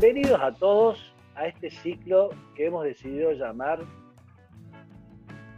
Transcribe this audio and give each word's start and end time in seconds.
Bienvenidos 0.00 0.40
a 0.40 0.52
todos 0.52 1.12
a 1.34 1.48
este 1.48 1.70
ciclo 1.70 2.30
que 2.54 2.66
hemos 2.66 2.84
decidido 2.84 3.32
llamar 3.32 3.80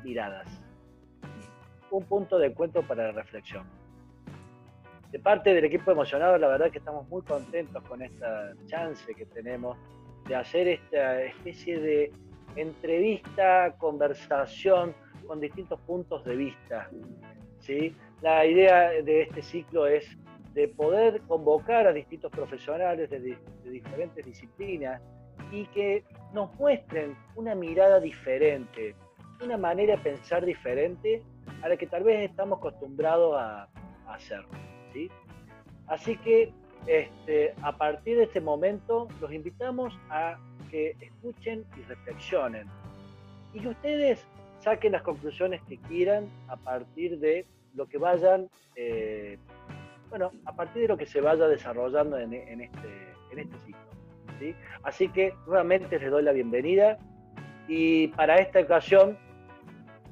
Miradas. 0.02 0.48
Un 1.90 2.04
punto 2.06 2.38
de 2.38 2.46
encuentro 2.46 2.80
para 2.80 3.08
la 3.08 3.12
reflexión. 3.12 3.66
De 5.12 5.18
parte 5.18 5.52
del 5.52 5.66
equipo 5.66 5.90
emocionado, 5.90 6.38
la 6.38 6.48
verdad 6.48 6.70
que 6.70 6.78
estamos 6.78 7.06
muy 7.10 7.20
contentos 7.20 7.82
con 7.82 8.00
esta 8.00 8.54
chance 8.64 9.14
que 9.14 9.26
tenemos 9.26 9.76
de 10.26 10.34
hacer 10.34 10.68
esta 10.68 11.22
especie 11.22 11.78
de 11.78 12.10
entrevista, 12.56 13.74
conversación 13.76 14.94
con 15.26 15.38
distintos 15.38 15.78
puntos 15.80 16.24
de 16.24 16.36
vista. 16.36 16.88
¿sí? 17.58 17.94
La 18.22 18.46
idea 18.46 18.88
de 19.02 19.20
este 19.20 19.42
ciclo 19.42 19.86
es 19.86 20.16
de 20.54 20.68
poder 20.68 21.20
convocar 21.22 21.86
a 21.86 21.92
distintos 21.92 22.30
profesionales 22.30 23.08
de, 23.10 23.36
diferentes 23.64 24.24
disciplinas 24.24 25.00
y 25.52 25.66
que 25.66 26.04
nos 26.32 26.52
muestren 26.54 27.16
una 27.36 27.54
mirada 27.54 28.00
diferente, 28.00 28.94
una 29.42 29.56
manera 29.56 29.96
de 29.96 30.02
pensar 30.02 30.44
diferente 30.44 31.22
a 31.62 31.68
la 31.68 31.76
que 31.76 31.86
tal 31.86 32.04
vez 32.04 32.30
estamos 32.30 32.58
acostumbrados 32.58 33.36
a, 33.38 33.68
hacer. 34.08 34.44
¿sí? 34.92 35.08
Así 35.86 36.16
que 36.16 36.52
este, 36.86 37.54
a 37.62 37.76
partir 37.76 38.16
de 38.16 38.24
este 38.24 38.40
momento 38.40 39.06
los 39.20 39.32
invitamos 39.32 39.96
a 40.08 40.36
que 40.70 40.96
escuchen 41.00 41.64
y 41.76 41.82
reflexionen 41.82 42.66
y 43.52 43.60
que 43.60 43.68
ustedes 43.68 44.26
saquen 44.58 44.92
las 44.92 45.02
conclusiones 45.02 45.62
que 45.68 45.78
quieran 45.78 46.28
a 46.48 46.56
partir 46.56 47.18
de 47.18 47.46
lo 47.74 47.86
que 47.88 47.98
vayan 47.98 48.48
eh, 48.76 49.38
bueno, 50.10 50.32
a 50.44 50.54
partir 50.54 50.82
de 50.82 50.88
lo 50.88 50.96
que 50.96 51.06
se 51.06 51.20
vaya 51.20 51.46
desarrollando 51.46 52.18
en, 52.18 52.34
este, 52.34 53.14
en 53.30 53.38
este 53.38 53.58
ciclo. 53.60 53.80
¿sí? 54.40 54.54
Así 54.82 55.08
que 55.08 55.32
nuevamente 55.46 55.98
les 55.98 56.10
doy 56.10 56.24
la 56.24 56.32
bienvenida 56.32 56.98
y 57.68 58.08
para 58.08 58.36
esta 58.38 58.60
ocasión 58.60 59.16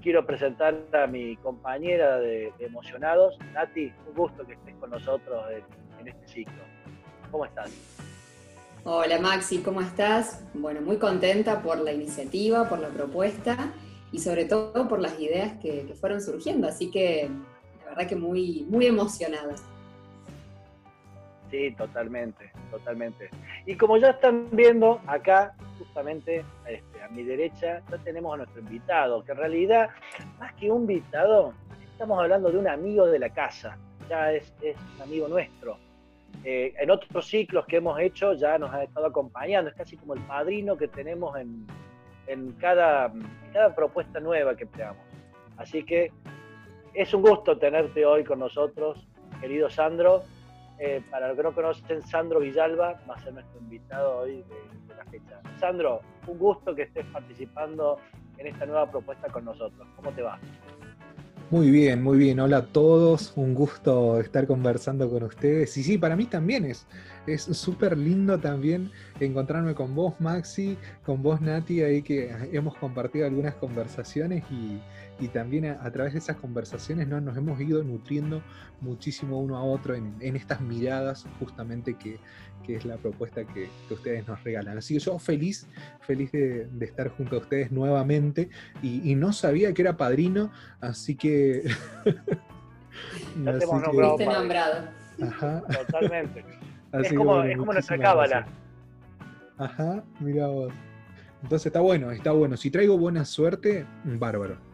quiero 0.01 0.25
presentar 0.25 0.77
a 0.93 1.07
mi 1.09 1.37
compañera 1.39 2.19
de, 2.19 2.53
Emocionados, 2.61 3.37
Nati, 3.53 3.93
un 4.07 4.15
gusto 4.15 4.47
que 4.47 4.53
estés 4.53 4.77
con 4.77 4.91
nosotros 4.91 5.45
en, 5.51 6.07
este 6.07 6.29
ciclo. 6.29 6.63
¿Cómo 7.33 7.45
estás? 7.45 7.71
Hola 8.85 9.19
Maxi, 9.19 9.59
¿cómo 9.59 9.81
estás? 9.81 10.45
Bueno, 10.55 10.81
muy 10.81 10.97
contenta 10.99 11.61
por 11.61 11.79
la 11.81 11.93
iniciativa, 11.93 12.69
por 12.69 12.79
la 12.79 12.89
propuesta 12.89 13.73
y 14.13 14.21
sobre 14.21 14.45
todo 14.45 14.89
por 14.89 15.01
las 15.01 15.19
ideas 15.19 15.55
que, 15.61 15.85
que 15.85 15.95
fueron 15.95 16.23
surgiendo, 16.23 16.69
así 16.69 16.89
que 16.91 17.29
la 17.81 17.91
verdad 17.91 18.07
que 18.07 18.17
muy, 18.17 18.65
muy 18.71 18.87
emocionada. 18.87 19.57
Sí, 21.51 21.71
totalmente, 21.73 22.51
totalmente. 22.71 23.31
Y 23.65 23.75
como 23.77 23.97
ya 23.97 24.11
están 24.11 24.49
viendo 24.53 25.01
acá, 25.07 25.55
justamente 25.79 26.45
este, 26.67 27.03
a 27.03 27.09
mi 27.09 27.23
derecha, 27.23 27.83
ya 27.91 27.99
tenemos 27.99 28.35
a 28.35 28.39
nuestro 28.39 28.61
invitado, 28.61 29.25
que 29.25 29.33
en 29.33 29.39
realidad, 29.39 29.89
más 30.39 30.53
que 30.55 30.71
un 30.71 30.83
invitado, 30.83 31.55
estamos 31.91 32.21
hablando 32.21 32.51
de 32.51 32.59
un 32.59 32.69
amigo 32.69 33.07
de 33.07 33.19
la 33.19 33.31
casa, 33.31 33.79
ya 34.11 34.33
es, 34.33 34.53
un 34.97 35.03
amigo 35.03 35.27
nuestro. 35.27 35.79
Eh, 36.45 36.75
en 36.79 36.91
otros 36.91 37.27
ciclos 37.27 37.67
que 37.67 37.79
hemos 37.79 37.99
hecho 37.99 38.35
ya 38.35 38.59
nos 38.59 38.73
ha 38.73 38.85
estado 38.85 39.07
acompañando, 39.07 39.71
es 39.71 39.77
casi 39.77 39.97
como 39.97 40.15
el 40.15 40.21
padrino 40.21 40.77
que 40.77 40.89
tenemos 40.89 41.37
en, 41.39 42.53
cada, 42.59 43.07
en 43.07 43.53
cada 43.53 43.75
propuesta 43.75 44.21
nueva 44.21 44.55
que 44.55 44.65
empleamos. 44.65 45.03
Así 45.57 45.83
que 45.83 46.13
es 46.95 47.13
un 47.15 47.23
gusto 47.23 47.59
tenerte 47.59 48.05
hoy 48.05 48.23
con 48.23 48.39
nosotros, 48.39 49.09
querido 49.41 49.71
Sandro. 49.71 50.23
Eh, 50.79 51.03
para 51.11 51.29
los 51.29 51.37
que 51.37 51.43
no 51.43 51.53
conocen, 51.53 52.03
Sandro 52.03 52.39
Villalba 52.41 53.01
va 53.09 53.15
a 53.15 53.23
ser 53.23 53.33
nuestro 53.33 53.59
invitado 53.59 54.19
hoy 54.19 54.45
de, 54.45 54.95
la 54.95 55.05
fecha. 55.07 55.41
Sandro, 55.59 56.01
un 56.27 56.39
gusto 56.39 56.75
que 56.75 56.83
estés 56.83 57.05
participando 57.07 57.99
en 58.37 58.47
esta 58.47 58.65
nueva 58.67 58.89
propuesta 58.89 59.29
con 59.29 59.45
nosotros. 59.45 59.87
¿Cómo 59.97 60.13
te 60.13 60.23
va? 60.23 60.39
Muy 61.51 61.71
bien, 61.71 62.03
muy 62.03 62.19
bien. 62.19 62.39
Hola 62.39 62.59
a 62.59 62.67
todos. 62.67 63.33
Un 63.37 63.55
gusto 63.55 64.21
estar 64.21 64.47
conversando 64.47 65.09
con 65.11 65.25
ustedes. 65.25 65.77
Y 65.79 65.83
sí, 65.83 65.99
para 65.99 66.15
mí 66.15 66.27
también 66.27 66.65
es 66.67 66.87
súper 67.43 67.97
lindo 67.97 68.39
también 68.39 68.91
encontrarme 69.19 69.75
con 69.75 69.95
vos, 69.95 70.15
Maxi, 70.21 70.77
con 71.05 71.23
vos, 71.23 71.41
Nati, 71.41 71.83
ahí 71.83 72.03
que 72.03 72.35
hemos 72.53 72.77
compartido 72.77 73.27
algunas 73.27 73.55
conversaciones 73.55 74.45
y, 74.51 74.79
y 75.21 75.29
también 75.29 75.67
a, 75.67 75.91
través 75.91 76.13
de 76.13 76.21
esas 76.21 76.37
conversaciones 76.37 77.09
¿no? 77.09 77.21
nos 77.21 77.37
hemos 77.37 77.61
ido 77.61 77.83
nutriendo 77.83 78.43
muchísimo 78.81 79.41
uno 79.41 79.57
a 79.57 79.63
otro 79.63 79.95
en, 79.95 80.15
estas 80.21 80.61
miradas 80.61 81.27
justamente 81.39 81.95
que, 81.95 82.19
es 82.69 82.85
la 82.85 82.99
propuesta 82.99 83.45
que, 83.45 83.69
ustedes 83.91 84.29
nos 84.29 84.45
regalan. 84.45 84.77
Así 84.77 84.93
que 84.93 85.01
yo 85.01 85.19
feliz, 85.19 85.67
feliz 86.03 86.31
de, 86.33 86.69
estar 86.81 87.09
junto 87.09 87.37
a 87.37 87.39
ustedes 87.39 87.73
nuevamente 87.73 88.51
y, 88.83 89.15
no 89.15 89.33
sabía 89.33 89.73
que 89.73 89.83
era 89.83 89.97
padrino, 89.97 90.53
así 90.81 91.15
que... 91.15 91.65
ya 93.45 93.59
te 93.59 93.65
hemos 93.65 93.83
nombrado. 93.83 94.19
nombrado. 94.19 94.89
Ajá. 95.23 95.63
Totalmente. 95.63 96.45
es, 96.93 97.13
como, 97.15 97.43
es 97.43 97.57
como 97.57 97.73
nuestra 97.73 97.99
cábala. 97.99 98.47
Ajá, 99.57 100.05
mira 100.21 100.47
vos. 100.47 100.73
Entonces 101.43 101.67
está 101.67 101.81
bueno, 101.81 102.11
está 102.11 102.33
bueno. 102.33 102.57
Si 102.57 102.71
traigo 102.71 102.99
buena 102.99 103.25
suerte, 103.25 103.87
bárbaro. 104.05 104.68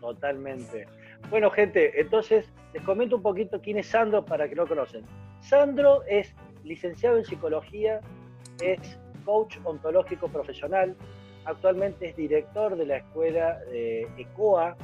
Totalmente. 0.00 0.86
Bueno, 1.30 1.50
gente, 1.50 2.00
entonces 2.00 2.50
les 2.72 2.82
comento 2.82 3.16
un 3.16 3.22
poquito 3.22 3.60
quién 3.60 3.78
es 3.78 3.88
Sandro 3.88 4.24
para 4.24 4.48
que 4.48 4.54
lo 4.54 4.66
conocen. 4.66 5.04
Sandro 5.40 6.02
es 6.04 6.34
licenciado 6.64 7.16
en 7.16 7.24
psicología, 7.24 8.00
es 8.62 8.98
coach 9.24 9.58
ontológico 9.64 10.28
profesional, 10.28 10.96
actualmente 11.44 12.08
es 12.08 12.16
director 12.16 12.76
de 12.76 12.86
la 12.86 12.96
escuela 12.98 13.58
ECOA 13.70 14.76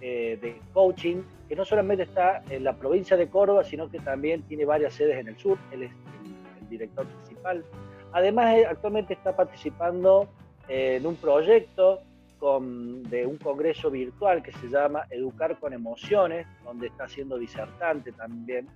eh, 0.00 0.38
de 0.42 0.60
coaching, 0.74 1.22
que 1.48 1.56
no 1.56 1.64
solamente 1.64 2.02
está 2.02 2.42
en 2.50 2.64
la 2.64 2.74
provincia 2.74 3.16
de 3.16 3.28
Córdoba, 3.28 3.64
sino 3.64 3.90
que 3.90 3.98
también 3.98 4.42
tiene 4.42 4.66
varias 4.66 4.92
sedes 4.92 5.18
en 5.18 5.28
el 5.28 5.38
sur, 5.38 5.58
él 5.72 5.84
es 5.84 5.90
el, 5.90 6.68
director 6.68 7.06
principal. 7.06 7.64
Además, 8.12 8.56
actualmente 8.68 9.14
está 9.14 9.36
participando 9.36 10.28
en 10.68 11.06
un 11.06 11.14
proyecto 11.16 12.02
de 12.40 13.26
un 13.26 13.38
congreso 13.38 13.90
virtual 13.90 14.42
que 14.42 14.52
se 14.52 14.68
llama 14.68 15.06
Educar 15.10 15.58
con 15.58 15.72
Emociones, 15.72 16.46
donde 16.64 16.88
está 16.88 17.08
siendo 17.08 17.38
disertante 17.38 18.12
también, 18.12 18.68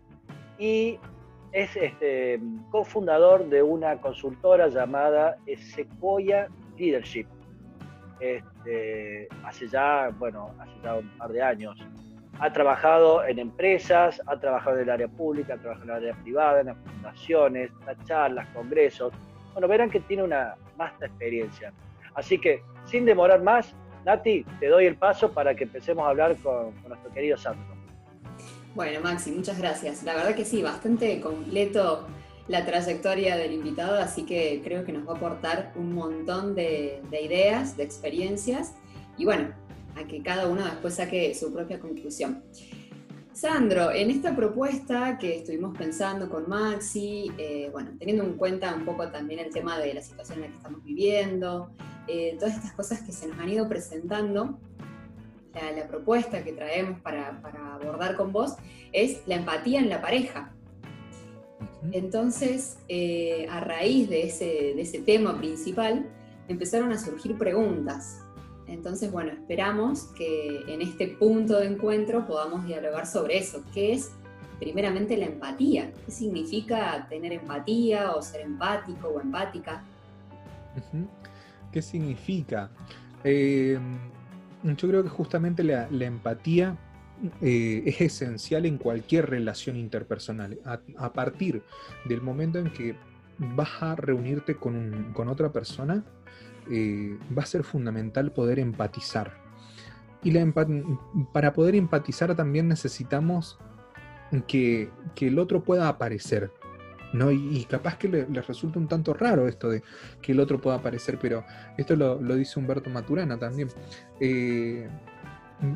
y 0.59 0.98
es 1.53 1.75
este, 1.76 2.41
cofundador 2.71 3.48
de 3.48 3.62
una 3.62 4.00
consultora 4.00 4.69
llamada 4.69 5.37
Sequoia 5.75 6.48
Leadership. 6.78 7.26
Este, 8.21 9.28
hace 9.44 9.66
ya, 9.69 10.10
bueno, 10.19 10.54
hace 10.59 10.72
ya 10.82 10.94
un 10.97 11.09
par 11.19 11.32
de 11.32 11.42
años. 11.42 11.78
Ha 12.38 12.53
trabajado 12.53 13.25
en 13.25 13.38
empresas, 13.38 14.21
ha 14.27 14.38
trabajado 14.38 14.77
en 14.77 14.82
el 14.84 14.91
área 14.91 15.09
pública, 15.09 15.54
ha 15.54 15.59
trabajado 15.59 15.84
en 15.84 15.91
el 15.91 15.97
área 15.97 16.22
privada, 16.22 16.60
en 16.60 16.66
las 16.66 16.77
fundaciones, 16.78 17.71
da 17.84 17.97
charlas, 18.04 18.47
congresos. 18.54 19.12
Bueno, 19.53 19.69
verán 19.69 19.91
que 19.91 20.00
tiene 20.00 20.22
una 20.22 20.54
vasta 20.77 21.06
experiencia. 21.06 21.72
Así 22.15 22.38
que, 22.38 22.62
sin 22.90 23.04
demorar 23.04 23.42
más, 23.42 23.72
Nati, 24.04 24.44
te 24.58 24.68
doy 24.68 24.86
el 24.86 24.96
paso 24.96 25.30
para 25.30 25.54
que 25.54 25.64
empecemos 25.64 26.04
a 26.04 26.10
hablar 26.10 26.36
con, 26.36 26.74
nuestro 26.88 27.12
querido 27.12 27.36
Sandro. 27.36 27.76
Bueno, 28.74 29.00
Maxi, 29.00 29.30
muchas 29.32 29.58
gracias. 29.58 30.02
La 30.02 30.14
verdad 30.14 30.34
que 30.34 30.44
sí, 30.44 30.62
bastante 30.62 31.20
completo 31.20 32.06
la 32.48 32.64
trayectoria 32.64 33.36
del 33.36 33.52
invitado, 33.52 33.98
así 33.98 34.24
que 34.24 34.60
creo 34.64 34.84
que 34.84 34.92
nos 34.92 35.06
va 35.06 35.12
a 35.12 35.16
aportar 35.16 35.72
un 35.76 35.94
montón 35.94 36.54
de, 36.54 37.00
de 37.10 37.22
ideas, 37.22 37.76
de 37.76 37.84
experiencias 37.84 38.74
y 39.16 39.24
bueno, 39.24 39.50
a 39.96 40.04
que 40.06 40.22
cada 40.22 40.48
uno 40.48 40.64
después 40.64 40.94
saque 40.94 41.34
su 41.34 41.52
propia 41.52 41.78
conclusión. 41.78 42.42
Sandro, 43.32 43.90
en 43.92 44.10
esta 44.10 44.36
propuesta 44.36 45.16
que 45.16 45.36
estuvimos 45.36 45.76
pensando 45.76 46.28
con 46.28 46.48
Maxi, 46.48 47.30
eh, 47.38 47.70
bueno, 47.72 47.92
teniendo 47.98 48.24
en 48.24 48.34
cuenta 48.34 48.74
un 48.74 48.84
poco 48.84 49.09
también 49.09 49.41
el 49.41 49.50
tema 49.50 49.78
de 49.78 49.94
la 49.94 50.03
situación 50.03 50.38
en 50.38 50.42
la 50.42 50.48
que 50.48 50.56
estamos 50.56 50.84
viviendo, 50.84 51.70
eh, 52.10 52.36
todas 52.39 52.57
estas 52.57 52.72
cosas 52.72 53.03
que 53.03 53.12
se 53.12 53.28
nos 53.28 53.39
han 53.39 53.48
ido 53.48 53.68
presentando, 53.68 54.59
la, 55.54 55.86
propuesta 55.89 56.45
que 56.45 56.53
traemos 56.53 57.01
para, 57.01 57.41
abordar 57.74 58.16
con 58.16 58.33
vos 58.33 58.54
es 58.92 59.22
la 59.27 59.36
empatía 59.36 59.80
en 59.80 59.89
la 59.89 60.01
pareja. 60.01 60.53
Entonces, 61.92 62.78
eh, 62.89 63.47
a 63.51 63.60
raíz 63.60 64.09
de 64.09 64.24
ese, 64.24 64.45
de 64.45 64.83
ese 64.83 65.01
tema 65.01 65.36
principal, 65.39 66.09
empezaron 66.48 66.92
a 66.92 66.98
surgir 66.98 67.36
preguntas 67.36 68.21
entonces, 68.71 69.10
bueno, 69.10 69.33
esperamos 69.33 70.04
que 70.16 70.63
en 70.68 70.80
este 70.80 71.09
punto 71.09 71.59
de 71.59 71.66
encuentro 71.66 72.24
podamos 72.24 72.65
dialogar 72.65 73.04
sobre 73.04 73.39
eso. 73.39 73.65
¿Qué 73.74 73.92
es, 73.95 74.13
primeramente, 74.60 75.16
la 75.16 75.27
empatía? 75.27 75.92
¿Qué 76.06 76.13
significa 76.13 77.06
tener 77.09 77.33
empatía 77.33 78.13
o 78.13 78.22
ser 78.22 78.42
empático 78.42 79.09
o 79.09 79.21
empática? 79.21 79.83
¿Qué 81.72 81.82
significa? 81.82 82.70
Eh, 83.24 83.78
yo 84.62 84.88
creo 84.88 85.02
que 85.02 85.08
justamente 85.08 85.64
la, 85.64 85.88
empatía 85.90 86.76
eh, 87.40 87.82
es 87.86 88.00
esencial 88.00 88.66
en 88.66 88.78
cualquier 88.78 89.28
relación 89.30 89.76
interpersonal. 89.76 90.58
A, 90.64 91.12
partir 91.12 91.62
del 92.06 92.22
momento 92.22 92.58
en 92.58 92.72
que 92.72 92.96
vas 93.38 93.82
a 93.82 93.96
reunirte 93.96 94.56
con, 94.56 95.12
con 95.14 95.28
otra 95.28 95.52
persona, 95.52 96.04
eh, 96.70 97.18
va 97.36 97.42
a 97.42 97.46
ser 97.46 97.64
fundamental 97.64 98.32
poder 98.32 98.58
empatizar. 98.58 99.40
Y 100.22 100.32
para 101.32 101.54
poder 101.54 101.74
empatizar 101.74 102.34
también 102.36 102.68
necesitamos 102.68 103.58
que, 104.46 104.90
que, 105.14 105.28
el 105.28 105.38
otro 105.38 105.64
pueda 105.64 105.88
aparecer. 105.88 106.52
¿No? 107.12 107.30
Y, 107.30 107.65
capaz 107.68 107.97
que 107.97 108.09
les 108.09 108.28
le 108.28 108.42
resulta 108.42 108.78
un 108.78 108.89
tanto 108.89 109.15
raro 109.15 109.48
esto 109.48 109.68
de 109.68 109.83
que 110.22 110.33
el 110.33 110.41
otro 110.41 110.60
pueda 110.60 110.77
aparecer, 110.77 111.18
pero 111.21 111.45
esto 111.77 111.97
lo, 111.97 112.21
lo 112.21 112.36
dice 112.36 112.59
Humberto 112.59 112.91
Maturana 112.91 113.39
también. 113.39 113.68
Eh, 114.21 114.89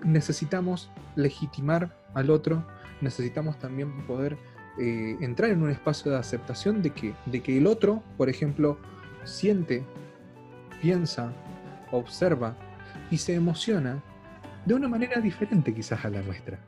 necesitamos 0.05 0.91
legitimar 1.17 1.97
al 2.15 2.31
otro, 2.31 2.67
necesitamos 3.01 3.59
también 3.59 4.07
poder 4.07 4.39
eh, 4.79 5.17
entrar 5.21 5.51
en 5.51 5.63
un 5.63 5.71
espacio 5.71 6.11
de 6.11 6.19
aceptación 6.19 6.83
de 6.83 6.91
que, 6.91 7.15
de 7.27 7.43
que 7.43 7.59
el 7.59 7.67
otro, 7.67 8.03
por 8.17 8.29
ejemplo, 8.29 8.79
siente, 9.25 9.85
piensa, 10.83 11.33
observa 11.93 12.57
y 13.11 13.19
se 13.19 13.35
emociona 13.35 14.03
de 14.65 14.75
una 14.75 14.89
manera 14.89 15.21
diferente 15.21 15.73
quizás 15.75 16.05
a 16.05 16.11
la 16.11 16.23
nuestra. 16.23 16.59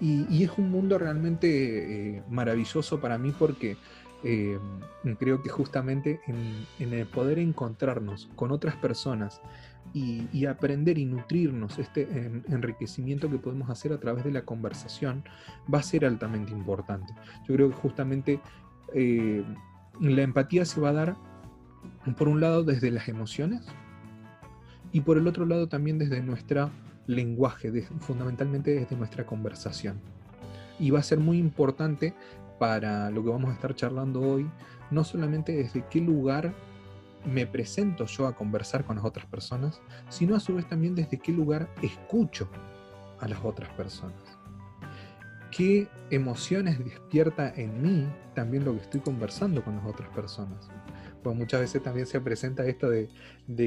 Y, 0.00 0.44
es 0.44 0.50
un 0.58 0.70
mundo 0.70 0.98
realmente 0.98 2.16
eh, 2.16 2.22
maravilloso 2.28 3.00
para 3.00 3.18
mí 3.18 3.32
porque 3.36 3.76
eh, 4.22 4.58
creo 5.18 5.42
que 5.42 5.48
justamente 5.48 6.20
en, 6.26 6.92
el 6.92 7.06
poder 7.06 7.38
encontrarnos 7.38 8.28
con 8.36 8.52
otras 8.52 8.76
personas 8.76 9.40
y, 9.92 10.46
aprender 10.46 10.98
y 10.98 11.04
nutrirnos 11.04 11.78
este 11.78 12.08
enriquecimiento 12.48 13.30
que 13.30 13.38
podemos 13.38 13.70
hacer 13.70 13.92
a 13.92 14.00
través 14.00 14.24
de 14.24 14.32
la 14.32 14.42
conversación 14.42 15.24
va 15.72 15.78
a 15.78 15.82
ser 15.82 16.04
altamente 16.04 16.52
importante. 16.52 17.12
Yo 17.46 17.54
creo 17.54 17.70
que 17.70 17.76
justamente 17.76 18.40
eh, 18.92 19.44
la 20.00 20.22
empatía 20.22 20.64
se 20.64 20.80
va 20.80 20.90
a 20.90 20.92
dar 20.92 21.16
por 22.16 22.28
un 22.28 22.40
lado 22.40 22.64
desde 22.64 22.90
las 22.90 23.08
emociones 23.08 23.64
y 24.90 25.00
por 25.00 25.18
el 25.18 25.26
otro 25.26 25.46
lado 25.46 25.68
también 25.68 25.98
desde 25.98 26.22
nuestro 26.22 26.70
lenguaje, 27.06 27.70
fundamentalmente 28.00 28.74
desde 28.74 28.96
nuestra 28.96 29.24
conversación. 29.26 30.00
Y 30.78 30.90
va 30.90 31.00
a 31.00 31.02
ser 31.02 31.18
muy 31.20 31.38
importante 31.38 32.14
para 32.58 33.10
lo 33.10 33.22
que 33.22 33.30
vamos 33.30 33.50
a 33.50 33.54
estar 33.54 33.74
charlando 33.74 34.20
hoy, 34.20 34.50
no 34.90 35.04
solamente 35.04 35.52
desde 35.52 35.84
qué 35.88 36.00
lugar 36.00 36.54
me 37.24 37.46
presento 37.46 38.06
yo 38.06 38.26
a 38.26 38.36
conversar 38.36 38.84
con 38.84 38.96
las 38.96 39.04
otras 39.04 39.26
personas, 39.26 39.80
sino 40.08 40.36
a 40.36 40.40
su 40.40 40.54
vez 40.54 40.68
también 40.68 40.94
desde 40.94 41.18
qué 41.18 41.32
lugar 41.32 41.68
escucho 41.82 42.48
a 43.20 43.28
las 43.28 43.42
otras 43.44 43.70
personas. 43.74 44.38
¿Qué 45.50 45.88
emociones 46.10 46.78
despierta 46.84 47.52
en 47.54 47.80
mí 47.80 48.08
también 48.34 48.64
lo 48.64 48.72
que 48.72 48.82
estoy 48.82 49.00
conversando 49.00 49.64
con 49.64 49.76
las 49.76 49.86
otras 49.86 50.08
personas? 50.10 50.68
Pues 51.24 51.36
muchas 51.36 51.60
veces 51.60 51.82
también 51.82 52.06
se 52.06 52.20
presenta 52.20 52.66
esto 52.66 52.90
de, 52.90 53.08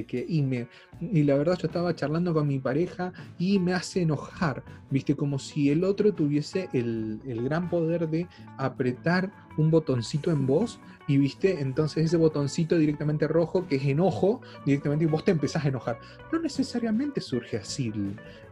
que, 0.06 0.24
y, 0.30 0.44
me, 0.44 0.68
y 1.02 1.24
la 1.24 1.36
verdad 1.36 1.58
yo 1.58 1.66
estaba 1.66 1.96
charlando 1.96 2.32
con 2.32 2.48
mi 2.48 2.60
pareja 2.60 3.12
y 3.40 3.58
me 3.58 3.74
hace 3.74 4.04
enojar, 4.04 4.64
viste, 4.92 5.16
como 5.16 5.40
si 5.40 5.72
el 5.72 5.84
otro 5.84 6.14
tuviese 6.14 6.70
el, 6.72 7.20
el 7.26 7.44
gran 7.44 7.68
poder 7.68 8.08
de 8.08 8.28
apretar 8.58 9.32
un 9.58 9.72
botoncito 9.72 10.32
en 10.32 10.46
voz 10.46 10.80
y 11.08 11.18
viste, 11.18 11.62
entonces 11.62 12.06
ese 12.06 12.18
botoncito 12.18 12.78
directamente 12.78 13.28
rojo, 13.28 13.66
que 13.66 13.78
es 13.78 13.86
enojo, 13.86 14.42
directamente 14.66 15.06
vos 15.06 15.24
te 15.24 15.32
empezás 15.32 15.66
a 15.66 15.70
enojar. 15.70 16.00
No 16.32 16.40
necesariamente 16.40 17.22
surge 17.22 17.58
así 17.58 17.94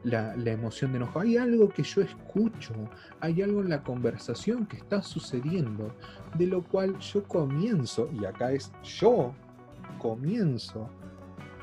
la, 0.04 0.34
emoción 0.46 0.92
de 0.92 0.98
enojo. 0.98 1.20
Hay 1.20 1.38
algo 1.38 1.68
que 1.70 1.84
yo 1.84 2.02
escucho, 2.02 2.74
hay 3.20 3.42
algo 3.42 3.62
en 3.62 3.70
la 3.70 3.84
conversación 3.84 4.66
que 4.66 4.78
está 4.78 5.04
sucediendo, 5.04 5.94
de 6.38 6.48
lo 6.48 6.64
cual 6.64 6.98
yo 7.00 7.24
comienzo, 7.24 8.10
y 8.14 8.26
acá 8.26 8.54
es 8.54 8.72
yo 8.84 9.34
comienzo 10.00 10.90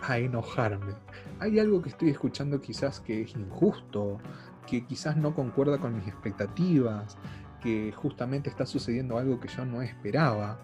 a 0.02 0.18
enojarme. 0.18 0.94
Hay 1.40 1.58
algo 1.58 1.80
que 1.80 1.88
estoy 1.88 2.10
escuchando 2.10 2.60
quizás 2.60 3.00
que 3.00 3.22
es 3.22 3.34
injusto, 3.34 4.18
que 4.66 4.84
quizás 4.84 5.16
no 5.16 5.34
concuerda 5.34 5.78
con 5.78 5.96
mis 5.96 6.06
expectativas, 6.06 7.16
que 7.62 7.92
justamente 7.92 8.50
está 8.50 8.66
sucediendo 8.66 9.18
algo 9.18 9.40
que 9.40 9.48
yo 9.48 9.64
no 9.64 9.82
esperaba 9.82 10.60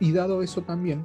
y 0.00 0.12
dado 0.12 0.42
eso 0.42 0.62
también, 0.62 1.04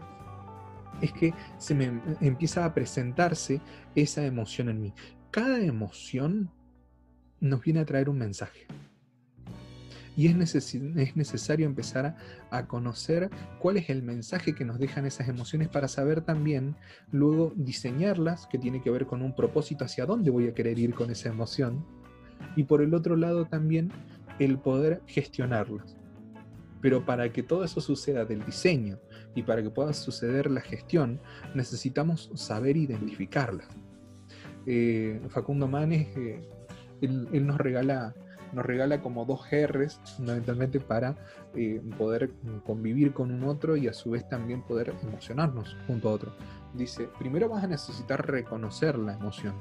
es 1.02 1.12
que 1.14 1.34
se 1.58 1.74
me 1.74 2.02
empieza 2.22 2.66
a 2.66 2.74
presentarse 2.74 3.62
esa 3.96 4.26
emoción 4.26 4.70
en 4.70 4.82
mí. 4.82 4.94
Cada 5.32 5.60
emoción 5.60 6.52
nos 7.40 7.62
viene 7.62 7.80
a 7.80 7.86
traer 7.86 8.10
un 8.10 8.20
mensaje. 8.20 8.68
Y 10.16 10.28
es, 10.28 10.56
es 10.56 11.16
necesario 11.16 11.66
empezar 11.66 12.16
a, 12.52 12.68
conocer 12.68 13.32
cuál 13.60 13.78
es 13.78 13.90
el 13.90 14.04
mensaje 14.04 14.54
que 14.54 14.64
nos 14.64 14.78
dejan 14.78 15.08
esas 15.08 15.28
emociones 15.28 15.70
para 15.70 15.88
saber 15.88 16.22
también 16.22 16.76
luego 17.12 17.52
diseñarlas, 17.56 18.46
que 18.46 18.60
tiene 18.60 18.82
que 18.82 18.92
ver 18.92 19.08
con 19.08 19.24
un 19.24 19.36
propósito 19.36 19.86
hacia 19.86 20.06
dónde 20.06 20.30
voy 20.30 20.48
a 20.48 20.54
querer 20.54 20.78
ir 20.78 20.94
con 20.94 21.10
esa 21.10 21.30
emoción. 21.30 21.84
Y 22.56 22.64
por 22.64 22.84
el 22.84 22.94
otro 22.94 23.16
lado 23.16 23.46
también 23.46 23.92
el 24.40 24.58
poder 24.58 25.02
gestionarlas. 25.06 25.98
Pero 26.82 27.06
para 27.06 27.32
que 27.32 27.44
todo 27.44 27.64
eso 27.64 27.80
suceda 27.82 28.26
del 28.26 28.46
diseño 28.46 29.00
y 29.36 29.44
para 29.44 29.64
que 29.64 29.70
pueda 29.70 29.94
suceder 29.94 30.52
la 30.52 30.62
gestión, 30.62 31.20
necesitamos 31.56 32.30
saber 32.36 32.76
identificarla. 32.78 33.64
Eh, 34.66 35.22
Facundo 35.30 35.68
Manes, 35.68 36.08
eh, 36.18 36.42
él, 37.02 37.46
nos 37.46 37.58
regala 37.58 38.14
nos 38.54 38.66
regala 38.66 39.02
como 39.02 39.26
dos 39.26 39.48
R's 39.52 40.00
fundamentalmente 40.16 40.80
para 40.80 41.16
eh, 41.56 41.82
poder 41.98 42.32
convivir 42.64 43.12
con 43.12 43.32
un 43.32 43.46
otro 43.46 43.76
y 43.76 43.88
a 43.88 43.94
su 43.94 44.12
vez 44.12 44.30
también 44.30 44.62
poder 44.62 44.94
emocionarnos 45.02 45.76
junto 45.88 46.10
a 46.10 46.12
otro. 46.12 46.34
Dice, 46.76 47.10
primero 47.18 47.50
vas 47.50 47.64
a 47.64 47.68
necesitar 47.68 48.30
reconocer 48.30 48.98
la 49.00 49.14
emoción 49.14 49.56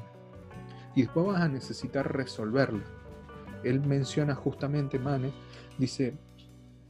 y 0.95 1.03
después 1.03 1.27
vas 1.27 1.41
a 1.41 1.49
necesitar 1.49 2.15
resolverla. 2.15 2.85
Él 3.65 3.81
menciona 3.81 4.35
justamente, 4.35 4.99
Manes, 4.99 5.33
dice, 5.79 6.17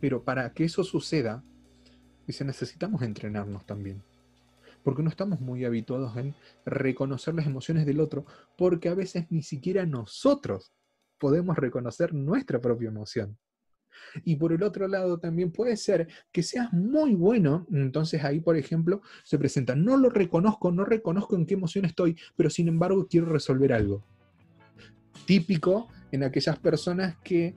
pero 0.01 0.23
para 0.23 0.53
que 0.53 0.65
eso 0.65 0.85
suceda, 0.85 1.45
dice, 2.27 2.45
necesitamos 2.45 3.03
entrenarnos 3.03 3.67
también. 3.67 4.03
Porque 4.83 5.03
no 5.03 5.11
estamos 5.11 5.41
muy 5.41 5.65
habituados 5.65 6.17
en 6.17 6.35
reconocer 6.67 7.35
las 7.35 7.47
emociones 7.47 7.87
del 7.87 8.01
otro, 8.01 8.27
porque 8.57 8.89
a 8.89 8.95
veces 8.95 9.27
ni 9.31 9.43
siquiera 9.43 9.87
nosotros 9.87 10.73
podemos 11.19 11.57
reconocer 11.57 12.13
nuestra 12.13 12.61
propia 12.61 12.89
emoción. 12.89 13.39
Y 14.25 14.37
por 14.37 14.53
el 14.53 14.63
otro 14.63 14.89
lado 14.89 15.19
también 15.19 15.53
puede 15.53 15.77
ser 15.77 16.09
que 16.33 16.43
seas 16.43 16.73
muy 16.73 17.15
bueno, 17.15 17.67
entonces 17.71 18.25
ahí 18.25 18.41
por 18.41 18.57
ejemplo 18.57 19.03
se 19.23 19.39
presenta, 19.39 19.77
no 19.77 19.97
lo 19.97 20.11
reconozco, 20.11 20.73
no 20.73 20.85
reconozco 20.85 21.37
en 21.37 21.47
qué 21.47 21.55
emoción 21.55 21.85
estoy, 21.85 22.17
pero 22.37 22.51
sin 22.51 22.69
embargo 22.69 23.07
quiero 23.09 23.27
resolver 23.27 23.73
algo. 23.73 24.03
Típico 25.27 25.89
en 26.13 26.23
aquellas 26.23 26.59
personas 26.59 27.17
que 27.25 27.55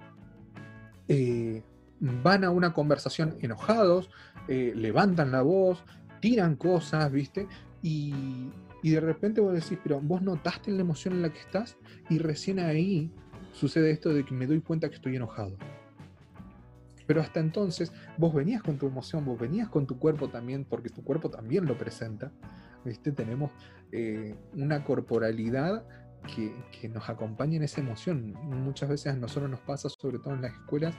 eh, 1.07 1.61
van 1.99 2.43
a 2.43 2.49
una 2.49 2.73
conversación 2.73 3.35
enojados, 3.41 4.09
eh, 4.47 4.73
levantan 4.75 5.31
la 5.31 5.41
voz, 5.41 5.83
tiran 6.19 6.55
cosas, 6.55 7.11
¿viste? 7.11 7.47
Y, 7.81 8.49
de 8.81 8.99
repente 8.99 9.41
vos 9.41 9.53
decís, 9.53 9.79
pero 9.81 9.99
vos 9.99 10.21
notaste 10.21 10.71
la 10.71 10.81
emoción 10.81 11.15
en 11.15 11.23
la 11.23 11.33
que 11.33 11.39
estás 11.39 11.75
y 12.07 12.19
recién 12.19 12.59
ahí 12.59 13.11
sucede 13.51 13.89
esto 13.89 14.13
de 14.13 14.23
que 14.23 14.35
me 14.35 14.45
doy 14.45 14.61
cuenta 14.61 14.89
que 14.89 14.95
estoy 14.95 15.15
enojado. 15.15 15.57
Pero 17.07 17.21
hasta 17.21 17.39
entonces 17.39 17.91
vos 18.17 18.31
venías 18.33 18.61
con 18.61 18.77
tu 18.77 18.85
emoción, 18.85 19.25
vos 19.25 19.39
venías 19.39 19.69
con 19.69 19.87
tu 19.87 19.97
cuerpo 19.97 20.29
también, 20.29 20.65
porque 20.65 20.89
tu 20.89 21.03
cuerpo 21.03 21.31
también 21.31 21.65
lo 21.65 21.77
presenta. 21.79 22.31
¿Viste? 22.83 23.11
Tenemos 23.11 23.49
eh, 23.91 24.35
una 24.53 24.83
corporalidad 24.83 25.83
que, 26.25 26.53
que, 26.71 26.89
nos 26.89 27.09
acompaña 27.09 27.57
en 27.57 27.63
esa 27.63 27.81
emoción. 27.81 28.33
Muchas 28.43 28.89
veces 28.89 29.13
a 29.13 29.15
nosotros 29.15 29.49
nos 29.49 29.59
pasa, 29.61 29.89
sobre 29.89 30.19
todo 30.19 30.33
en 30.33 30.41
las 30.41 30.53
escuelas, 30.53 30.95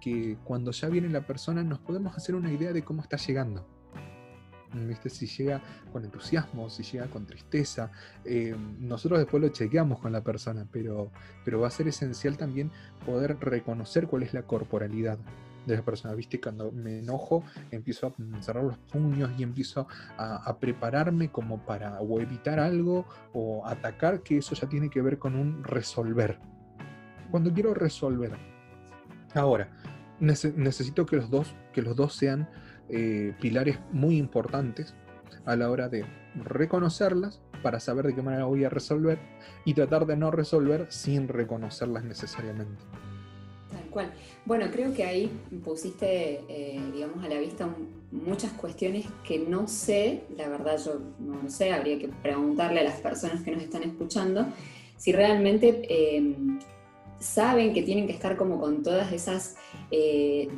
que 0.00 0.36
cuando 0.44 0.70
ya 0.70 0.88
viene 0.88 1.08
la 1.08 1.26
persona 1.26 1.62
nos 1.62 1.78
podemos 1.80 2.16
hacer 2.16 2.34
una 2.34 2.52
idea 2.52 2.72
de 2.72 2.82
cómo 2.82 3.02
está 3.02 3.16
llegando. 3.16 3.66
¿Viste? 4.74 5.08
Si 5.08 5.26
llega 5.26 5.62
con 5.92 6.04
entusiasmo, 6.04 6.68
si 6.68 6.82
llega 6.82 7.06
con 7.06 7.26
tristeza. 7.26 7.90
Eh, 8.24 8.54
nosotros 8.78 9.18
después 9.18 9.42
lo 9.42 9.48
chequeamos 9.48 9.98
con 9.98 10.12
la 10.12 10.22
persona, 10.22 10.66
pero, 10.70 11.10
pero 11.44 11.60
va 11.60 11.68
a 11.68 11.70
ser 11.70 11.88
esencial 11.88 12.36
también 12.36 12.70
poder 13.06 13.38
reconocer 13.40 14.06
cuál 14.06 14.24
es 14.24 14.34
la 14.34 14.42
corporalidad 14.42 15.18
de 15.68 15.76
la 15.76 15.84
persona. 15.84 16.14
¿Viste? 16.14 16.40
Cuando 16.40 16.72
me 16.72 16.98
enojo, 16.98 17.44
empiezo 17.70 18.08
a 18.08 18.42
cerrar 18.42 18.64
los 18.64 18.78
puños 18.78 19.30
y 19.38 19.42
empiezo 19.42 19.86
a, 20.16 20.36
a, 20.36 20.58
prepararme 20.58 21.30
como 21.30 21.64
para 21.64 22.00
o 22.00 22.20
evitar 22.20 22.58
algo 22.58 23.06
o 23.32 23.66
atacar, 23.66 24.22
que 24.22 24.38
eso 24.38 24.54
ya 24.54 24.68
tiene 24.68 24.90
que 24.90 25.02
ver 25.02 25.18
con 25.18 25.34
un 25.34 25.62
resolver. 25.64 26.38
Cuando 27.30 27.52
quiero 27.52 27.74
resolver. 27.74 28.32
Ahora, 29.34 29.70
necesito 30.20 31.06
que 31.06 31.16
los 31.16 31.30
dos, 31.30 31.54
que 31.72 31.82
los 31.82 31.94
dos 31.96 32.14
sean 32.14 32.48
eh, 32.88 33.34
pilares 33.40 33.78
muy 33.92 34.16
importantes 34.16 34.94
a 35.44 35.56
la 35.56 35.70
hora 35.70 35.88
de 35.88 36.04
reconocerlas 36.34 37.40
para 37.62 37.80
saber 37.80 38.06
de 38.06 38.14
qué 38.14 38.22
manera 38.22 38.44
voy 38.44 38.64
a 38.64 38.68
resolver 38.68 39.18
y 39.64 39.74
tratar 39.74 40.06
de 40.06 40.16
no 40.16 40.30
resolver 40.30 40.86
sin 40.90 41.28
reconocerlas 41.28 42.04
necesariamente. 42.04 42.82
Bueno, 44.44 44.66
creo 44.72 44.94
que 44.94 45.04
ahí 45.04 45.30
pusiste, 45.64 46.40
eh, 46.48 46.80
digamos, 46.94 47.24
a 47.24 47.28
la 47.28 47.38
vista 47.38 47.68
muchas 48.10 48.52
cuestiones 48.52 49.06
que 49.24 49.38
no 49.38 49.68
sé, 49.68 50.22
la 50.36 50.48
verdad 50.48 50.78
yo 50.82 51.00
no 51.18 51.42
lo 51.42 51.50
sé, 51.50 51.72
habría 51.72 51.98
que 51.98 52.08
preguntarle 52.08 52.80
a 52.80 52.84
las 52.84 53.00
personas 53.00 53.42
que 53.42 53.50
nos 53.50 53.62
están 53.62 53.82
escuchando 53.82 54.46
si 54.96 55.12
realmente 55.12 55.82
eh, 55.88 56.34
saben 57.20 57.72
que 57.72 57.82
tienen 57.82 58.06
que 58.06 58.12
estar 58.12 58.36
como 58.36 58.58
con 58.60 58.82
todas 58.82 59.12
esas 59.12 59.56
eh, 59.90 60.48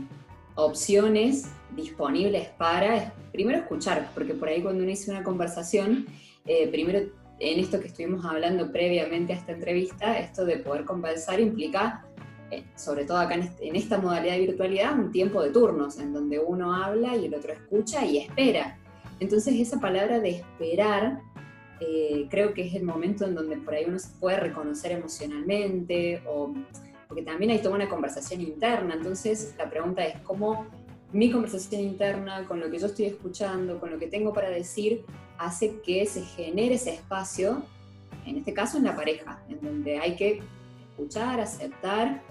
opciones 0.55 1.47
disponibles 1.77 2.49
para, 2.49 3.13
primero 3.33 3.59
escuchar, 3.59 4.11
porque 4.15 4.35
por 4.35 4.49
ahí 4.49 4.63
cuando 4.63 4.83
uno 4.83 4.89
dice 4.89 5.11
una 5.11 5.23
conversación, 5.23 6.07
primero 6.73 7.01
en 7.41 7.59
esto 7.59 7.81
que 7.81 7.89
estuvimos 7.89 8.25
hablando 8.25 8.71
previamente 8.71 9.33
a 9.33 9.37
esta 9.37 9.53
entrevista, 9.53 10.19
esto 10.19 10.45
de 10.45 10.59
poder 10.59 10.85
conversar 10.85 11.41
implica, 11.41 12.05
eh, 12.05 12.10
sobre 12.77 13.05
todo 13.05 13.19
acá 13.19 13.35
en, 13.35 13.77
esta 13.77 13.99
modalidad 13.99 14.35
de 14.35 14.47
virtualidad, 14.47 14.99
un 14.99 15.13
tiempo 15.13 15.43
de 15.43 15.51
turnos, 15.51 15.99
en 15.99 16.13
donde 16.13 16.39
uno 16.39 16.75
habla 16.75 17.17
y 17.17 17.27
el 17.27 17.35
otro 17.35 17.53
escucha 17.53 18.05
y 18.05 18.19
espera. 18.19 18.79
Entonces 19.21 19.55
esa 19.59 19.81
palabra 19.81 20.19
de 20.21 20.31
esperar, 20.31 21.21
eh, 21.81 22.27
creo 22.31 22.55
que 22.55 22.67
es 22.67 22.75
el 22.75 22.85
momento 22.85 23.25
en 23.25 23.35
donde 23.35 23.57
por 23.57 23.75
ahí 23.75 23.85
uno 23.87 23.99
se 23.99 24.09
puede 24.19 24.39
reconocer 24.39 24.93
emocionalmente, 24.93 26.23
o, 26.27 26.53
porque 27.07 27.23
también 27.23 27.51
hay 27.51 27.59
toda 27.59 27.75
una 27.75 27.89
conversación 27.89 28.41
interna. 28.41 28.95
Entonces 28.95 29.55
la 29.59 29.69
pregunta 29.69 30.05
es 30.05 30.19
cómo 30.21 30.67
mi 31.13 31.31
conversación 31.31 31.81
interna, 31.81 32.47
con 32.47 32.61
lo 32.61 32.71
que 32.71 32.79
yo 32.79 32.87
estoy 32.87 33.07
escuchando, 33.07 33.81
con 33.81 33.91
lo 33.91 33.99
que 33.99 34.07
tengo 34.07 34.33
para 34.33 34.49
decir, 34.49 35.05
hace 35.39 35.81
que 35.81 36.07
se 36.07 36.23
genere 36.23 36.75
ese 36.75 36.95
espacio, 36.95 37.63
en 38.27 38.37
este 38.37 38.53
caso 38.55 38.79
en 38.79 38.85
la 38.85 38.95
pareja, 38.95 39.43
en 39.49 39.61
donde 39.61 39.99
hay 39.99 40.15
que 40.15 40.41
escuchar, 40.91 41.41
aceptar, 41.41 42.23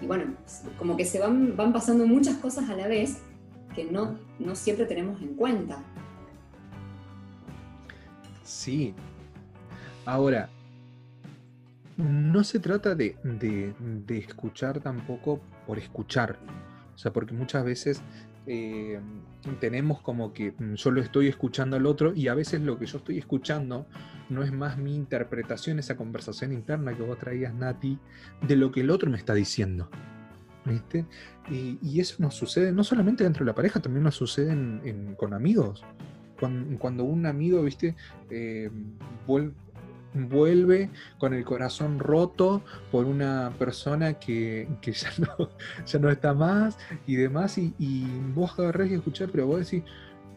y 0.00 0.06
bueno, 0.06 0.34
como 0.78 0.96
que 0.96 1.04
se 1.04 1.18
van, 1.18 1.56
van 1.56 1.72
pasando 1.72 2.06
muchas 2.06 2.36
cosas 2.36 2.68
a 2.68 2.76
la 2.76 2.86
vez 2.86 3.18
que 3.74 3.84
no, 3.84 4.18
no 4.38 4.54
siempre 4.54 4.86
tenemos 4.86 5.20
en 5.20 5.34
cuenta. 5.34 5.82
Sí. 8.42 8.94
Ahora, 10.04 10.48
no 11.96 12.44
se 12.44 12.60
trata 12.60 12.94
de, 12.94 13.16
de 13.22 14.18
escuchar 14.18 14.80
tampoco 14.80 15.40
por 15.66 15.78
escuchar. 15.78 16.38
O 16.94 16.98
sea, 16.98 17.12
porque 17.12 17.34
muchas 17.34 17.64
veces 17.64 18.02
eh, 18.46 19.00
tenemos 19.60 20.00
como 20.00 20.32
que 20.32 20.52
mm, 20.52 20.74
yo 20.74 20.90
lo 20.90 21.00
estoy 21.00 21.28
escuchando 21.28 21.76
al 21.76 21.86
otro 21.86 22.14
y 22.14 22.28
a 22.28 22.34
veces 22.34 22.60
lo 22.60 22.78
que 22.78 22.86
yo 22.86 22.98
estoy 22.98 23.18
escuchando 23.18 23.86
no 24.28 24.42
es 24.42 24.52
más 24.52 24.78
mi 24.78 24.94
interpretación, 24.94 25.78
esa 25.78 25.96
conversación 25.96 26.52
interna 26.52 26.96
que 26.96 27.02
vos 27.02 27.18
traías, 27.18 27.54
Nati, 27.54 27.98
de 28.46 28.56
lo 28.56 28.70
que 28.70 28.80
el 28.80 28.90
otro 28.90 29.10
me 29.10 29.16
está 29.16 29.34
diciendo. 29.34 29.88
¿Viste? 30.64 31.06
Y, 31.48 32.00
eso 32.00 32.16
nos 32.18 32.34
sucede 32.34 32.72
no 32.72 32.82
solamente 32.82 33.22
dentro 33.22 33.44
de 33.44 33.50
la 33.50 33.54
pareja, 33.54 33.78
también 33.78 34.02
nos 34.02 34.16
sucede 34.16 34.52
con 35.16 35.32
amigos. 35.32 35.84
Cuando, 36.80 37.04
un 37.04 37.24
amigo, 37.24 37.62
¿viste? 37.62 37.94
Eh, 38.30 38.68
vuelve, 39.28 39.54
vuelve 40.16 40.90
con 41.18 41.34
el 41.34 41.44
corazón 41.44 41.98
roto 41.98 42.62
por 42.90 43.06
una 43.06 43.52
persona 43.58 44.14
que, 44.14 44.68
ya, 44.82 45.10
no, 45.18 45.50
ya 45.86 45.98
no 45.98 46.10
está 46.10 46.34
más 46.34 46.78
y 47.06 47.16
demás, 47.16 47.58
y, 47.58 47.72
vos 48.34 48.58
agarrás 48.58 48.90
y 48.90 48.94
escuchás, 48.94 49.28
pero 49.30 49.46
vos 49.46 49.60
decís, 49.60 49.82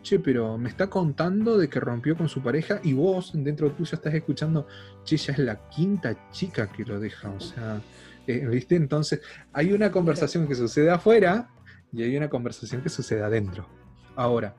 che, 0.02 0.20
pero 0.20 0.58
me 0.58 0.70
está 0.70 0.88
contando 0.88 1.58
de 1.58 1.70
que 1.70 1.80
rompió 1.80 2.16
con 2.16 2.30
su 2.30 2.42
pareja 2.42 2.80
y 2.84 2.94
vos 2.94 3.32
dentro 3.34 3.72
tuyo 3.72 3.96
estás 3.96 4.14
escuchando, 4.14 4.68
che, 5.04 5.18
ya 5.18 5.34
es 5.34 5.40
la 5.40 5.70
quinta 5.70 6.30
chica 6.32 6.68
que 6.72 6.86
lo 6.86 7.00
deja, 7.00 7.30
o 7.30 7.40
sea, 7.40 7.82
eh, 8.28 8.46
¿viste? 8.46 8.76
Entonces, 8.76 9.22
hay 9.54 9.72
una 9.74 9.92
conversación 9.92 10.48
que 10.48 10.56
sucede 10.56 10.92
afuera 10.92 11.50
y 11.92 12.04
hay 12.04 12.16
una 12.16 12.30
conversación 12.30 12.82
que 12.82 12.90
sucede 12.90 13.24
adentro. 13.24 13.68
Ahora, 14.16 14.56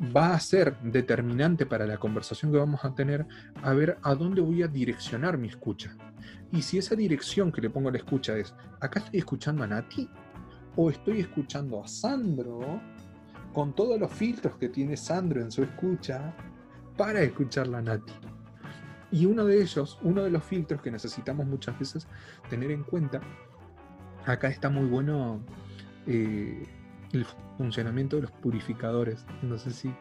va 0.00 0.34
a 0.34 0.40
ser 0.40 0.76
determinante 0.80 1.66
para 1.66 1.86
la 1.86 1.98
conversación 1.98 2.52
que 2.52 2.58
vamos 2.58 2.84
a 2.84 2.94
tener 2.94 3.26
a 3.62 3.72
ver 3.72 3.98
a 4.02 4.14
dónde 4.14 4.40
voy 4.40 4.62
a 4.62 4.68
direccionar 4.68 5.38
mi 5.38 5.48
escucha. 5.48 5.96
Y 6.50 6.62
si 6.62 6.78
esa 6.78 6.94
dirección 6.94 7.52
que 7.52 7.60
le 7.60 7.70
pongo 7.70 7.88
a 7.88 7.92
la 7.92 7.98
escucha 7.98 8.36
es, 8.36 8.54
acá 8.80 9.00
estoy 9.00 9.20
escuchando 9.20 9.64
a 9.64 9.66
Nati 9.66 10.08
o 10.76 10.90
estoy 10.90 11.20
escuchando 11.20 11.82
a 11.82 11.88
Sandro 11.88 12.80
con 13.52 13.74
todos 13.74 13.98
los 14.00 14.10
filtros 14.10 14.56
que 14.56 14.68
tiene 14.68 14.96
Sandro 14.96 15.40
en 15.40 15.50
su 15.50 15.62
escucha 15.62 16.34
para 16.96 17.20
escucharla 17.20 17.78
a 17.78 17.82
Nati. 17.82 18.12
Y 19.10 19.26
uno 19.26 19.44
de 19.44 19.60
ellos, 19.60 19.98
uno 20.02 20.22
de 20.22 20.30
los 20.30 20.42
filtros 20.42 20.80
que 20.80 20.90
necesitamos 20.90 21.46
muchas 21.46 21.78
veces 21.78 22.08
tener 22.48 22.70
en 22.70 22.82
cuenta, 22.82 23.20
acá 24.24 24.48
está 24.48 24.70
muy 24.70 24.86
bueno 24.86 25.44
eh, 26.06 26.66
el 27.12 27.26
funcionamiento 27.58 28.16
de 28.16 28.22
los 28.22 28.30
purificadores. 28.30 29.24
No 29.42 29.58
sé 29.58 29.70
si, 29.70 29.92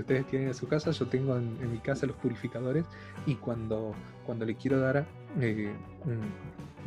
ustedes 0.00 0.26
tienen 0.26 0.48
en 0.48 0.54
su 0.54 0.66
casa, 0.66 0.90
yo 0.90 1.06
tengo 1.06 1.36
en, 1.36 1.70
mi 1.70 1.78
casa 1.78 2.06
los 2.06 2.16
purificadores 2.16 2.84
y 3.26 3.34
cuando, 3.36 3.94
cuando 4.24 4.44
le 4.44 4.56
quiero 4.56 4.80
dar, 4.80 5.06
eh, 5.40 5.72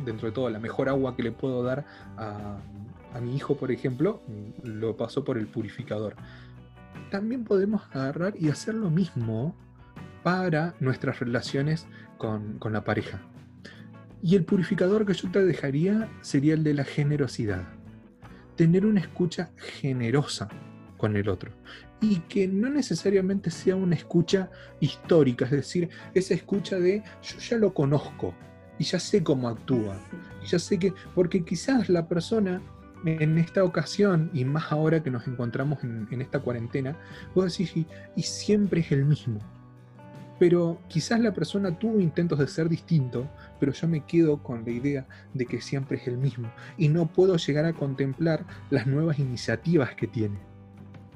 dentro 0.04 0.28
de 0.28 0.32
todo, 0.32 0.50
la 0.50 0.58
mejor 0.58 0.88
agua 0.88 1.16
que 1.16 1.22
le 1.22 1.32
puedo 1.32 1.62
dar 1.62 1.84
a, 2.16 2.58
mi 3.22 3.36
hijo, 3.36 3.56
por 3.56 3.70
ejemplo, 3.70 4.22
lo 4.64 4.96
paso 4.96 5.24
por 5.24 5.38
el 5.38 5.46
purificador. 5.46 6.16
También 7.12 7.44
podemos 7.44 7.82
agarrar 7.92 8.34
y 8.36 8.48
hacer 8.48 8.74
lo 8.74 8.90
mismo 8.90 9.54
para 10.24 10.74
nuestras 10.80 11.20
relaciones 11.20 11.86
con, 12.18 12.58
con 12.58 12.72
la 12.72 12.82
pareja. 12.82 13.22
Y 14.20 14.34
el 14.34 14.44
purificador 14.44 15.06
que 15.06 15.14
yo 15.14 15.30
te 15.30 15.44
dejaría 15.44 16.08
sería 16.22 16.54
el 16.54 16.64
de 16.64 16.74
la 16.74 16.82
generosidad 16.82 17.73
tener 18.56 18.86
una 18.86 19.00
escucha 19.00 19.50
generosa 19.56 20.48
con 20.96 21.16
el 21.16 21.28
otro. 21.28 21.52
Y 22.00 22.20
que 22.20 22.46
no 22.46 22.68
necesariamente 22.68 23.50
sea 23.50 23.76
una 23.76 23.94
escucha 23.94 24.50
histórica, 24.80 25.46
es 25.46 25.50
decir, 25.52 25.88
esa 26.12 26.34
escucha 26.34 26.78
de 26.78 27.02
yo 27.22 27.38
ya 27.38 27.56
lo 27.56 27.72
conozco 27.72 28.34
y 28.78 28.84
ya 28.84 28.98
sé 28.98 29.22
cómo 29.22 29.48
actúa, 29.48 29.98
y 30.42 30.46
ya 30.46 30.58
sé 30.58 30.78
que, 30.78 30.92
porque 31.14 31.44
quizás 31.44 31.88
la 31.88 32.08
persona 32.08 32.60
en 33.06 33.38
esta 33.38 33.62
ocasión, 33.64 34.30
y 34.32 34.44
más 34.44 34.72
ahora 34.72 35.02
que 35.02 35.10
nos 35.10 35.26
encontramos 35.26 35.82
en, 35.84 36.20
esta 36.20 36.40
cuarentena, 36.40 36.98
vos 37.34 37.56
decís, 37.56 37.86
y 38.16 38.22
siempre 38.22 38.80
es 38.80 38.92
el 38.92 39.04
mismo, 39.04 39.40
pero 40.38 40.80
quizás 40.88 41.20
la 41.20 41.32
persona 41.32 41.78
tuvo 41.78 42.00
intentos 42.00 42.38
de 42.38 42.48
ser 42.48 42.68
distinto, 42.68 43.28
pero 43.60 43.72
yo 43.72 43.88
me 43.88 44.04
quedo 44.04 44.42
con 44.42 44.64
la 44.64 44.70
idea 44.70 45.06
de 45.32 45.46
que 45.46 45.60
siempre 45.60 45.98
es 45.98 46.08
el 46.08 46.18
mismo 46.18 46.50
y 46.76 46.88
no 46.88 47.06
puedo 47.06 47.36
llegar 47.36 47.64
a 47.64 47.72
contemplar 47.72 48.44
las 48.70 48.86
nuevas 48.86 49.18
iniciativas 49.18 49.94
que 49.94 50.06
tiene. 50.06 50.38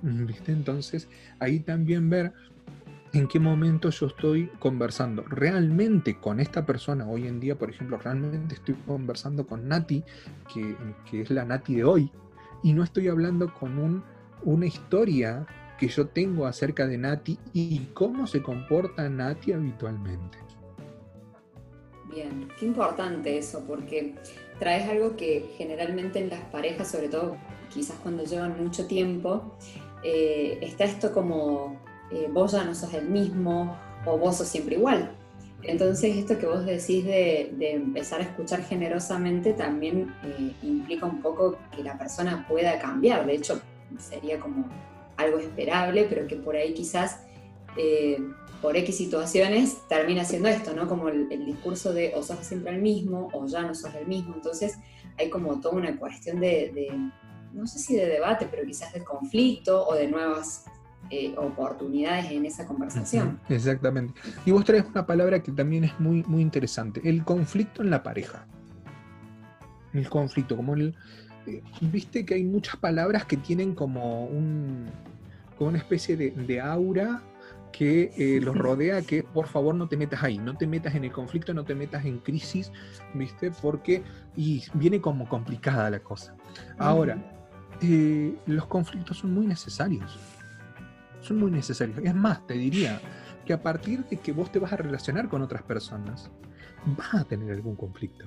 ¿Viste? 0.02 0.52
Entonces, 0.52 1.08
ahí 1.40 1.60
también 1.60 2.08
ver 2.08 2.32
en 3.12 3.26
qué 3.26 3.40
momento 3.40 3.90
yo 3.90 4.06
estoy 4.06 4.48
conversando 4.58 5.22
realmente 5.22 6.18
con 6.20 6.40
esta 6.40 6.64
persona. 6.66 7.06
Hoy 7.06 7.26
en 7.26 7.40
día, 7.40 7.56
por 7.56 7.70
ejemplo, 7.70 7.98
realmente 7.98 8.54
estoy 8.54 8.74
conversando 8.86 9.46
con 9.46 9.66
Nati, 9.66 10.04
que, 10.52 10.76
que 11.10 11.22
es 11.22 11.30
la 11.30 11.44
Nati 11.44 11.74
de 11.76 11.84
hoy, 11.84 12.12
y 12.62 12.72
no 12.72 12.84
estoy 12.84 13.08
hablando 13.08 13.52
con 13.54 13.78
un, 13.78 14.04
una 14.44 14.66
historia 14.66 15.46
que 15.78 15.88
yo 15.88 16.08
tengo 16.08 16.46
acerca 16.46 16.86
de 16.86 16.98
Nati 16.98 17.38
y 17.52 17.86
cómo 17.94 18.26
se 18.26 18.42
comporta 18.42 19.08
Nati 19.08 19.52
habitualmente. 19.52 20.38
Bien, 22.10 22.48
qué 22.58 22.66
importante 22.66 23.38
eso, 23.38 23.64
porque 23.66 24.14
traes 24.58 24.88
algo 24.88 25.16
que 25.16 25.50
generalmente 25.56 26.18
en 26.18 26.30
las 26.30 26.40
parejas, 26.46 26.90
sobre 26.90 27.08
todo 27.08 27.36
quizás 27.72 27.96
cuando 28.02 28.24
llevan 28.24 28.62
mucho 28.62 28.86
tiempo, 28.86 29.56
eh, 30.02 30.58
está 30.62 30.84
esto 30.84 31.12
como 31.12 31.80
eh, 32.10 32.28
vos 32.32 32.52
ya 32.52 32.64
no 32.64 32.74
sos 32.74 32.92
el 32.94 33.08
mismo 33.08 33.76
o 34.06 34.18
vos 34.18 34.36
sos 34.36 34.48
siempre 34.48 34.76
igual. 34.76 35.14
Entonces 35.62 36.16
esto 36.16 36.38
que 36.38 36.46
vos 36.46 36.64
decís 36.64 37.04
de, 37.04 37.52
empezar 37.60 38.20
a 38.20 38.24
escuchar 38.24 38.62
generosamente 38.62 39.52
también 39.52 40.14
eh, 40.24 40.52
implica 40.62 41.04
un 41.04 41.20
poco 41.20 41.58
que 41.74 41.82
la 41.82 41.98
persona 41.98 42.46
pueda 42.48 42.78
cambiar. 42.78 43.26
De 43.26 43.34
hecho, 43.34 43.60
sería 43.98 44.38
como 44.38 44.66
algo 45.18 45.38
esperable, 45.38 46.06
pero 46.08 46.26
que 46.26 46.36
por 46.36 46.56
ahí 46.56 46.72
quizás 46.72 47.20
eh, 47.76 48.18
por 48.62 48.76
X 48.76 48.96
situaciones 48.96 49.76
termina 49.88 50.24
siendo 50.24 50.48
esto, 50.48 50.72
¿no? 50.74 50.88
Como 50.88 51.08
el, 51.08 51.28
discurso 51.28 51.92
de 51.92 52.12
o 52.16 52.22
sos 52.22 52.38
siempre 52.40 52.74
el 52.74 52.80
mismo 52.80 53.28
o 53.32 53.46
ya 53.46 53.62
no 53.62 53.74
sos 53.74 53.94
el 53.94 54.06
mismo. 54.06 54.34
Entonces 54.34 54.78
hay 55.18 55.28
como 55.28 55.60
toda 55.60 55.76
una 55.76 55.96
cuestión 55.96 56.40
de, 56.40 56.90
no 57.52 57.66
sé 57.66 57.78
si 57.78 57.96
de 57.96 58.06
debate, 58.06 58.48
pero 58.50 58.64
quizás 58.66 58.92
de 58.92 59.04
conflicto 59.04 59.86
o 59.86 59.94
de 59.94 60.08
nuevas 60.08 60.64
eh, 61.10 61.34
oportunidades 61.36 62.30
en 62.30 62.46
esa 62.46 62.66
conversación. 62.66 63.40
Exactamente. 63.48 64.14
Y 64.44 64.50
vos 64.50 64.64
traes 64.64 64.84
una 64.86 65.06
palabra 65.06 65.42
que 65.42 65.52
también 65.52 65.84
es 65.84 65.98
muy, 66.00 66.22
muy 66.24 66.42
interesante, 66.42 67.00
el 67.04 67.24
conflicto 67.24 67.82
en 67.82 67.90
la 67.90 68.02
pareja. 68.02 68.46
El 69.94 70.08
conflicto, 70.08 70.56
como 70.56 70.74
el, 70.74 70.94
viste 71.80 72.24
que 72.24 72.34
hay 72.34 72.44
muchas 72.44 72.76
palabras 72.76 73.24
que 73.24 73.36
tienen 73.36 73.74
como, 73.74 74.26
un, 74.26 74.86
una 75.66 75.78
especie 75.78 76.16
de, 76.16 76.60
aura 76.60 77.22
que 77.72 78.12
eh, 78.16 78.40
los 78.40 78.56
rodea, 78.56 79.02
que 79.02 79.22
por 79.22 79.46
favor 79.46 79.74
no 79.74 79.88
te 79.88 79.96
metas 79.96 80.22
ahí, 80.22 80.38
no 80.38 80.56
te 80.56 80.66
metas 80.66 80.94
en 80.94 81.04
el 81.04 81.12
conflicto, 81.12 81.52
no 81.52 81.64
te 81.64 81.74
metas 81.74 82.04
en 82.04 82.18
crisis, 82.18 82.72
¿viste? 83.14 83.50
Porque 83.50 84.02
y 84.36 84.64
viene 84.74 85.00
como 85.00 85.28
complicada 85.28 85.90
la 85.90 86.00
cosa. 86.00 86.34
Ahora, 86.78 87.18
eh, 87.82 88.36
los 88.46 88.66
conflictos 88.66 89.18
son 89.18 89.32
muy 89.32 89.46
necesarios. 89.46 90.18
Son 91.20 91.38
muy 91.38 91.50
necesarios. 91.50 91.98
Es 92.02 92.14
más, 92.14 92.46
te 92.46 92.54
diría 92.54 93.00
que 93.44 93.52
a 93.52 93.62
partir 93.62 94.04
de 94.04 94.18
que 94.18 94.32
vos 94.32 94.50
te 94.52 94.58
vas 94.58 94.72
a 94.72 94.76
relacionar 94.76 95.28
con 95.28 95.42
otras 95.42 95.62
personas, 95.62 96.30
vas 96.84 97.14
a 97.14 97.24
tener 97.24 97.52
algún 97.52 97.76
conflicto. 97.76 98.26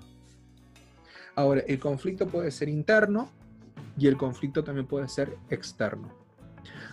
Ahora, 1.36 1.62
el 1.68 1.80
conflicto 1.80 2.28
puede 2.28 2.52
ser 2.52 2.70
interno 2.70 3.30
y 3.98 4.08
el 4.08 4.18
conflicto 4.18 4.64
también 4.64 4.88
puede 4.88 5.08
ser 5.08 5.38
externo. 5.50 6.21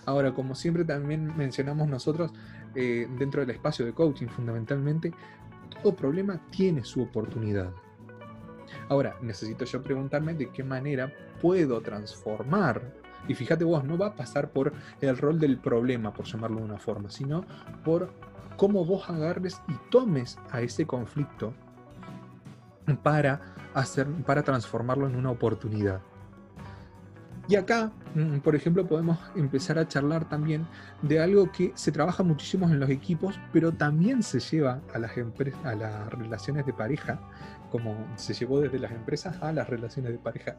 Ahora, 0.09 0.33
como 0.33 0.55
siempre 0.55 0.85
también 0.85 1.37
mencionamos 1.37 1.87
nosotros 1.87 2.31
eh, 2.73 3.07
dentro 3.19 3.41
del 3.41 3.51
espacio 3.51 3.85
de 3.85 3.93
coaching, 3.93 4.25
fundamentalmente, 4.25 5.13
todo 5.83 5.95
problema 5.95 6.41
tiene 6.49 6.83
su 6.83 7.03
oportunidad. 7.03 7.71
Ahora, 8.87 9.15
necesito 9.21 9.65
yo 9.65 9.83
preguntarme 9.83 10.33
de 10.33 10.49
qué 10.49 10.63
manera 10.63 11.13
puedo 11.39 11.79
transformar. 11.81 12.81
Y 13.27 13.35
fíjate 13.35 13.63
vos, 13.63 13.83
no 13.83 13.99
va 13.99 14.07
a 14.07 14.15
pasar 14.15 14.49
por 14.49 14.73
el 14.99 15.15
rol 15.15 15.39
del 15.39 15.59
problema, 15.59 16.11
por 16.11 16.25
llamarlo 16.25 16.57
de 16.57 16.63
una 16.63 16.79
forma, 16.79 17.11
sino 17.11 17.45
por 17.85 18.11
cómo 18.57 18.83
vos 18.85 19.07
agarres 19.11 19.61
y 19.67 19.73
tomes 19.91 20.39
a 20.49 20.61
ese 20.61 20.87
conflicto 20.87 21.53
para, 23.03 23.41
hacer, 23.75 24.07
para 24.25 24.41
transformarlo 24.41 25.05
en 25.05 25.15
una 25.15 25.29
oportunidad. 25.29 26.01
Y 27.49 27.55
acá, 27.55 27.91
mm, 28.13 28.41
por 28.41 28.55
ejemplo, 28.55 28.85
podemos 28.85 29.17
empezar 29.35 29.79
a 29.79 29.87
charlar 29.87 30.29
también 30.29 30.67
de 31.01 31.19
algo 31.19 31.51
que 31.51 31.71
se 31.73 31.91
trabaja 31.91 32.21
muchísimo 32.21 32.69
en 32.69 32.79
los 32.79 32.91
equipos, 32.91 33.39
pero 33.51 33.71
también 33.71 34.21
se 34.21 34.39
lleva 34.39 34.83
a 34.93 34.99
las, 34.99 35.13
a 35.63 35.73
las 35.73 36.13
relaciones 36.13 36.67
de 36.67 36.73
pareja, 36.73 37.19
como 37.71 37.97
se 38.17 38.35
llevó 38.35 38.61
desde 38.61 38.77
las 38.77 38.91
empresas 38.91 39.41
a 39.41 39.51
las 39.51 39.67
relaciones 39.67 40.11
de 40.11 40.19
pareja, 40.19 40.57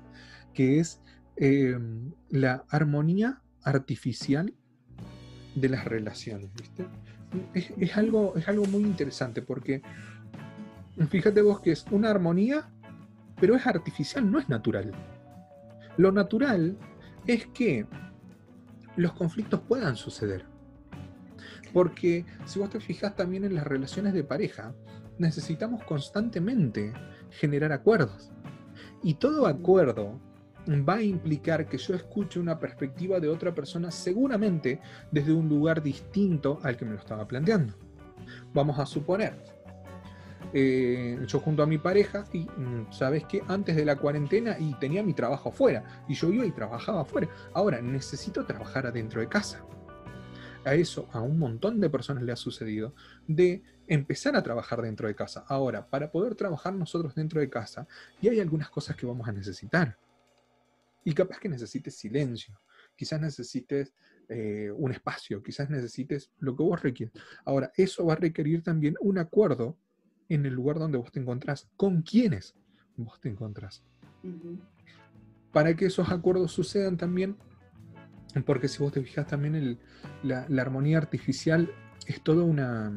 que 0.53 0.81
es 0.81 1.01
em, 1.37 2.11
la 2.29 2.65
armonía 2.69 3.41
artificial 3.63 4.53
de 5.55 5.69
las 5.69 5.85
relaciones. 5.85 6.51
Es, 7.55 7.97
algo, 7.97 8.35
es 8.37 8.49
algo 8.49 8.65
muy 8.65 8.83
interesante 8.83 9.43
porque 9.43 9.81
fíjate 11.09 11.41
vos 11.41 11.61
que 11.61 11.71
es 11.71 11.87
una 11.93 12.11
armonía, 12.11 12.69
pero 13.41 13.55
es 13.55 13.65
artificial, 13.65 14.29
no 14.29 14.41
es 14.41 14.49
natural. 14.49 14.93
Lo 15.97 16.13
natural 16.13 16.77
es 17.27 17.47
que 17.49 17.87
los 18.97 19.13
conflictos 19.13 19.61
puedan 19.61 19.97
suceder. 19.97 20.45
Porque 21.73 22.25
si 22.47 22.59
vos 22.59 22.71
te 22.71 22.81
fijas 22.81 23.15
también 23.15 23.45
en 23.45 23.55
las 23.55 23.67
relaciones 23.67 24.13
de 24.13 24.25
pareja, 24.25 24.75
necesitamos 25.19 25.85
constantemente 25.85 26.93
generar 27.31 27.73
acuerdos. 27.73 28.33
Y 29.03 29.15
todo 29.15 29.47
acuerdo 29.47 30.21
va 30.69 30.95
a 30.95 31.03
implicar 31.03 31.69
que 31.69 31.79
yo 31.79 31.95
escuche 31.95 32.39
una 32.39 32.59
perspectiva 32.59 33.21
de 33.21 33.29
otra 33.29 33.55
persona 33.55 33.91
seguramente 33.91 34.81
desde 35.11 35.33
un 35.33 35.49
lugar 35.49 35.83
distinto 35.83 36.59
al 36.63 36.77
que 36.77 36.85
me 36.85 36.93
lo 36.93 36.99
estaba 36.99 37.27
planteando. 37.27 37.75
Vamos 38.53 38.79
a 38.79 38.87
suponer, 38.87 39.43
eh, 40.53 41.19
yo 41.27 41.41
junto 41.41 41.63
a 41.63 41.67
mi 41.67 41.79
pareja 41.79 42.25
y 42.33 42.41
mm, 42.41 42.93
sabes 42.93 43.25
que 43.25 43.43
antes 43.47 43.77
de 43.77 43.85
la 43.85 43.97
cuarentena 43.97 44.57
y 44.59 44.75
tenía 44.75 45.03
mi 45.03 45.15
trabajo 45.15 45.51
afuera 45.51 46.05
y 46.09 46.15
yo 46.15 46.33
iba 46.33 46.45
y 46.45 46.51
trabajaba 46.51 47.03
afuera. 47.03 47.29
Ahora 47.55 47.81
necesito 47.81 48.45
trabajar 48.45 48.87
adentro 48.87 49.21
de 49.21 49.29
casa. 49.29 49.65
A 50.65 50.75
eso 50.75 51.09
a 51.13 51.21
un 51.21 51.39
montón 51.39 51.81
de 51.81 51.89
personas 51.89 52.23
le 52.23 52.33
ha 52.33 52.37
sucedido 52.37 52.95
de 53.27 53.63
empezar 53.87 54.37
a 54.37 54.43
trabajar 54.43 54.83
dentro 54.83 55.09
de 55.09 55.15
casa. 55.15 55.45
Ahora, 55.49 55.89
para 55.89 56.11
poder 56.11 56.35
trabajar 56.35 56.75
nosotros 56.75 57.15
dentro 57.15 57.41
de 57.41 57.49
casa, 57.49 57.87
y 58.21 58.29
hay 58.29 58.41
algunas 58.41 58.69
cosas 58.69 58.95
que 58.95 59.07
vamos 59.07 59.27
a 59.27 59.33
necesitar. 59.33 59.97
Y 61.03 61.15
capaz 61.15 61.39
que 61.39 61.49
necesites 61.49 61.97
silencio, 61.97 62.61
quizás 62.95 63.21
necesites 63.21 63.95
eh, 64.29 64.71
un 64.77 64.93
espacio, 64.93 65.43
quizás 65.43 65.71
necesites 65.71 66.31
lo 66.39 66.55
que 66.55 66.63
vos 66.63 66.83
requieres. 66.83 67.15
Ahora, 67.45 67.73
eso 67.75 68.05
va 68.05 68.13
a 68.13 68.17
requerir 68.17 68.63
también 68.63 68.97
un 69.01 69.19
acuerdo 69.19 69.77
en 70.31 70.47
el 70.47 70.55
lugar 70.55 70.79
donde 70.79 70.97
vos 70.97 71.13
te 71.13 71.21
encontrás, 71.21 71.69
con 71.77 72.03
quiénes 72.03 72.55
vos 72.97 73.21
te 73.21 73.29
encontrás. 73.29 73.83
Para 75.53 75.75
que 75.75 75.87
esos 75.87 76.09
acuerdos 76.11 76.53
sucedan 76.53 76.97
también, 76.97 77.37
porque 78.47 78.69
si 78.69 78.83
vos 78.83 78.93
te 78.93 79.03
fijas 79.03 79.27
también 79.27 79.79
la, 80.23 80.47
armonía 80.63 80.99
artificial 80.99 81.71
es 82.07 82.23
toda 82.23 82.45
una 82.45 82.93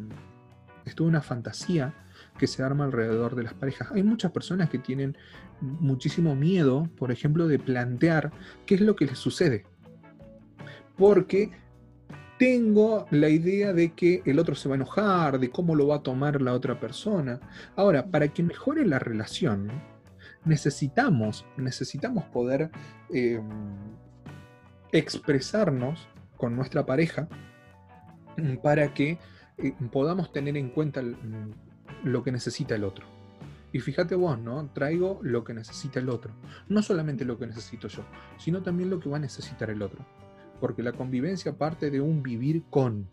es 0.85 0.95
toda 0.95 1.09
una 1.09 1.21
fantasía 1.21 1.93
que 2.37 2.45
se 2.45 2.61
arma 2.61 2.85
alrededor 2.85 3.35
de 3.35 3.43
las 3.43 3.53
parejas. 3.53 3.91
Hay 3.91 4.03
muchas 4.03 4.31
personas 4.31 4.69
que 4.69 4.77
tienen 4.77 5.17
muchísimo 5.61 6.35
miedo, 6.35 6.89
por 6.97 7.11
ejemplo, 7.11 7.47
de 7.47 7.57
plantear 7.57 8.31
qué 8.65 8.75
es 8.75 8.81
lo 8.81 8.95
que 8.95 9.05
les 9.05 9.17
sucede. 9.17 9.65
Porque 10.97 11.51
tengo 12.43 13.07
la 13.09 13.29
idea 13.29 13.71
de 13.71 13.93
que 13.93 14.21
el 14.25 14.37
otro 14.37 14.53
se 14.53 14.67
va 14.67 14.75
a 14.75 14.75
enojar, 14.75 15.39
de 15.39 15.49
cómo 15.49 15.75
lo 15.75 15.87
va 15.87 15.95
a 15.97 16.03
tomar 16.03 16.41
la 16.41 16.51
otra 16.51 16.77
persona. 16.77 17.39
Ahora, 17.77 18.07
para 18.07 18.27
que 18.27 18.43
mejore 18.43 18.85
la 18.85 18.99
relación, 18.99 19.71
necesitamos, 20.43 21.45
necesitamos 21.55 22.25
poder 22.25 22.69
em, 23.11 23.47
expresarnos 24.91 26.05
con 26.35 26.57
nuestra 26.57 26.85
pareja 26.85 27.29
para 28.61 28.93
que 28.93 29.19
eh, 29.57 29.73
podamos 29.89 30.33
tener 30.33 30.57
en 30.57 30.69
cuenta 30.69 31.01
lo 32.03 32.23
que 32.23 32.33
necesita 32.33 32.75
el 32.75 32.83
otro. 32.83 33.05
Y 33.71 33.79
fíjate 33.79 34.15
vos, 34.15 34.37
¿no? 34.37 34.69
Traigo 34.73 35.21
lo 35.23 35.45
que 35.45 35.53
necesita 35.53 36.01
el 36.01 36.09
otro. 36.09 36.33
No 36.67 36.83
solamente 36.83 37.23
lo 37.23 37.39
que 37.39 37.47
necesito 37.47 37.87
yo, 37.87 38.03
sino 38.37 38.61
también 38.61 38.89
lo 38.89 38.99
que 38.99 39.07
va 39.07 39.15
a 39.15 39.21
necesitar 39.21 39.69
el 39.69 39.81
otro 39.81 40.05
porque 40.63 40.81
la 40.81 40.93
convivencia 40.93 41.57
parte 41.57 41.91
de 41.91 41.99
un 41.99 42.23
vivir 42.23 42.63
con. 42.69 43.09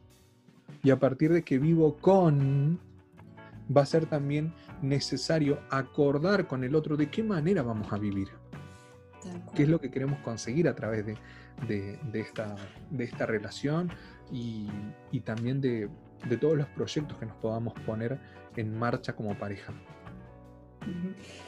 Y 0.85 0.91
a 0.91 1.01
partir 1.01 1.33
de 1.33 1.43
que 1.43 1.59
vivo 1.59 1.97
con, 1.97 2.79
va 3.77 3.83
a 3.83 3.87
ser 3.87 4.07
también 4.07 4.55
necesario 4.83 5.59
acordar 5.69 6.47
con 6.47 6.63
el 6.63 6.77
otro 6.77 6.97
de 6.97 7.11
qué 7.11 7.25
manera 7.25 7.65
vamos 7.65 7.93
a 7.93 7.99
vivir. 7.99 8.29
¿Qué 9.53 9.65
es 9.65 9.69
lo 9.69 9.81
que 9.81 9.91
queremos 9.91 10.21
conseguir 10.21 10.69
a 10.69 10.77
través 10.77 11.05
de, 11.05 11.99
esta, 12.15 12.55
de 12.89 13.03
esta 13.03 13.27
relación 13.27 13.91
y, 14.31 14.69
también 15.25 15.61
de, 15.61 15.89
de 16.29 16.37
todos 16.37 16.57
los 16.57 16.69
proyectos 16.69 17.19
que 17.19 17.27
nos 17.27 17.37
podamos 17.39 17.75
poner 17.81 18.21
en 18.55 18.79
marcha 18.79 19.17
como 19.17 19.37
pareja? 19.37 19.73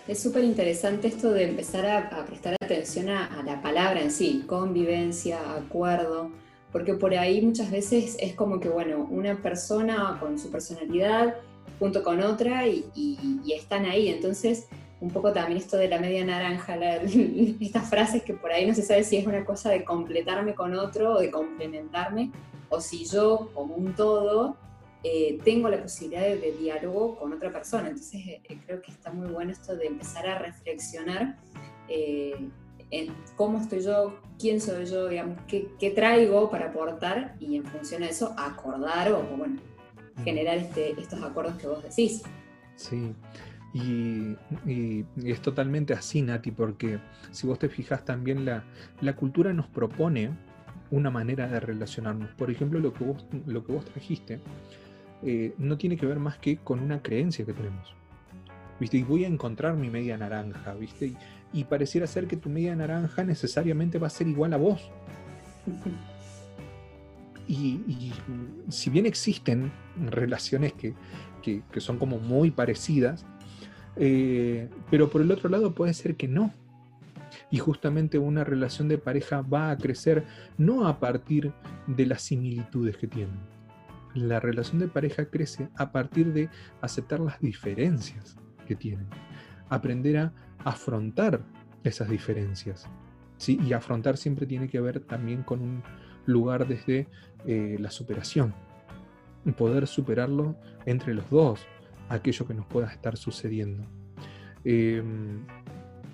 Es 0.09 0.21
súper 0.21 0.43
interesante 0.45 1.09
esto 1.09 1.33
de 1.33 1.45
empezar 1.45 1.87
a, 1.87 2.25
prestar 2.27 2.57
atención 2.61 3.09
a, 3.09 3.43
la 3.45 3.63
palabra 3.63 4.01
en 4.01 4.11
sí, 4.11 4.45
convivencia, 4.47 5.39
acuerdo, 5.55 6.31
porque 6.73 6.95
por 6.95 7.15
ahí 7.15 7.41
muchas 7.41 7.71
veces 7.71 8.17
es 8.19 8.35
como 8.35 8.59
que, 8.59 8.69
bueno, 8.69 9.07
una 9.11 9.41
persona 9.41 10.17
con 10.19 10.39
su 10.39 10.51
personalidad 10.51 11.37
junto 11.79 12.03
con 12.03 12.21
otra 12.21 12.67
y, 12.67 12.85
están 13.55 13.85
ahí. 13.85 14.09
Entonces, 14.09 14.67
un 15.01 15.11
poco 15.11 15.33
también 15.33 15.59
esto 15.59 15.77
de 15.77 15.89
la 15.89 15.99
media 15.99 16.25
naranja, 16.25 16.77
estas 17.61 17.89
frases 17.89 18.23
que 18.23 18.35
por 18.35 18.51
ahí 18.51 18.67
no 18.67 18.75
se 18.75 18.83
sabe 18.83 19.05
si 19.05 19.17
es 19.17 19.27
una 19.27 19.45
cosa 19.45 19.71
de 19.71 19.85
completarme 19.85 20.55
con 20.55 20.75
otro 20.75 21.15
o 21.15 21.21
de 21.21 21.31
complementarme, 21.31 22.33
o 22.69 22.81
si 22.81 23.05
yo 23.05 23.51
como 23.55 23.75
un 23.75 23.95
todo 23.95 24.57
eh, 25.05 25.39
tengo 25.45 25.69
la 25.69 25.83
posibilidad 25.83 26.23
de, 26.23 26.55
diálogo 26.61 27.17
con 27.17 27.33
otra 27.33 27.51
persona. 27.51 27.89
Entonces 27.89 28.27
eh, 28.27 28.43
eh, 28.49 28.59
creo 28.65 28.81
que 28.81 28.93
está 28.93 29.13
muy 29.13 29.29
bueno 29.29 29.51
esto 29.51 29.77
de 29.77 29.87
empezar 29.87 30.29
a 30.29 30.39
reflexionar 30.39 31.39
en 31.89 33.13
cómo 33.37 33.59
estoy 33.59 33.81
yo, 33.81 34.19
quién 34.39 34.61
soy 34.61 34.87
yo, 34.87 35.09
digamos, 35.09 35.39
qué, 35.47 35.93
traigo 35.95 36.51
para 36.51 36.67
aportar 36.69 37.37
y 37.39 37.57
en 37.57 37.65
función 37.65 38.03
de 38.03 38.09
eso 38.09 38.35
acordar 38.39 39.13
o, 39.13 39.23
bueno, 39.37 39.57
mm. 40.17 40.23
generar 40.25 40.57
este, 40.57 40.93
estos 40.99 41.23
acuerdos 41.23 41.57
que 41.57 41.67
vos 41.67 41.83
decís. 41.83 42.23
Sí. 42.77 43.15
Y, 43.75 44.37
es 45.25 45.41
totalmente 45.41 45.93
así, 45.93 46.23
Nati, 46.23 46.51
porque 46.51 46.99
si 47.31 47.47
vos 47.47 47.59
te 47.59 47.69
fijas 47.69 48.05
también 48.05 48.45
la, 48.45 48.65
la 49.01 49.17
cultura 49.17 49.53
nos 49.53 49.67
propone 49.67 50.31
una 50.91 51.11
manera 51.11 51.49
de 51.49 51.61
relacionarnos. 51.61 52.31
Por 52.35 52.51
ejemplo, 52.51 52.79
lo 52.79 52.93
que 52.93 53.05
vos, 53.05 53.27
lo 53.47 53.65
que 53.65 53.73
vos 53.73 53.85
trajiste 53.85 54.41
eh, 55.25 55.55
no 55.59 55.79
tiene 55.79 55.97
que 55.97 56.07
ver 56.07 56.19
más 56.19 56.39
que 56.39 56.57
con 56.57 56.81
una 56.81 57.03
creencia 57.03 57.45
que 57.45 57.53
tenemos. 57.53 57.95
¿Viste? 58.81 58.99
Y 58.99 59.03
voy 59.03 59.25
a 59.25 59.29
encontrar 59.29 59.77
mi 59.77 59.91
media 59.91 60.17
naranja, 60.17 60.75
¿viste? 60.75 61.13
Y, 61.53 61.65
pareciera 61.65 62.07
ser 62.07 62.27
que 62.27 62.37
tu 62.37 62.49
media 62.49 62.75
naranja 62.75 63.23
necesariamente 63.23 63.99
va 63.99 64.09
a 64.09 64.11
ser 64.11 64.27
igual 64.27 64.53
a 64.55 64.57
vos. 64.57 64.91
Y, 67.47 68.13
si 68.69 68.91
bien 68.91 69.07
existen 69.07 69.71
relaciones 70.11 70.73
que, 70.73 70.95
son 71.79 71.99
como 71.99 72.19
muy 72.19 72.51
parecidas, 72.51 73.27
eh, 73.97 74.69
pero 74.91 75.11
por 75.11 75.21
el 75.21 75.31
otro 75.31 75.49
lado 75.49 75.75
puede 75.75 75.95
ser 75.95 76.17
que 76.17 76.27
no. 76.27 76.53
Y 77.51 77.59
justamente 77.59 78.19
una 78.19 78.45
relación 78.45 78.89
de 78.89 78.99
pareja 78.99 79.43
va 79.43 79.71
a 79.71 79.77
crecer 79.77 80.25
no 80.57 80.89
a 80.89 80.99
partir 80.99 81.53
de 81.87 82.07
las 82.07 82.23
similitudes 82.23 82.97
que 82.97 83.07
tienen, 83.07 83.37
la 84.15 84.41
relación 84.41 84.79
de 84.79 84.89
pareja 84.89 85.27
crece 85.27 85.69
a 85.77 85.93
partir 85.93 86.33
de 86.33 86.49
aceptar 86.81 87.21
las 87.21 87.41
diferencias 87.41 88.37
que 88.67 88.77
tienen, 88.77 89.07
aprender 89.69 90.19
a 90.19 90.33
afrontar 90.65 91.43
esas 91.85 92.09
diferencias. 92.09 92.89
¿sí? 93.37 93.59
Y 93.63 93.73
afrontar 93.73 94.17
siempre 94.17 94.47
tiene 94.47 94.69
que 94.69 94.81
ver 94.81 95.01
también 95.01 95.43
con 95.43 95.61
un 95.61 95.83
lugar 96.27 96.67
desde 96.69 97.09
eh, 97.47 97.77
la 97.79 97.91
superación, 97.91 98.55
poder 99.57 99.87
superarlo 99.87 100.57
entre 100.87 101.15
los 101.15 101.29
dos, 101.31 101.67
aquello 102.09 102.47
que 102.47 102.55
nos 102.55 102.67
pueda 102.67 102.89
estar 102.89 103.17
sucediendo. 103.17 103.85
Em, 104.65 105.45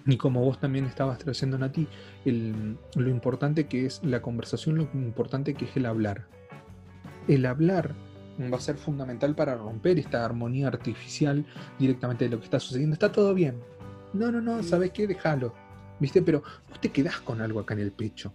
y 0.06 0.16
como 0.16 0.42
vos 0.42 0.58
también 0.58 0.86
estabas 0.86 1.18
trayendo, 1.18 1.58
Nati, 1.58 1.86
el, 2.24 2.78
lo 2.96 3.10
importante 3.10 3.66
que 3.66 3.84
es 3.84 4.02
la 4.02 4.22
conversación, 4.22 4.76
lo 4.76 4.88
importante 4.94 5.52
que 5.52 5.66
es 5.66 5.76
el 5.76 5.84
hablar. 5.84 6.26
El 7.28 7.46
hablar 7.46 7.94
va 8.52 8.56
a 8.56 8.60
ser 8.60 8.76
fundamental 8.76 9.34
para 9.34 9.54
romper 9.54 9.98
esta 9.98 10.24
armonía 10.24 10.68
artificial 10.68 11.44
directamente 11.78 12.24
de 12.24 12.30
lo 12.30 12.38
que 12.38 12.44
está 12.44 12.58
sucediendo. 12.58 12.94
Está 12.94 13.12
todo 13.12 13.34
bien. 13.34 13.60
No, 14.12 14.32
no, 14.32 14.40
no, 14.40 14.62
¿sabes 14.62 14.92
qué? 14.92 15.06
Déjalo. 15.06 15.54
¿Viste? 16.00 16.22
Pero 16.22 16.42
vos 16.68 16.80
te 16.80 16.90
quedás 16.90 17.20
con 17.20 17.40
algo 17.40 17.60
acá 17.60 17.74
en 17.74 17.80
el 17.80 17.92
pecho. 17.92 18.32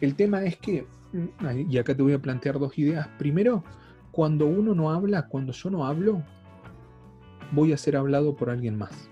El 0.00 0.14
tema 0.14 0.44
es 0.44 0.56
que, 0.58 0.86
mm, 1.12 1.70
y 1.70 1.78
acá 1.78 1.94
te 1.94 2.02
voy 2.02 2.12
a 2.12 2.18
plantear 2.18 2.58
dos 2.58 2.78
ideas. 2.78 3.08
Primero, 3.18 3.64
cuando 4.12 4.46
uno 4.46 4.74
no 4.74 4.90
habla, 4.90 5.26
cuando 5.26 5.52
yo 5.52 5.70
no 5.70 5.86
hablo, 5.86 6.22
voy 7.52 7.72
a 7.72 7.76
ser 7.76 7.96
hablado 7.96 8.36
por 8.36 8.50
alguien 8.50 8.76
más. 8.76 9.10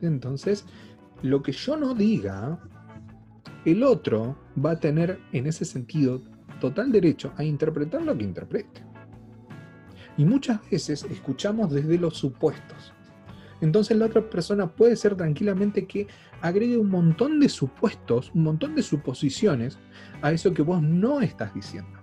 Entonces, 0.00 0.66
lo 1.22 1.42
que 1.42 1.52
yo 1.52 1.76
no 1.76 1.94
diga, 1.94 2.58
el 3.64 3.82
otro 3.82 4.36
va 4.62 4.72
a 4.72 4.80
tener 4.80 5.20
en 5.32 5.46
ese 5.46 5.64
sentido 5.64 6.22
total 6.60 6.92
derecho 6.92 7.32
a 7.36 7.42
interpretar 7.42 8.02
lo 8.02 8.16
que 8.16 8.24
interprete. 8.24 8.82
Y 10.16 10.24
muchas 10.24 10.60
veces 10.70 11.04
escuchamos 11.10 11.72
desde 11.72 11.98
los 11.98 12.16
supuestos. 12.16 12.92
Entonces 13.60 13.96
la 13.96 14.06
otra 14.06 14.28
persona 14.28 14.66
puede 14.66 14.96
ser 14.96 15.16
tranquilamente 15.16 15.86
que 15.86 16.06
agregue 16.40 16.78
un 16.78 16.88
montón 16.88 17.40
de 17.40 17.48
supuestos, 17.48 18.30
un 18.34 18.44
montón 18.44 18.74
de 18.74 18.82
suposiciones 18.82 19.78
a 20.22 20.32
eso 20.32 20.54
que 20.54 20.62
vos 20.62 20.82
no 20.82 21.20
estás 21.20 21.52
diciendo. 21.54 21.98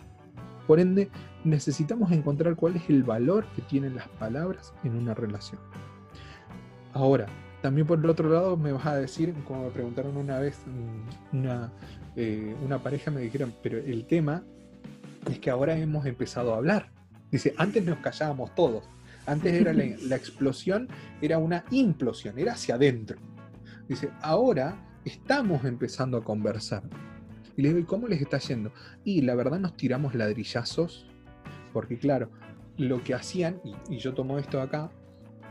Por 0.68 0.80
ende, 0.80 1.10
necesitamos 1.44 2.12
encontrar 2.12 2.56
cuál 2.56 2.76
es 2.76 2.90
el 2.90 3.04
valor 3.04 3.46
que 3.56 3.62
tienen 3.62 3.96
las 3.96 4.08
palabras 4.10 4.74
en 4.84 4.96
una 4.96 5.14
relación. 5.14 5.62
Ahora, 6.94 7.28
también 7.62 7.88
por 7.88 8.00
el 8.00 8.10
otro 8.10 8.30
lado 8.30 8.58
me 8.58 8.72
vas 8.72 8.86
a 8.86 8.96
decir, 8.96 9.34
como 9.46 9.64
me 9.64 9.70
preguntaron 9.72 10.18
una 10.18 10.40
vez 10.40 10.62
mm, 10.66 11.38
una, 11.38 11.72
eh, 12.18 12.54
una 12.66 12.84
pareja, 12.84 13.10
me 13.12 13.22
dijeron, 13.22 13.54
pero 13.64 13.78
el 13.78 14.06
tema 14.06 14.44
es 15.30 15.40
que 15.40 15.50
ahora 15.50 15.78
hemos 15.78 16.06
empezado 16.06 16.54
a 16.54 16.58
hablar. 16.58 16.92
Dice, 17.32 17.54
antes 17.58 17.86
nos 17.86 18.00
callábamos 18.00 18.54
todos. 18.56 18.84
Antes 19.26 19.54
era 19.54 19.72
la, 19.72 19.86
la 20.02 20.16
explosión, 20.18 20.90
era 21.22 21.38
una 21.38 21.64
implosión, 21.72 22.38
era 22.38 22.54
hacia 22.54 22.76
adentro. 22.76 23.18
Dice, 23.88 24.10
ahora 24.22 24.84
estamos 25.06 25.64
empezando 25.64 26.18
a 26.18 26.24
conversar. 26.24 26.84
Y 27.56 27.62
le 27.62 27.70
digo, 27.70 27.80
¿y 27.80 27.86
cómo 27.86 28.08
les 28.08 28.22
está 28.22 28.38
yendo? 28.40 28.72
Y 29.04 29.22
la 29.22 29.36
verdad 29.36 29.60
nos 29.60 29.78
tiramos 29.78 30.14
ladrillazos, 30.14 31.08
porque 31.72 31.98
claro, 31.98 32.30
lo 32.78 33.04
que 33.04 33.14
hacían, 33.14 33.62
y, 33.90 33.98
yo 33.98 34.14
tomo 34.14 34.38
esto 34.38 34.62
acá, 34.62 34.92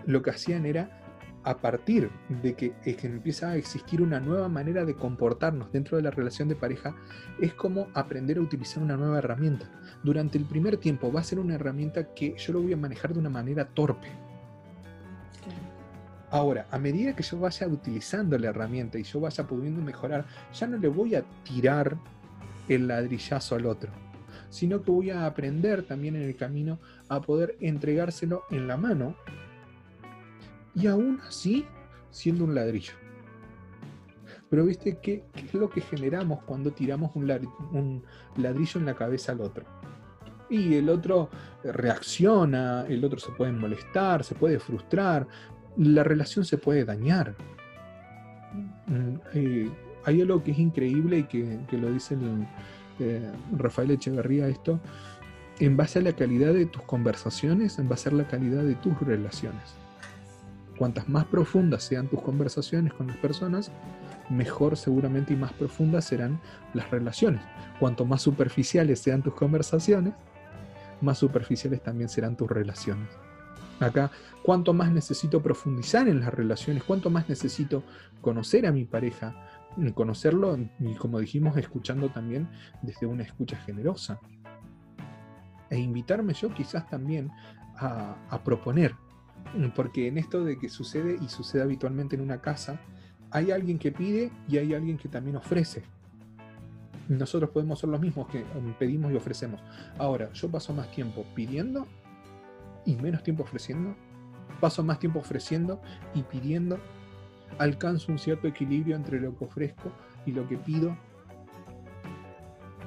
lo 0.04 0.22
que 0.22 0.30
hacían 0.30 0.66
era 0.66 1.05
a 1.46 1.56
partir 1.58 2.10
de 2.42 2.54
que, 2.54 2.72
es 2.84 2.96
que 2.96 3.06
empieza 3.06 3.50
a 3.50 3.56
existir 3.56 4.02
una 4.02 4.18
nueva 4.18 4.48
manera 4.48 4.84
de 4.84 4.96
comportarnos 4.96 5.70
dentro 5.70 5.96
de 5.96 6.02
la 6.02 6.10
relación 6.10 6.48
de 6.48 6.56
pareja, 6.56 6.96
es 7.40 7.54
como 7.54 7.86
aprender 7.94 8.38
a 8.38 8.40
utilizar 8.40 8.82
una 8.82 8.96
nueva 8.96 9.18
herramienta. 9.18 9.70
Durante 10.02 10.38
el 10.38 10.44
primer 10.44 10.76
tiempo 10.78 11.12
va 11.12 11.20
a 11.20 11.24
ser 11.24 11.38
una 11.38 11.54
herramienta 11.54 12.12
que 12.14 12.36
yo 12.36 12.52
lo 12.52 12.62
voy 12.62 12.72
a 12.72 12.76
manejar 12.76 13.14
de 13.14 13.20
una 13.20 13.30
manera 13.30 13.64
torpe. 13.64 14.08
Ahora, 16.30 16.66
a 16.72 16.78
medida 16.78 17.14
que 17.14 17.22
yo 17.22 17.38
vaya 17.38 17.68
utilizando 17.68 18.36
la 18.36 18.48
herramienta 18.48 18.98
y 18.98 19.04
yo 19.04 19.20
vaya 19.20 19.46
pudiendo 19.46 19.80
mejorar, 19.80 20.26
ya 20.52 20.66
no 20.66 20.78
le 20.78 20.88
voy 20.88 21.14
a 21.14 21.22
tirar 21.44 21.96
el 22.68 22.88
ladrillazo 22.88 23.54
al 23.54 23.66
otro, 23.66 23.92
sino 24.50 24.82
que 24.82 24.90
voy 24.90 25.10
a 25.10 25.26
aprender 25.26 25.84
también 25.84 26.16
en 26.16 26.22
el 26.22 26.34
camino 26.34 26.80
a 27.08 27.20
poder 27.20 27.56
entregárselo 27.60 28.42
en 28.50 28.66
la 28.66 28.76
mano 28.76 29.14
y 30.76 30.86
aún 30.86 31.20
así 31.26 31.64
siendo 32.10 32.44
un 32.44 32.54
ladrillo. 32.54 32.92
Pero 34.48 34.64
viste, 34.64 34.98
¿qué, 35.02 35.24
es 35.34 35.54
lo 35.54 35.68
que 35.68 35.80
generamos 35.80 36.42
cuando 36.44 36.70
tiramos 36.70 37.10
un, 37.14 37.26
ladrillo 37.26 38.80
en 38.80 38.86
la 38.86 38.94
cabeza 38.94 39.32
al 39.32 39.40
otro? 39.40 39.64
Y 40.48 40.74
el 40.74 40.88
otro 40.88 41.30
reacciona, 41.64 42.84
el 42.86 43.04
otro 43.04 43.18
se 43.18 43.32
puede 43.32 43.50
molestar, 43.50 44.22
se 44.22 44.36
puede 44.36 44.60
frustrar, 44.60 45.26
la 45.76 46.04
relación 46.04 46.44
se 46.44 46.58
puede 46.58 46.84
dañar. 46.84 47.34
Mm, 48.86 49.16
eh, 49.34 49.70
hay 50.04 50.20
algo 50.20 50.42
que 50.44 50.52
es 50.52 50.58
increíble 50.58 51.18
y 51.18 51.22
que, 51.24 51.76
lo 51.76 51.90
dice 51.90 52.16
eh, 53.00 53.32
Rafael 53.56 53.90
Echeverría 53.90 54.46
esto, 54.46 54.78
en 55.58 55.76
base 55.76 55.98
a 55.98 56.02
la 56.02 56.12
calidad 56.12 56.52
de 56.52 56.66
tus 56.66 56.82
conversaciones, 56.82 57.80
en 57.80 57.88
base 57.88 58.10
a 58.10 58.12
la 58.12 58.28
calidad 58.28 58.62
de 58.62 58.76
tus 58.76 58.96
relaciones. 59.00 59.74
Cuantas 60.78 61.08
más 61.08 61.24
profundas 61.26 61.84
sean 61.84 62.08
tus 62.08 62.20
conversaciones 62.20 62.92
con 62.92 63.06
las 63.06 63.16
personas, 63.16 63.70
mejor 64.28 64.76
seguramente 64.76 65.32
y 65.32 65.36
más 65.36 65.52
profundas 65.52 66.04
serán 66.04 66.40
las 66.74 66.90
relaciones. 66.90 67.40
Cuanto 67.80 68.04
más 68.04 68.22
superficiales 68.22 69.00
sean 69.00 69.22
tus 69.22 69.34
conversaciones, 69.34 70.14
más 71.00 71.18
superficiales 71.18 71.82
también 71.82 72.08
serán 72.08 72.36
tus 72.36 72.50
relaciones. 72.50 73.08
Acá, 73.80 74.10
cuánto 74.42 74.72
más 74.72 74.90
necesito 74.90 75.42
profundizar 75.42 76.08
en 76.08 76.20
las 76.20 76.32
relaciones, 76.32 76.82
cuánto 76.82 77.10
más 77.10 77.28
necesito 77.28 77.82
conocer 78.20 78.66
a 78.66 78.72
mi 78.72 78.84
pareja, 78.84 79.34
conocerlo 79.94 80.58
y 80.80 80.94
como 80.94 81.20
dijimos, 81.20 81.56
escuchando 81.56 82.08
también 82.08 82.48
desde 82.82 83.06
una 83.06 83.22
escucha 83.22 83.56
generosa. 83.58 84.18
E 85.68 85.78
invitarme 85.78 86.32
yo 86.32 86.52
quizás 86.54 86.88
también 86.88 87.30
a, 87.76 88.16
a 88.30 88.42
proponer 88.42 88.94
porque 89.74 90.08
en 90.08 90.18
esto 90.18 90.44
de 90.44 90.58
que 90.58 90.68
sucede 90.68 91.16
y 91.20 91.28
sucede 91.28 91.62
habitualmente 91.62 92.16
en 92.16 92.22
una 92.22 92.40
casa, 92.40 92.80
hay 93.30 93.50
alguien 93.50 93.78
que 93.78 93.92
pide 93.92 94.30
y 94.48 94.58
hay 94.58 94.74
alguien 94.74 94.98
que 94.98 95.08
también 95.08 95.36
ofrece. 95.36 95.84
Nosotros 97.08 97.50
podemos 97.50 97.78
ser 97.78 97.88
los 97.88 98.00
mismos 98.00 98.28
que 98.28 98.44
um, 98.56 98.72
pedimos 98.74 99.12
y 99.12 99.16
ofrecemos. 99.16 99.60
Ahora, 99.98 100.32
yo 100.32 100.50
paso 100.50 100.72
más 100.72 100.90
tiempo 100.90 101.24
pidiendo 101.34 101.86
y 102.84 102.96
menos 102.96 103.22
tiempo 103.22 103.44
ofreciendo. 103.44 103.94
Paso 104.60 104.82
más 104.82 104.98
tiempo 104.98 105.20
ofreciendo 105.20 105.80
y 106.14 106.22
pidiendo. 106.22 106.78
Alcanzo 107.58 108.10
un 108.10 108.18
cierto 108.18 108.48
equilibrio 108.48 108.96
entre 108.96 109.20
lo 109.20 109.36
que 109.36 109.44
ofrezco 109.44 109.92
y 110.24 110.32
lo 110.32 110.48
que 110.48 110.56
pido. 110.56 110.96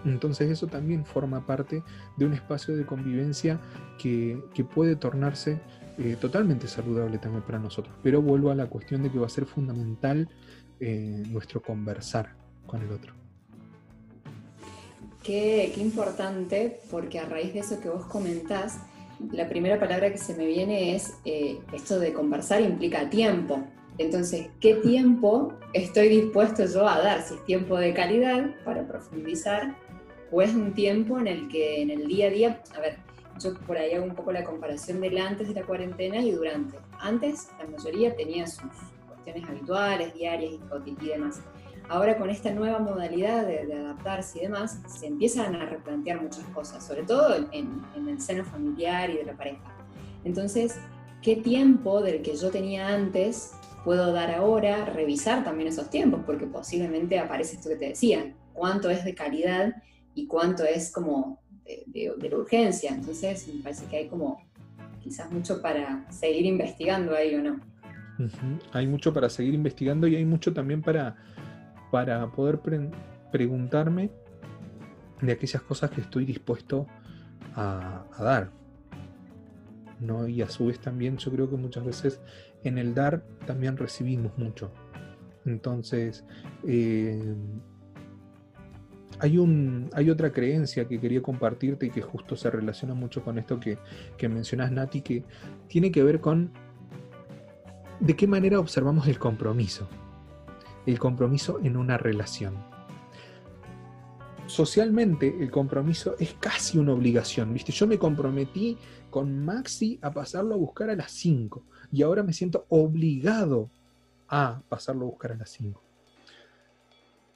Entonces 0.06 0.50
eso 0.50 0.68
también 0.68 1.06
forma 1.06 1.46
parte 1.46 1.84
de 2.18 2.26
un 2.26 2.34
espacio 2.34 2.76
de 2.76 2.86
convivencia 2.86 3.60
que, 3.98 4.42
que 4.54 4.64
puede 4.64 4.96
tornarse 4.96 5.62
eh, 6.00 6.16
totalmente 6.20 6.68
saludable 6.68 7.18
también 7.18 7.44
para 7.44 7.60
nosotros. 7.60 7.94
Pero 8.02 8.22
vuelvo 8.22 8.52
a 8.52 8.56
la 8.56 8.68
cuestión 8.68 9.04
de 9.04 9.12
que 9.12 9.20
va 9.20 9.26
a 9.26 9.30
ser 9.30 9.46
fundamental 9.46 10.30
eh, 10.80 11.24
nuestro 11.30 11.62
conversar 11.62 12.36
con 12.66 12.82
el 12.82 12.92
otro. 12.92 13.14
Qué, 15.22 15.74
importante, 15.76 16.80
porque 16.90 17.20
a 17.20 17.26
raíz 17.26 17.54
de 17.54 17.60
eso 17.60 17.82
que 17.82 17.90
vos 17.90 18.06
comentás, 18.06 18.80
la 19.34 19.50
primera 19.50 19.78
palabra 19.78 20.10
que 20.10 20.18
se 20.18 20.34
me 20.36 20.46
viene 20.46 20.96
es 20.96 21.16
eh, 21.26 21.60
esto 21.74 22.00
de 22.00 22.14
conversar 22.14 22.62
implica 22.62 23.10
tiempo. 23.10 23.60
Entonces, 23.98 24.48
¿qué 24.62 24.76
tiempo 24.84 25.54
estoy 25.74 26.08
dispuesto 26.08 26.66
yo 26.66 26.88
a 26.88 27.00
dar? 27.02 27.24
Si 27.24 27.34
es 27.34 27.44
tiempo 27.44 27.78
de 27.78 27.94
calidad 27.94 28.56
para 28.64 28.88
profundizar, 28.88 29.76
o 30.32 30.42
es 30.42 30.54
un 30.54 30.74
tiempo 30.74 31.20
en 31.20 31.28
el 31.28 31.50
que 31.50 31.82
en 31.82 31.90
el 31.90 32.08
día 32.08 32.28
a 32.28 32.30
día, 32.30 32.64
a 32.78 32.80
ver, 32.80 33.09
yo 33.40 33.54
por 33.54 33.78
ahí 33.78 33.94
hago 33.94 34.06
un 34.06 34.16
poco 34.16 34.32
la 34.32 34.44
comparación 34.44 35.02
del 35.02 35.18
antes 35.18 35.48
de 35.48 35.54
la 35.54 35.64
cuarentena 35.66 36.18
y 36.18 36.32
durante. 36.32 36.78
Antes 37.00 37.50
la 37.58 37.66
mayoría 37.68 38.16
tenía 38.16 38.48
sus 38.48 38.70
cuestiones 39.08 39.50
habituales, 39.50 40.14
diarias 40.14 40.54
y 40.54 41.06
demás. 41.08 41.42
Ahora 41.88 42.18
con 42.18 42.30
esta 42.30 42.52
nueva 42.52 42.80
modalidad 42.80 43.48
de, 43.48 43.74
adaptarse 43.74 44.40
y 44.40 44.42
demás, 44.44 44.80
se 44.88 45.08
empiezan 45.08 45.56
a 45.56 45.66
replantear 45.66 46.22
muchas 46.22 46.44
cosas, 46.54 46.86
sobre 46.86 47.04
todo 47.04 47.36
en, 47.52 47.84
en 47.96 48.08
el 48.08 48.22
seno 48.22 48.46
familiar 48.46 49.10
y 49.10 49.18
de 49.18 49.24
la 49.24 49.34
pareja. 49.36 49.64
Entonces, 50.24 50.76
¿qué 51.24 51.36
tiempo 51.36 52.02
del 52.02 52.22
que 52.22 52.36
yo 52.36 52.52
tenía 52.52 52.90
antes 52.90 53.54
puedo 53.84 54.14
dar 54.14 54.32
ahora? 54.32 54.86
Revisar 54.86 55.44
también 55.44 55.70
esos 55.70 55.90
tiempos, 55.90 56.22
porque 56.26 56.46
posiblemente 56.46 57.18
aparece 57.18 57.56
esto 57.56 57.70
que 57.70 57.76
te 57.76 57.90
decía, 57.90 58.36
cuánto 58.54 58.90
es 58.92 59.04
de 59.04 59.16
calidad 59.16 59.74
y 60.14 60.28
cuánto 60.28 60.66
es 60.66 60.92
como 60.92 61.40
de, 61.88 62.30
la 62.30 62.38
urgencia. 62.38 62.92
Entonces, 62.94 63.48
me 63.48 63.62
parece 63.62 63.86
que 63.86 63.98
hay 63.98 64.08
como 64.08 64.42
quizás 65.02 65.32
mucho 65.32 65.62
para 65.62 66.10
seguir 66.12 66.46
investigando 66.46 67.16
ahí 67.16 67.36
o 67.36 67.42
no. 67.42 67.60
Hay 68.74 68.86
mucho 68.86 69.14
para 69.14 69.30
seguir 69.30 69.54
investigando 69.54 70.08
y 70.08 70.16
hay 70.16 70.26
mucho 70.26 70.54
también 70.54 70.82
para, 70.82 71.16
para 71.92 72.30
poder 72.32 72.60
preguntarme 73.32 74.12
de 75.22 75.32
aquellas 75.32 75.62
cosas 75.62 75.92
que 75.92 76.02
estoy 76.02 76.26
dispuesto 76.26 76.88
a, 77.56 78.06
dar. 78.20 78.52
¿no? 80.00 80.28
Y 80.28 80.42
a 80.42 80.50
su 80.50 80.68
vez 80.68 80.80
también 80.80 81.18
yo 81.18 81.32
creo 81.32 81.50
que 81.50 81.56
muchas 81.56 81.86
veces 81.86 82.22
en 82.64 82.78
el 82.78 82.94
dar 82.94 83.24
también 83.46 83.78
recibimos 83.78 84.38
mucho. 84.38 84.72
Entonces, 85.46 86.26
eh, 86.68 87.36
hay, 89.20 89.38
un, 89.38 89.90
hay 89.94 90.10
otra 90.10 90.32
creencia 90.32 90.88
que 90.88 91.00
quería 91.00 91.22
compartirte 91.22 91.88
y 91.88 91.90
que 91.90 92.02
justo 92.02 92.36
se 92.36 92.50
relaciona 92.50 92.94
mucho 92.94 93.24
con 93.24 93.38
esto 93.38 93.60
que, 93.60 93.78
que 94.18 94.30
mencionas, 94.30 94.72
Nati, 94.72 95.02
que 95.02 95.24
tiene 95.68 95.92
que 95.92 96.04
ver 96.04 96.20
con 96.20 96.52
de 98.00 98.16
qué 98.16 98.28
manera 98.28 98.60
observamos 98.60 99.08
el 99.08 99.20
compromiso. 99.20 99.88
El 100.86 100.98
compromiso 100.98 101.60
en 101.62 101.78
una 101.78 101.98
relación 101.98 102.70
socialmente 104.50 105.36
el 105.40 105.52
compromiso 105.52 106.16
es 106.20 106.34
casi 106.40 106.78
una 106.78 106.94
obligación, 106.94 107.54
¿viste? 107.54 107.72
Yo 107.72 107.88
me 107.88 108.00
comprometí 108.00 108.78
con 109.10 109.46
Maxi 109.46 110.00
a 110.02 110.12
pasarlo 110.12 110.56
a 110.56 110.58
buscar 110.58 110.90
a 110.90 110.96
las 110.96 111.12
5 111.12 111.64
y 111.92 112.02
ahora 112.02 112.24
me 112.24 112.34
siento 112.34 112.66
obligado 112.70 113.70
a 114.28 114.62
pasarlo 114.68 115.06
a 115.06 115.10
buscar 115.10 115.32
a 115.32 115.36
las 115.36 115.50
5. 115.52 115.82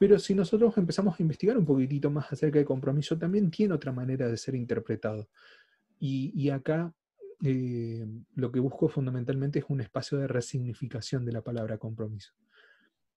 Pero 0.03 0.19
si 0.19 0.35
nosotros 0.35 0.77
empezamos 0.77 1.17
a 1.17 1.23
investigar 1.23 1.57
un 1.57 1.63
poquitito 1.65 2.11
más 2.11 2.29
acerca 2.29 2.57
del 2.57 2.65
compromiso, 2.65 3.17
también 3.17 3.49
tiene 3.49 3.73
otra 3.73 3.93
manera 3.93 4.27
de 4.27 4.35
ser 4.35 4.53
interpretado. 4.53 5.29
Y, 5.97 6.49
acá 6.49 6.93
eh, 7.41 8.05
lo 8.35 8.51
que 8.51 8.59
busco 8.59 8.89
fundamentalmente 8.89 9.59
es 9.59 9.65
un 9.69 9.79
espacio 9.79 10.17
de 10.17 10.27
resignificación 10.27 11.23
de 11.23 11.31
la 11.31 11.41
palabra 11.41 11.77
compromiso. 11.77 12.33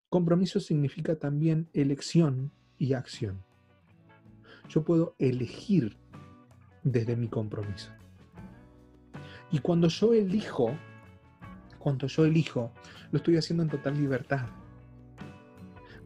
Compromiso 0.08 0.60
significa 0.60 1.16
también 1.16 1.68
elección 1.72 2.52
y 2.78 2.92
acción 2.92 3.42
yo 4.68 4.84
puedo 4.84 5.16
elegir 5.18 5.96
desde 6.84 7.16
mi 7.16 7.26
compromiso. 7.26 7.90
Y 9.50 9.58
cuando 9.58 9.88
yo 9.88 10.14
elijo, 10.14 10.78
cuando 11.80 12.06
yo 12.06 12.24
elijo, 12.24 12.70
lo 13.10 13.16
estoy 13.16 13.38
haciendo 13.38 13.64
en 13.64 13.70
total 13.70 13.98
libertad. 13.98 14.46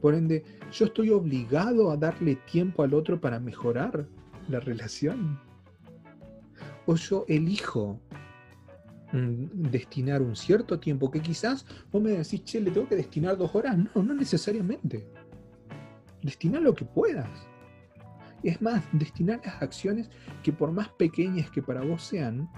Por 0.00 0.14
ende, 0.14 0.44
yo 0.72 0.86
estoy 0.86 1.10
obligado 1.10 1.90
a 1.90 1.96
darle 1.96 2.36
tiempo 2.36 2.82
al 2.82 2.94
otro 2.94 3.20
para 3.20 3.38
mejorar 3.38 4.06
la 4.48 4.60
relación. 4.60 5.38
O 6.86 6.96
yo 6.96 7.24
elijo 7.28 8.00
mm, 9.12 9.70
destinar 9.70 10.22
un 10.22 10.34
cierto 10.34 10.80
tiempo 10.80 11.10
que 11.10 11.20
quizás 11.20 11.66
vos 11.92 12.02
me 12.02 12.10
decís, 12.10 12.44
che, 12.44 12.60
le 12.60 12.70
tengo 12.70 12.88
que 12.88 12.96
destinar 12.96 13.36
dos 13.36 13.54
horas. 13.54 13.76
No, 13.76 14.02
no 14.02 14.14
necesariamente. 14.14 15.06
Destina 16.22 16.60
lo 16.60 16.74
que 16.74 16.84
puedas. 16.84 17.28
Es 18.42 18.60
más, 18.62 18.82
destinar 18.92 19.40
las 19.44 19.62
acciones 19.62 20.08
que 20.42 20.52
por 20.52 20.72
más 20.72 20.88
pequeñas 20.88 21.50
que 21.50 21.62
para 21.62 21.82
vos 21.82 22.02
sean, 22.02 22.48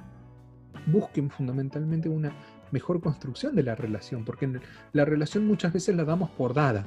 busquen 0.87 1.31
fundamentalmente 1.31 2.09
una 2.09 2.33
mejor 2.71 3.01
construcción 3.01 3.55
de 3.55 3.63
la 3.63 3.75
relación, 3.75 4.25
porque 4.25 4.61
la 4.93 5.05
relación 5.05 5.47
muchas 5.47 5.73
veces 5.73 5.95
la 5.95 6.05
damos 6.05 6.31
por 6.31 6.55
dada, 6.55 6.87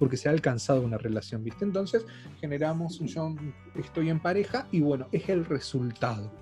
porque 0.00 0.16
se 0.16 0.28
ha 0.28 0.32
alcanzado 0.32 0.82
una 0.82 0.98
relación, 0.98 1.44
¿viste? 1.44 1.64
Entonces 1.64 2.04
generamos, 2.40 2.98
yo 2.98 3.36
estoy 3.76 4.10
en 4.10 4.18
pareja 4.18 4.66
y 4.72 4.80
bueno, 4.80 5.06
es 5.12 5.28
el 5.28 5.44
resultado. 5.44 6.32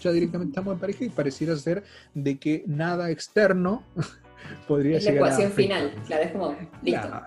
Ya 0.00 0.12
directamente 0.12 0.52
estamos 0.52 0.72
en 0.72 0.80
pareja 0.80 1.04
y 1.04 1.10
pareciera 1.10 1.54
ser 1.56 1.84
de 2.14 2.38
que 2.38 2.64
nada 2.66 3.10
externo 3.10 3.84
podría 4.66 4.96
es 4.96 5.04
la 5.04 5.10
ecuación 5.10 5.52
final, 5.52 5.92
claro, 6.06 6.22
es 6.22 6.32
como, 6.32 6.56
listo 6.82 7.20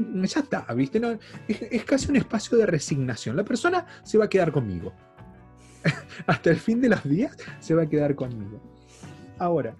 ya 0.00 0.40
está, 0.40 0.66
¿viste? 0.74 1.00
No, 1.00 1.18
es, 1.48 1.84
casi 1.84 2.10
un 2.10 2.16
espacio 2.16 2.56
de 2.58 2.66
resignación. 2.66 3.36
La 3.36 3.44
persona 3.44 3.86
se 4.02 4.18
va 4.18 4.26
a 4.26 4.28
quedar 4.28 4.52
conmigo. 4.52 4.92
Hasta 6.26 6.50
el 6.50 6.56
fin 6.56 6.80
de 6.80 6.88
los 6.88 7.04
días 7.04 7.36
se 7.60 7.74
va 7.74 7.82
a 7.82 7.86
quedar 7.86 8.14
conmigo. 8.14 8.60
Ahora, 9.38 9.76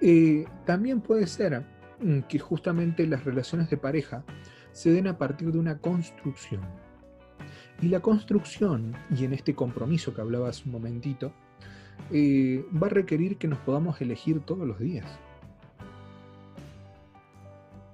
eh, 0.00 0.44
también 0.66 1.00
puede 1.00 1.26
ser 1.26 1.64
mm, 2.00 2.20
que 2.20 2.38
justamente 2.38 3.06
las 3.06 3.24
relaciones 3.24 3.70
de 3.70 3.76
pareja 3.76 4.24
se 4.72 4.90
den 4.90 5.06
a 5.06 5.18
partir 5.18 5.52
de 5.52 5.58
una 5.58 5.78
construcción. 5.78 6.62
Y 7.80 7.88
la 7.88 8.00
construcción, 8.00 8.94
y 9.16 9.24
en 9.24 9.32
este 9.32 9.54
compromiso 9.54 10.14
que 10.14 10.20
hablaba 10.20 10.48
hace 10.48 10.64
un 10.66 10.72
momentito, 10.72 11.32
eh, 12.10 12.64
va 12.80 12.86
a 12.86 12.90
requerir 12.90 13.38
que 13.38 13.48
nos 13.48 13.58
podamos 13.60 14.00
elegir 14.00 14.40
todos 14.40 14.66
los 14.66 14.78
días 14.78 15.06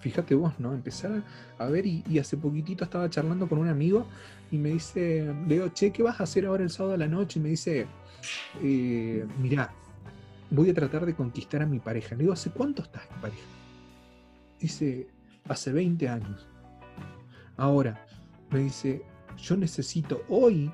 fíjate 0.00 0.34
vos, 0.34 0.58
¿no? 0.58 0.72
Empezar 0.72 1.22
a 1.58 1.66
ver 1.66 1.86
y, 1.86 2.18
hace 2.18 2.36
poquitito 2.36 2.84
estaba 2.84 3.08
charlando 3.10 3.48
con 3.48 3.58
un 3.58 3.68
amigo 3.68 4.06
y 4.50 4.58
me 4.58 4.70
dice, 4.70 5.34
le 5.46 5.54
digo, 5.54 5.68
che, 5.68 5.92
¿qué 5.92 6.02
vas 6.02 6.20
a 6.20 6.24
hacer 6.24 6.46
ahora 6.46 6.62
el 6.62 6.70
sábado 6.70 6.92
de 6.92 6.98
la 6.98 7.08
noche? 7.08 7.38
Y 7.38 7.42
me 7.42 7.50
dice, 7.50 7.86
eh, 8.62 9.26
mirá, 9.40 9.72
voy 10.50 10.70
a 10.70 10.74
tratar 10.74 11.04
de 11.04 11.14
conquistar 11.14 11.62
a 11.62 11.66
mi 11.66 11.78
pareja. 11.78 12.14
Le 12.14 12.22
digo, 12.22 12.32
¿hace 12.32 12.50
cuánto 12.50 12.82
estás 12.82 13.02
en 13.10 13.20
pareja? 13.20 13.42
Dice, 14.60 15.08
hace 15.48 15.72
20 15.72 16.08
años. 16.08 16.48
Ahora, 17.58 18.06
me 18.50 18.60
dice, 18.60 19.02
yo 19.36 19.56
necesito 19.56 20.22
hoy 20.28 20.72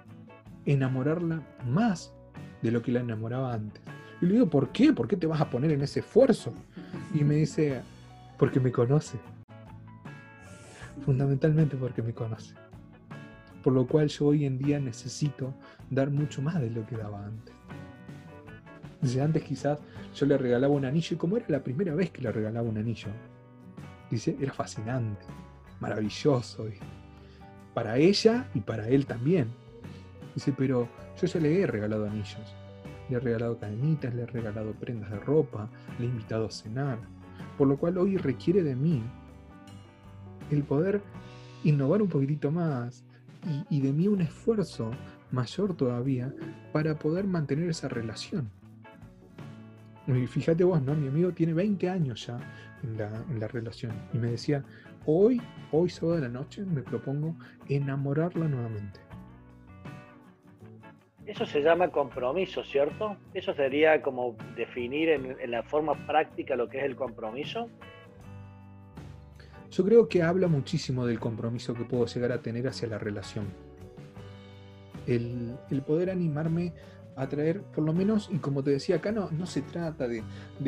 enamorarla 0.66 1.42
más 1.66 2.14
de 2.60 2.70
lo 2.70 2.82
que 2.82 2.92
la 2.92 3.00
enamoraba 3.00 3.54
antes. 3.54 3.82
Y 4.20 4.26
le 4.26 4.34
digo, 4.34 4.50
¿por 4.50 4.68
qué? 4.70 4.92
¿Por 4.92 5.08
qué 5.08 5.16
te 5.16 5.26
vas 5.26 5.40
a 5.40 5.48
poner 5.48 5.72
en 5.72 5.80
ese 5.80 6.00
esfuerzo? 6.00 6.52
Y 7.14 7.24
me 7.24 7.36
dice, 7.36 7.80
porque 8.38 8.60
me 8.60 8.70
conoce. 8.70 9.18
Fundamentalmente 11.06 11.74
porque 11.74 12.02
me 12.02 12.12
conoce. 12.12 12.54
Por 13.62 13.72
lo 13.72 13.86
cual 13.86 14.08
yo 14.08 14.26
hoy 14.26 14.44
en 14.44 14.58
día 14.58 14.78
necesito 14.78 15.54
dar 15.90 16.10
mucho 16.10 16.42
más 16.42 16.60
de 16.60 16.68
lo 16.68 16.86
que 16.86 16.98
daba 16.98 17.24
antes. 17.24 17.54
Dice, 19.00 19.22
antes 19.22 19.42
quizás 19.42 19.78
yo 20.14 20.26
le 20.26 20.36
regalaba 20.36 20.74
un 20.74 20.84
anillo 20.84 21.14
y 21.14 21.18
como 21.18 21.38
era 21.38 21.46
la 21.48 21.64
primera 21.64 21.94
vez 21.94 22.10
que 22.10 22.20
le 22.20 22.30
regalaba 22.30 22.68
un 22.68 22.76
anillo, 22.76 23.08
dice, 24.10 24.36
era 24.38 24.52
fascinante, 24.52 25.24
maravilloso, 25.80 26.66
para 27.74 27.98
ella 27.98 28.48
y 28.54 28.60
para 28.60 28.88
él 28.88 29.06
también. 29.06 29.48
Dice, 30.34 30.54
pero 30.56 30.88
yo 31.20 31.26
ya 31.26 31.40
le 31.40 31.60
he 31.60 31.66
regalado 31.66 32.06
anillos, 32.06 32.54
le 33.08 33.16
he 33.16 33.20
regalado 33.20 33.58
cadenitas, 33.58 34.14
le 34.14 34.22
he 34.22 34.26
regalado 34.26 34.72
prendas 34.72 35.10
de 35.10 35.20
ropa, 35.20 35.68
le 35.98 36.06
he 36.06 36.08
invitado 36.08 36.46
a 36.46 36.50
cenar, 36.50 36.98
por 37.58 37.68
lo 37.68 37.76
cual 37.76 37.98
hoy 37.98 38.16
requiere 38.16 38.62
de 38.62 38.74
mí 38.74 39.02
el 40.50 40.62
poder 40.64 41.02
innovar 41.62 42.02
un 42.02 42.08
poquitito 42.08 42.50
más 42.50 43.04
y, 43.70 43.80
de 43.80 43.92
mí 43.92 44.08
un 44.08 44.22
esfuerzo 44.22 44.90
mayor 45.30 45.76
todavía 45.76 46.32
para 46.72 46.98
poder 46.98 47.26
mantener 47.26 47.68
esa 47.68 47.88
relación. 47.88 48.48
Y 50.06 50.26
fíjate 50.26 50.64
vos, 50.64 50.82
¿no? 50.82 50.94
Mi 50.94 51.08
amigo 51.08 51.32
tiene 51.32 51.54
20 51.54 51.88
años 51.88 52.26
ya 52.26 52.38
en 52.82 52.98
la, 52.98 53.24
en 53.30 53.40
la 53.40 53.48
relación 53.48 53.92
y 54.12 54.18
me 54.18 54.30
decía, 54.30 54.64
hoy, 55.06 55.40
hoy 55.72 55.88
sábado 55.88 56.16
de 56.16 56.22
la 56.22 56.28
noche 56.28 56.62
me 56.64 56.82
propongo 56.82 57.34
enamorarla 57.68 58.48
nuevamente. 58.48 59.00
Eso 61.26 61.46
se 61.46 61.62
llama 61.62 61.88
compromiso, 61.88 62.62
¿cierto? 62.64 63.16
Eso 63.32 63.54
sería 63.54 64.02
como 64.02 64.36
definir 64.56 65.08
en, 65.08 65.50
la 65.50 65.62
forma 65.62 66.06
práctica 66.06 66.54
lo 66.54 66.68
que 66.68 66.78
es 66.78 66.84
el 66.84 66.96
compromiso. 66.96 67.70
Yo 69.70 69.84
creo 69.84 70.08
que 70.08 70.22
habla 70.22 70.48
muchísimo 70.48 71.06
del 71.06 71.18
compromiso 71.18 71.72
que 71.74 71.84
puedo 71.84 72.04
llegar 72.06 72.30
a 72.30 72.42
tener 72.42 72.68
hacia 72.68 72.88
la 72.88 72.98
relación. 72.98 73.46
El, 75.06 75.56
poder 75.86 76.10
animarme 76.10 76.72
a 77.16 77.28
traer, 77.28 77.62
por 77.62 77.84
lo 77.84 77.92
menos, 77.92 78.28
y 78.32 78.38
como 78.38 78.62
te 78.62 78.70
decía 78.70 78.96
acá, 78.96 79.12
no, 79.12 79.30
no 79.30 79.46
se 79.46 79.62
trata 79.62 80.08
de, 80.08 80.22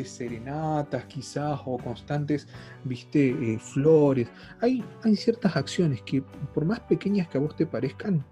serenatas 0.05 1.05
quizás 1.05 1.59
o 1.65 1.77
constantes, 1.77 2.47
viste, 2.83 3.29
eh, 3.29 3.59
flores. 3.59 4.29
Hay, 4.61 4.83
hay 5.03 5.15
ciertas 5.15 5.55
acciones 5.55 6.01
que, 6.03 6.21
por 6.53 6.65
más 6.65 6.79
pequeñas 6.81 7.27
que 7.27 7.37
a 7.37 7.41
vos 7.41 7.55
te 7.55 7.65
parezcan, 7.65 8.25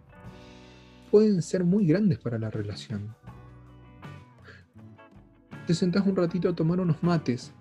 pueden 1.11 1.41
ser 1.41 1.63
muy 1.63 1.85
grandes 1.85 2.19
para 2.19 2.37
la 2.37 2.49
relación. 2.49 3.15
Te 5.67 5.73
sentás 5.73 6.05
un 6.05 6.15
ratito 6.15 6.49
a 6.49 6.55
tomar 6.55 6.79
unos 6.79 7.01
mates 7.01 7.53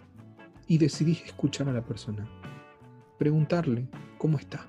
y 0.67 0.79
decidís 0.79 1.25
escuchar 1.25 1.69
a 1.69 1.73
la 1.73 1.83
persona. 1.83 2.29
Preguntarle 3.19 3.89
cómo 4.19 4.39
está. 4.39 4.67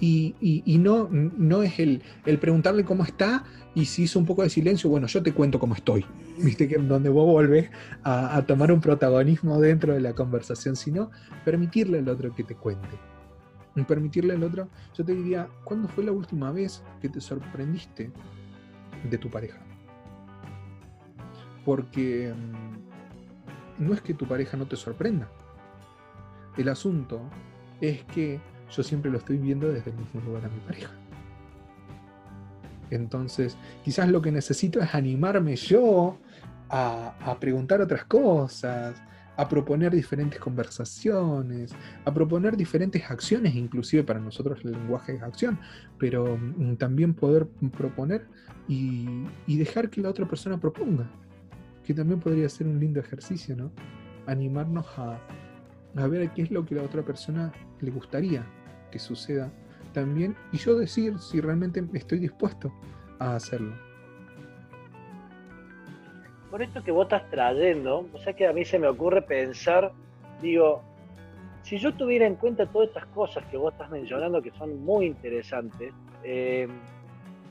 Y, 0.00 0.78
no, 0.78 1.08
no 1.10 1.62
es 1.62 1.78
el, 1.78 2.02
el, 2.26 2.38
preguntarle 2.38 2.84
cómo 2.84 3.04
está 3.04 3.44
y 3.74 3.86
si 3.86 4.04
hizo 4.04 4.18
un 4.18 4.26
poco 4.26 4.42
de 4.42 4.50
silencio, 4.50 4.90
bueno, 4.90 5.06
yo 5.06 5.22
te 5.22 5.32
cuento 5.32 5.58
cómo 5.58 5.74
estoy. 5.74 6.04
¿Viste? 6.38 6.68
Que 6.68 6.76
donde 6.78 7.08
vos 7.08 7.26
volvés 7.26 7.70
a, 8.02 8.36
a 8.36 8.46
tomar 8.46 8.72
un 8.72 8.80
protagonismo 8.80 9.60
dentro 9.60 9.94
de 9.94 10.00
la 10.00 10.14
conversación, 10.14 10.76
sino 10.76 11.10
permitirle 11.44 11.98
al 11.98 12.08
otro 12.08 12.34
que 12.34 12.44
te 12.44 12.54
cuente 12.54 12.88
permitirle 13.82 14.34
al 14.34 14.44
otro, 14.44 14.68
yo 14.96 15.04
te 15.04 15.12
diría, 15.12 15.48
¿cuándo 15.64 15.88
fue 15.88 16.04
la 16.04 16.12
última 16.12 16.52
vez 16.52 16.84
que 17.00 17.08
te 17.08 17.20
sorprendiste 17.20 18.12
de 19.10 19.18
tu 19.18 19.28
pareja? 19.28 19.58
Porque 21.64 22.32
mm, 22.32 23.84
no 23.84 23.92
es 23.92 24.00
que 24.00 24.14
tu 24.14 24.28
pareja 24.28 24.56
no 24.56 24.66
te 24.66 24.76
sorprenda. 24.76 25.28
El 26.56 26.68
asunto 26.68 27.20
es 27.80 28.04
que 28.04 28.40
yo 28.70 28.82
siempre 28.82 29.10
lo 29.10 29.18
estoy 29.18 29.38
viendo 29.38 29.68
desde 29.68 29.90
el 29.90 29.96
mismo 29.96 30.20
lugar 30.20 30.44
a 30.44 30.48
mi 30.48 30.60
pareja. 30.60 30.90
Entonces, 32.90 33.56
quizás 33.84 34.08
lo 34.08 34.22
que 34.22 34.30
necesito 34.30 34.80
es 34.80 34.94
animarme 34.94 35.56
yo 35.56 36.18
a, 36.68 37.14
a 37.20 37.40
preguntar 37.40 37.80
otras 37.80 38.04
cosas, 38.04 39.02
a 39.36 39.48
proponer 39.48 39.92
diferentes 39.92 40.38
conversaciones, 40.38 41.74
a 42.04 42.14
proponer 42.14 42.56
diferentes 42.56 43.10
acciones, 43.10 43.54
inclusive 43.54 44.04
para 44.04 44.20
nosotros 44.20 44.60
el 44.64 44.72
lenguaje 44.72 45.16
es 45.16 45.22
acción, 45.22 45.58
pero 45.98 46.36
mm, 46.36 46.76
también 46.76 47.14
poder 47.14 47.46
proponer 47.76 48.26
y, 48.68 49.26
dejar 49.46 49.90
que 49.90 50.00
la 50.00 50.10
otra 50.10 50.26
persona 50.26 50.58
proponga, 50.58 51.10
que 51.84 51.94
también 51.94 52.20
podría 52.20 52.48
ser 52.48 52.66
un 52.66 52.78
lindo 52.78 53.00
ejercicio, 53.00 53.56
¿no? 53.56 53.70
Animarnos 54.26 54.86
a, 54.96 55.18
a 55.96 56.06
ver 56.06 56.30
qué 56.30 56.42
es 56.42 56.50
lo 56.50 56.64
que 56.64 56.74
la 56.74 56.82
otra 56.82 57.02
persona 57.02 57.52
le 57.84 57.90
gustaría 57.90 58.44
que 58.90 58.98
suceda 58.98 59.52
también 59.92 60.36
y 60.52 60.58
yo 60.58 60.76
decir 60.76 61.18
si 61.18 61.40
realmente 61.40 61.84
estoy 61.92 62.18
dispuesto 62.18 62.72
a 63.18 63.36
hacerlo 63.36 63.74
por 66.54 66.62
esto 66.62 66.84
que 66.84 66.92
vos 66.92 67.06
estás 67.06 67.28
trayendo, 67.30 68.08
o 68.12 68.18
sea 68.20 68.32
que 68.32 68.46
a 68.46 68.52
mí 68.52 68.64
se 68.64 68.78
me 68.78 68.86
ocurre 68.86 69.22
pensar, 69.22 69.90
digo, 70.40 70.84
si 71.62 71.78
yo 71.78 71.92
tuviera 71.94 72.28
en 72.28 72.36
cuenta 72.36 72.64
todas 72.64 72.90
estas 72.90 73.06
cosas 73.06 73.44
que 73.46 73.56
vos 73.56 73.72
estás 73.72 73.90
mencionando 73.90 74.40
que 74.40 74.52
son 74.52 74.84
muy 74.84 75.06
interesantes, 75.06 75.92
eh, 76.22 76.68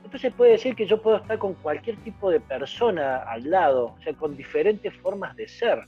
entonces 0.02 0.32
puede 0.32 0.52
decir 0.52 0.74
que 0.74 0.86
yo 0.86 1.02
puedo 1.02 1.18
estar 1.18 1.36
con 1.36 1.52
cualquier 1.52 1.98
tipo 1.98 2.30
de 2.30 2.40
persona 2.40 3.18
al 3.24 3.50
lado, 3.50 3.94
o 3.94 4.02
sea, 4.02 4.14
con 4.14 4.38
diferentes 4.38 4.96
formas 5.02 5.36
de 5.36 5.48
ser. 5.48 5.82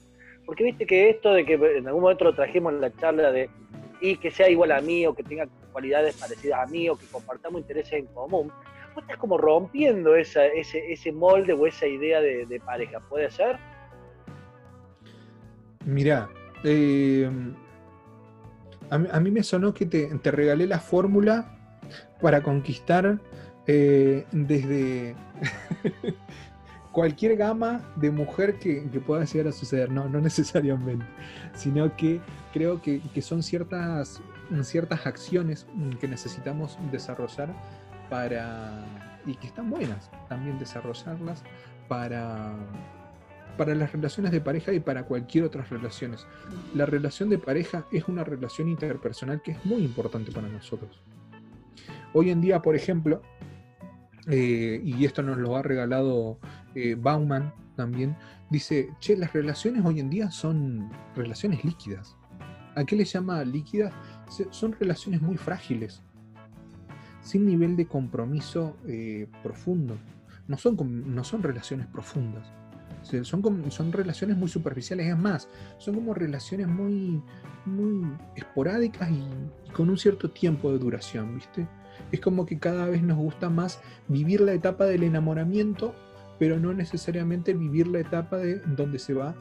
Porque 0.45 0.65
viste 0.65 0.85
que 0.85 1.09
esto 1.09 1.33
de 1.33 1.47
que 1.47 1.55
en 1.55 1.87
algún 1.87 2.03
momento 2.03 2.25
lo 2.25 2.35
trajimos 2.35 2.75
en 2.75 2.83
la 2.83 2.93
charla 2.97 3.33
de 3.33 3.49
y 4.01 4.17
que 4.17 4.31
sea 4.31 4.49
igual 4.49 4.73
a 4.73 4.81
mí 4.81 5.07
o 5.07 5.15
que 5.15 5.23
tenga 5.23 5.47
cualidades 5.73 6.17
parecidas 6.17 6.61
a 6.61 6.71
mí 6.71 6.89
o 6.89 6.97
que 6.97 7.07
compartamos 7.07 7.61
intereses 7.61 7.93
en 7.93 8.07
común, 8.07 8.53
estás 9.01 9.17
como 9.17 9.39
rompiendo 9.39 10.15
ese, 10.17 10.51
ese, 10.57 11.13
molde 11.13 11.53
o 11.53 11.67
esa 11.67 11.87
idea 11.87 12.21
de, 12.21 12.61
pareja, 12.65 13.01
¿puede 13.09 13.31
ser? 13.31 13.59
Mirá, 15.85 16.29
eh, 16.65 17.31
a, 18.91 19.21
mí, 19.21 19.31
me 19.31 19.43
sonó 19.43 19.75
que 19.75 19.87
te, 19.87 20.31
regalé 20.31 20.67
la 20.67 20.81
fórmula 20.81 21.59
para 22.21 22.43
conquistar 22.43 23.21
eh, 23.67 24.25
desde 24.33 25.15
cualquier 26.97 27.37
gama 27.37 27.83
de 27.97 28.11
mujer 28.11 28.59
que, 28.59 28.81
pueda 29.07 29.27
llegar 29.27 29.49
a 29.49 29.53
suceder. 29.53 29.91
No, 29.91 30.09
no 30.09 30.19
necesariamente, 30.31 31.05
sino 31.53 31.95
que 31.95 32.23
creo 32.55 32.81
que, 32.81 33.03
que 33.13 33.21
son 33.21 33.43
ciertas, 33.43 34.23
ciertas 34.63 35.07
acciones 35.07 35.67
que 36.01 36.09
necesitamos 36.09 36.79
desarrollar 36.91 37.55
para 38.09 38.83
y 39.27 39.35
que 39.35 39.49
están 39.49 39.69
buenas 39.69 40.11
también 40.29 40.59
desarrollarlas 40.59 41.43
para 41.87 42.55
para 43.59 43.75
las 43.75 43.93
relaciones 43.93 44.33
de 44.33 44.41
pareja 44.41 44.73
y 44.73 44.81
para 44.81 45.05
cualquier 45.05 45.45
otras 45.45 45.69
relaciones. 45.71 46.27
La 46.75 46.87
relación 46.87 47.29
de 47.29 47.39
pareja 47.39 47.87
es 47.91 48.07
una 48.07 48.23
relación 48.23 48.69
interpersonal 48.69 49.43
que 49.43 49.53
es 49.53 49.65
muy 49.65 49.83
importante 49.83 50.31
para 50.31 50.49
nosotros. 50.49 51.03
Hoy 52.13 52.31
en 52.31 52.43
día, 52.43 52.61
por 52.61 52.77
ejemplo, 52.77 53.23
eh, 54.29 54.81
y 54.85 55.05
esto 55.05 55.23
nos 55.23 55.39
lo 55.39 55.57
ha 55.57 55.63
regalado 55.63 56.39
eh, 56.77 56.95
Bauman 56.95 57.53
también, 57.75 58.17
dice, 58.51 58.91
che, 59.01 59.17
las 59.17 59.33
relaciones 59.33 59.85
hoy 59.85 59.99
en 59.99 60.11
día 60.11 60.31
son 60.31 60.91
relaciones 61.15 61.65
líquidas. 61.65 62.17
¿A 62.75 62.85
qué 62.85 62.95
le 62.95 63.05
llama 63.05 63.43
líquidas? 63.45 63.93
Son 64.51 64.73
relaciones 64.73 65.23
muy 65.23 65.37
frágiles 65.37 66.03
sin 67.23 67.45
nivel 67.45 67.77
de 67.77 67.87
compromiso 67.87 68.77
eh, 68.87 69.27
profundo. 69.43 69.97
No 70.47 70.57
son, 70.57 70.77
no 71.15 71.25
son 71.25 71.43
relaciones 71.43 71.87
profundas. 71.89 72.47
Son, 73.03 73.71
son 73.71 73.93
relaciones 73.93 74.37
muy 74.37 74.49
superficiales, 74.49 75.09
es 75.09 75.19
más, 75.19 75.49
son 75.79 75.95
como 75.95 76.13
relaciones 76.13 76.67
muy, 76.67 77.23
muy 77.65 78.07
esporádicas 78.35 79.11
y, 79.11 79.25
con 79.73 79.91
un 79.91 79.99
cierto 79.99 80.31
tiempo 80.31 80.73
de 80.73 80.79
duración, 80.79 81.37
¿viste? 81.37 81.69
Es 82.11 82.21
como 82.21 82.47
que 82.47 82.59
cada 82.59 82.87
vez 82.87 83.03
nos 83.03 83.17
gusta 83.17 83.49
más 83.49 83.81
vivir 84.09 84.41
la 84.41 84.53
etapa 84.53 84.87
del 84.87 85.03
enamoramiento, 85.03 85.95
pero 86.39 86.59
no 86.59 86.73
necesariamente 86.73 87.55
vivir 87.55 87.87
la 87.87 88.01
etapa 88.01 88.39
de 88.39 88.61
donde 88.61 88.99
se 88.99 89.15
va 89.15 89.35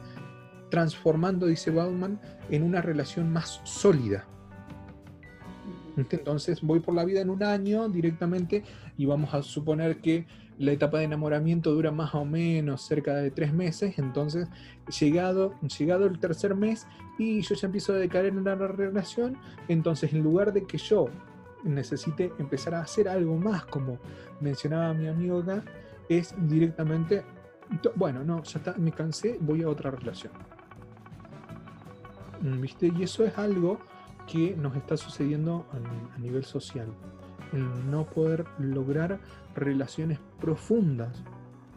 transformando, 0.70 1.46
dice 1.46 1.70
Bauman, 1.70 2.20
en 2.50 2.62
una 2.62 2.82
relación 2.82 3.32
más 3.32 3.60
sólida. 3.64 4.26
Entonces 5.96 6.60
voy 6.60 6.80
por 6.80 6.94
la 6.94 7.04
vida 7.04 7.20
en 7.20 7.30
un 7.30 7.42
año 7.42 7.88
directamente 7.88 8.62
y 8.98 9.06
vamos 9.06 9.32
a 9.32 9.42
suponer 9.42 10.00
que 10.00 10.26
la 10.58 10.72
etapa 10.72 10.98
de 10.98 11.04
enamoramiento 11.04 11.72
dura 11.72 11.90
más 11.90 12.14
o 12.14 12.24
menos 12.24 12.82
cerca 12.82 13.14
de 13.14 13.30
tres 13.30 13.52
meses, 13.52 13.98
entonces 13.98 14.48
llegado, 15.00 15.54
llegado 15.78 16.06
el 16.06 16.18
tercer 16.18 16.54
mes 16.54 16.86
y 17.18 17.42
yo 17.42 17.54
ya 17.54 17.66
empiezo 17.66 17.92
a 17.92 17.96
decaer 17.96 18.26
en 18.26 18.38
una 18.38 18.54
relación, 18.54 19.36
entonces 19.68 20.12
en 20.12 20.22
lugar 20.22 20.52
de 20.52 20.64
que 20.64 20.78
yo 20.78 21.08
necesite 21.64 22.32
empezar 22.38 22.74
a 22.74 22.80
hacer 22.80 23.08
algo 23.08 23.36
más, 23.36 23.66
como 23.66 23.98
mencionaba 24.40 24.94
mi 24.94 25.08
amigo 25.08 25.38
acá, 25.38 25.62
es 26.08 26.34
directamente, 26.48 27.24
bueno, 27.94 28.24
no, 28.24 28.42
ya 28.42 28.58
está, 28.58 28.74
me 28.76 28.92
cansé, 28.92 29.38
voy 29.40 29.62
a 29.62 29.68
otra 29.68 29.90
relación. 29.90 30.32
¿Viste? 32.40 32.92
Y 32.96 33.02
eso 33.02 33.24
es 33.24 33.36
algo 33.38 33.78
que 34.26 34.56
nos 34.56 34.76
está 34.76 34.96
sucediendo 34.96 35.66
a, 35.72 36.18
nivel 36.18 36.44
social. 36.44 36.88
El 37.52 37.90
no 37.90 38.04
poder 38.04 38.44
lograr 38.58 39.20
relaciones 39.54 40.18
profundas 40.40 41.22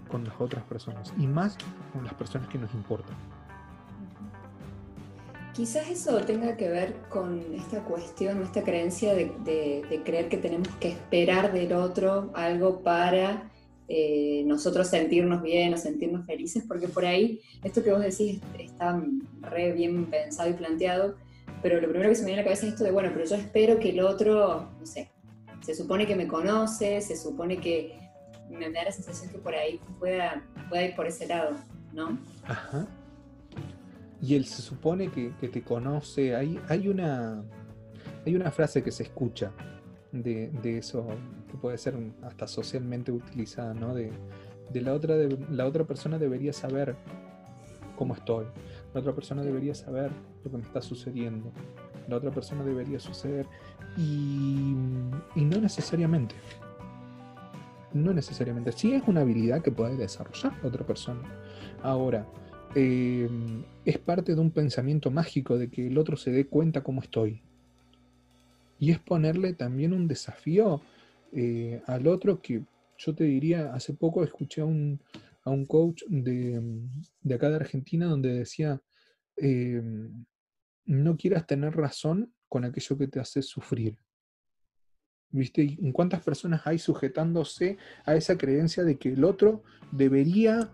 con 0.09 0.23
las 0.23 0.33
otras 0.39 0.63
personas 0.63 1.13
y 1.17 1.27
más 1.27 1.57
con 1.93 2.03
las 2.03 2.13
personas 2.15 2.49
que 2.49 2.57
nos 2.57 2.73
importan. 2.73 3.15
Quizás 5.53 5.89
eso 5.89 6.21
tenga 6.21 6.55
que 6.55 6.69
ver 6.69 6.95
con 7.09 7.41
esta 7.53 7.83
cuestión, 7.83 8.41
esta 8.43 8.63
creencia 8.63 9.13
de, 9.13 10.01
creer 10.05 10.29
que 10.29 10.37
tenemos 10.37 10.69
que 10.79 10.89
esperar 10.89 11.51
del 11.51 11.73
otro 11.73 12.31
algo 12.33 12.81
para 12.81 13.51
eh, 13.91 14.43
nosotros 14.45 14.87
sentirnos 14.87 15.41
bien 15.41 15.73
o 15.73 15.77
sentirnos 15.77 16.23
felices, 16.27 16.63
porque 16.67 16.87
por 16.87 17.05
ahí 17.05 17.41
esto 17.63 17.83
que 17.83 17.91
vos 17.91 18.01
decís 18.01 18.39
está 18.59 19.03
re 19.41 19.73
bien 19.73 20.05
pensado 20.05 20.47
y 20.51 20.53
planteado, 20.53 21.15
pero 21.63 21.81
lo 21.81 21.89
primero 21.89 22.09
que 22.09 22.15
se 22.15 22.21
me 22.21 22.27
viene 22.27 22.41
a 22.41 22.43
la 22.43 22.49
cabeza 22.49 22.67
es 22.67 22.73
esto 22.73 22.83
de, 22.83 22.91
bueno, 22.91 23.09
pero 23.11 23.25
yo 23.25 23.35
espero 23.35 23.79
que 23.79 23.89
el 23.89 24.01
otro, 24.01 24.69
no 24.79 24.85
sé, 24.85 25.09
se 25.61 25.73
supone 25.73 26.05
que 26.05 26.15
me 26.15 26.27
conoce, 26.27 27.01
se 27.01 27.17
supone 27.17 27.57
que 27.57 27.97
me 28.47 28.69
da 28.71 28.83
la 28.83 28.91
sensación 28.91 29.31
que 29.31 29.39
por 29.39 29.55
ahí 29.55 29.79
pueda, 29.97 30.43
pueda 30.69 30.83
ir 30.83 30.95
por 30.95 31.07
ese 31.07 31.25
lado, 31.25 31.55
¿no? 31.91 32.19
Ajá. 32.43 32.87
Y 34.21 34.35
él 34.35 34.45
se 34.45 34.61
supone 34.61 35.09
que, 35.09 35.31
te 35.47 35.63
conoce, 35.63 36.35
hay, 36.35 36.59
hay, 36.67 36.89
una, 36.89 37.43
hay 38.23 38.35
una 38.35 38.51
frase 38.51 38.83
que 38.83 38.91
se 38.91 39.01
escucha 39.01 39.51
de, 40.11 40.77
eso, 40.77 41.05
que 41.49 41.57
puede 41.57 41.77
ser 41.77 41.95
hasta 42.23 42.47
socialmente 42.47 43.11
utilizada, 43.11 43.73
¿no? 43.73 43.93
De, 43.93 44.11
la, 44.73 44.93
otra, 44.93 45.15
de, 45.17 45.37
la 45.51 45.65
otra 45.65 45.85
persona 45.85 46.17
debería 46.17 46.53
saber 46.53 46.95
cómo 47.95 48.15
estoy 48.15 48.45
la 48.93 49.01
otra 49.01 49.13
persona 49.13 49.43
debería 49.43 49.75
saber 49.75 50.11
lo 50.43 50.51
que 50.51 50.57
me 50.57 50.63
está 50.63 50.81
sucediendo, 50.81 51.51
la 52.07 52.17
otra 52.17 52.31
persona 52.31 52.63
debería 52.63 52.99
suceder 52.99 53.45
y, 53.97 54.73
no 55.35 55.61
necesariamente. 55.61 56.35
No 57.93 58.13
necesariamente. 58.13 58.71
Sí 58.71 58.93
es 58.93 59.03
una 59.07 59.21
habilidad 59.21 59.61
que 59.61 59.71
puede 59.71 59.95
desarrollar 59.95 60.53
la 60.61 60.69
otra 60.69 60.85
persona. 60.85 61.21
Ahora, 61.81 62.27
em, 62.75 63.63
es 63.83 63.97
parte 63.97 64.35
de 64.35 64.41
un 64.41 64.51
pensamiento 64.51 65.09
mágico 65.09 65.57
de 65.57 65.69
que 65.69 65.87
el 65.87 65.97
otro 65.97 66.15
se 66.15 66.31
dé 66.31 66.45
cuenta 66.47 66.81
cómo 66.81 67.01
estoy. 67.01 67.41
Y 68.79 68.91
es 68.91 68.99
ponerle 68.99 69.53
también 69.53 69.93
un 69.93 70.07
desafío 70.07 70.81
eh, 71.31 71.81
al 71.85 72.07
otro 72.07 72.41
que 72.41 72.63
yo 72.97 73.15
te 73.15 73.23
diría, 73.23 73.73
hace 73.73 73.93
poco 73.93 74.23
escuché 74.23 74.61
a 74.61 74.65
un, 74.65 75.01
a 75.43 75.49
un 75.49 75.65
coach 75.65 76.03
de, 76.07 76.61
de, 77.21 77.35
acá 77.35 77.49
de 77.49 77.55
Argentina 77.55 78.07
donde 78.07 78.33
decía, 78.33 78.81
em, 79.37 80.25
no 80.85 81.17
quieras 81.17 81.47
tener 81.47 81.75
razón 81.75 82.33
con 82.47 82.65
aquello 82.65 82.97
que 82.97 83.07
te 83.07 83.19
hace 83.19 83.41
sufrir. 83.41 83.97
¿Viste? 85.31 85.77
¿En 85.79 85.91
cuántas 85.91 86.23
personas 86.23 86.65
hay 86.65 86.79
sujetándose 86.79 87.77
a 88.05 88.15
esa 88.15 88.37
creencia 88.37 88.83
de 88.83 88.97
que 88.97 89.13
el 89.13 89.23
otro 89.23 89.63
debería 89.91 90.71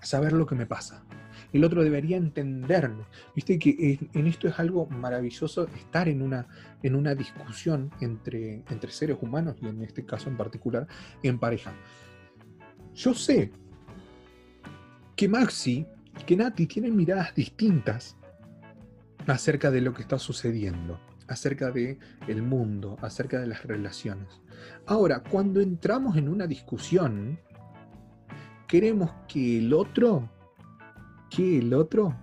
saber 0.00 0.32
lo 0.32 0.46
que 0.46 0.54
me 0.54 0.66
pasa? 0.66 1.04
El 1.52 1.64
otro 1.64 1.82
debería 1.82 2.16
entenderme. 2.16 3.04
Viste 3.34 3.58
que 3.58 3.98
en 4.12 4.26
esto 4.26 4.48
es 4.48 4.58
algo 4.58 4.86
maravilloso 4.86 5.66
estar 5.76 6.08
en 6.08 6.22
una, 6.22 6.46
en 6.82 6.94
una 6.94 7.14
discusión 7.14 7.90
entre, 8.00 8.62
entre 8.70 8.90
seres 8.90 9.18
humanos 9.20 9.56
y 9.60 9.66
en 9.66 9.82
este 9.82 10.04
caso 10.04 10.28
en 10.28 10.36
particular 10.36 10.86
en 11.22 11.38
pareja. 11.38 11.72
Yo 12.94 13.14
sé 13.14 13.50
que 15.16 15.28
Maxi 15.28 15.86
y 16.18 16.24
que 16.24 16.36
Nati 16.36 16.66
tienen 16.66 16.96
miradas 16.96 17.34
distintas 17.34 18.16
acerca 19.26 19.70
de 19.70 19.80
lo 19.80 19.92
que 19.92 20.02
está 20.02 20.18
sucediendo. 20.18 20.98
acerca 21.28 21.70
de 21.70 21.96
el 22.26 22.42
mundo, 22.42 22.96
acerca 23.00 23.38
de 23.38 23.46
las 23.46 23.64
relaciones. 23.64 24.40
Ahora, 24.86 25.22
cuando 25.22 25.60
entramos 25.60 26.16
en 26.16 26.28
una 26.28 26.46
discusión, 26.48 27.38
queremos 28.66 29.12
que 29.28 29.58
el 29.58 29.72
otro, 29.72 30.28
que 31.30 31.58
el 31.58 31.72
otro, 31.72 32.14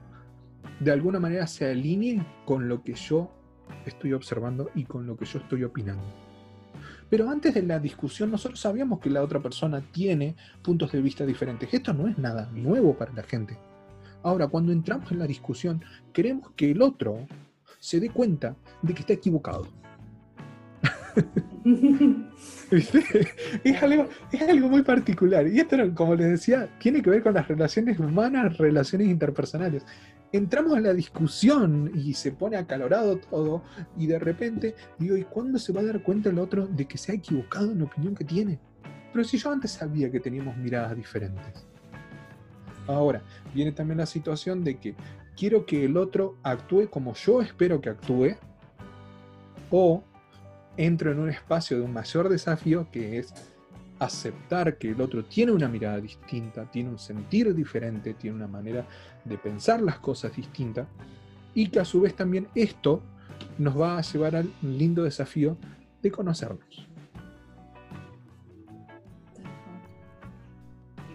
de 0.79 0.91
alguna 0.91 1.19
manera 1.19 1.47
se 1.47 1.69
alinee 1.69 2.23
con 2.45 2.67
lo 2.67 2.83
que 2.83 2.93
yo 2.93 3.31
estoy 3.85 4.13
observando 4.13 4.69
y 4.75 4.83
con 4.83 5.07
lo 5.07 5.17
que 5.17 5.25
yo 5.25 5.39
estoy 5.39 5.63
opinando. 5.63 6.03
Pero 7.09 7.29
antes 7.29 7.53
de 7.53 7.63
la 7.63 7.79
discusión 7.79 8.29
nosotros 8.31 8.59
sabíamos 8.59 8.99
que 8.99 9.09
la 9.09 9.23
otra 9.23 9.39
persona 9.39 9.81
tiene 9.81 10.35
puntos 10.61 10.91
de 10.91 11.01
vista 11.01 11.25
diferentes. 11.25 11.73
Esto 11.73 11.93
no 11.93 12.07
es 12.07 12.17
nada 12.17 12.49
nuevo 12.53 12.97
para 12.97 13.13
la 13.13 13.23
gente. 13.23 13.57
Ahora, 14.23 14.47
cuando 14.47 14.71
entramos 14.73 15.11
en 15.11 15.19
la 15.19 15.27
discusión, 15.27 15.81
queremos 16.11 16.51
que 16.55 16.71
el 16.71 16.81
otro 16.81 17.25
se 17.79 17.99
dé 17.99 18.09
cuenta 18.09 18.55
de 18.81 18.93
que 18.93 18.99
está 19.01 19.13
equivocado. 19.13 19.67
Es 23.63 23.81
algo, 23.81 24.09
es 24.31 24.41
algo 24.41 24.69
muy 24.69 24.83
particular. 24.83 25.47
Y 25.47 25.59
esto, 25.59 25.77
como 25.95 26.15
les 26.15 26.27
decía, 26.27 26.69
tiene 26.79 27.01
que 27.01 27.09
ver 27.09 27.23
con 27.23 27.33
las 27.33 27.47
relaciones 27.47 27.97
humanas, 27.99 28.57
relaciones 28.57 29.07
interpersonales. 29.07 29.85
Entramos 30.33 30.77
en 30.77 30.83
la 30.83 30.93
discusión 30.93 31.91
y 31.95 32.13
se 32.13 32.33
pone 32.33 32.57
acalorado 32.57 33.17
todo 33.17 33.63
y 33.97 34.07
de 34.07 34.19
repente 34.19 34.75
digo, 34.99 35.15
¿y 35.15 35.23
cuándo 35.23 35.57
se 35.57 35.71
va 35.71 35.79
a 35.79 35.85
dar 35.85 36.03
cuenta 36.03 36.29
el 36.29 36.39
otro 36.39 36.67
de 36.67 36.85
que 36.85 36.97
se 36.97 37.13
ha 37.13 37.15
equivocado 37.15 37.71
en 37.71 37.79
la 37.79 37.85
opinión 37.85 38.13
que 38.13 38.25
tiene? 38.25 38.59
Pero 39.13 39.23
si 39.23 39.37
yo 39.37 39.51
antes 39.51 39.71
sabía 39.71 40.11
que 40.11 40.19
teníamos 40.19 40.57
miradas 40.57 40.95
diferentes. 40.95 41.65
Ahora, 42.87 43.21
viene 43.53 43.71
también 43.71 43.99
la 43.99 44.05
situación 44.05 44.63
de 44.63 44.77
que 44.77 44.95
quiero 45.37 45.65
que 45.65 45.85
el 45.85 45.95
otro 45.95 46.37
actúe 46.43 46.89
como 46.89 47.13
yo 47.13 47.41
espero 47.41 47.79
que 47.79 47.89
actúe, 47.89 48.35
o 49.69 50.03
entro 50.77 51.11
en 51.11 51.19
un 51.19 51.29
espacio 51.29 51.77
de 51.77 51.83
un 51.83 51.93
mayor 51.93 52.29
desafío 52.29 52.87
que 52.91 53.17
es 53.17 53.33
aceptar 53.99 54.77
que 54.77 54.91
el 54.91 55.01
otro 55.01 55.25
tiene 55.25 55.51
una 55.51 55.67
mirada 55.67 55.99
distinta, 55.99 56.69
tiene 56.69 56.89
un 56.89 56.99
sentir 56.99 57.53
diferente, 57.53 58.13
tiene 58.13 58.35
una 58.35 58.47
manera 58.47 58.85
de 59.25 59.37
pensar 59.37 59.81
las 59.81 59.99
cosas 59.99 60.35
distinta, 60.35 60.87
y 61.55 61.69
que 61.69 61.79
a 61.79 61.85
su 61.85 62.01
vez 62.01 62.15
también 62.15 62.47
esto 62.53 63.01
nos 63.57 63.79
va 63.79 63.97
a 63.97 64.01
llevar 64.01 64.35
al 64.35 64.51
lindo 64.61 65.03
desafío 65.03 65.57
de 66.01 66.11
conocernos. 66.11 66.87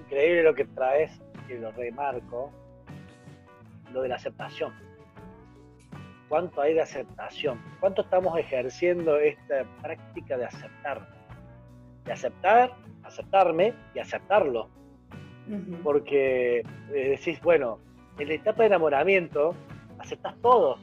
Increíble 0.05 0.43
lo 0.43 0.55
que 0.55 0.65
traes, 0.65 1.13
que 1.47 1.59
lo 1.59 1.71
remarco, 1.71 2.51
lo 3.93 4.03
de 4.03 4.09
la 4.09 4.17
aceptación. 4.17 4.73
¿Cuánto 6.33 6.63
hay 6.63 6.73
de 6.73 6.81
aceptación? 6.81 7.61
¿Cuánto 7.79 8.01
estamos 8.01 8.39
ejerciendo 8.39 9.19
esta 9.19 9.67
práctica 9.83 10.39
de 10.39 10.47
aceptar? 10.47 11.07
De 12.07 12.13
aceptar, 12.13 12.73
aceptarme 13.03 13.75
y 13.95 13.99
aceptarlo. 13.99 14.71
Porque 15.83 16.61
eh, 16.61 16.65
decís, 17.11 17.39
bueno, 17.43 17.81
en 18.19 18.29
la 18.29 18.33
etapa 18.33 18.63
de 18.63 18.69
enamoramiento 18.69 19.55
aceptas 19.99 20.35
todo. 20.41 20.79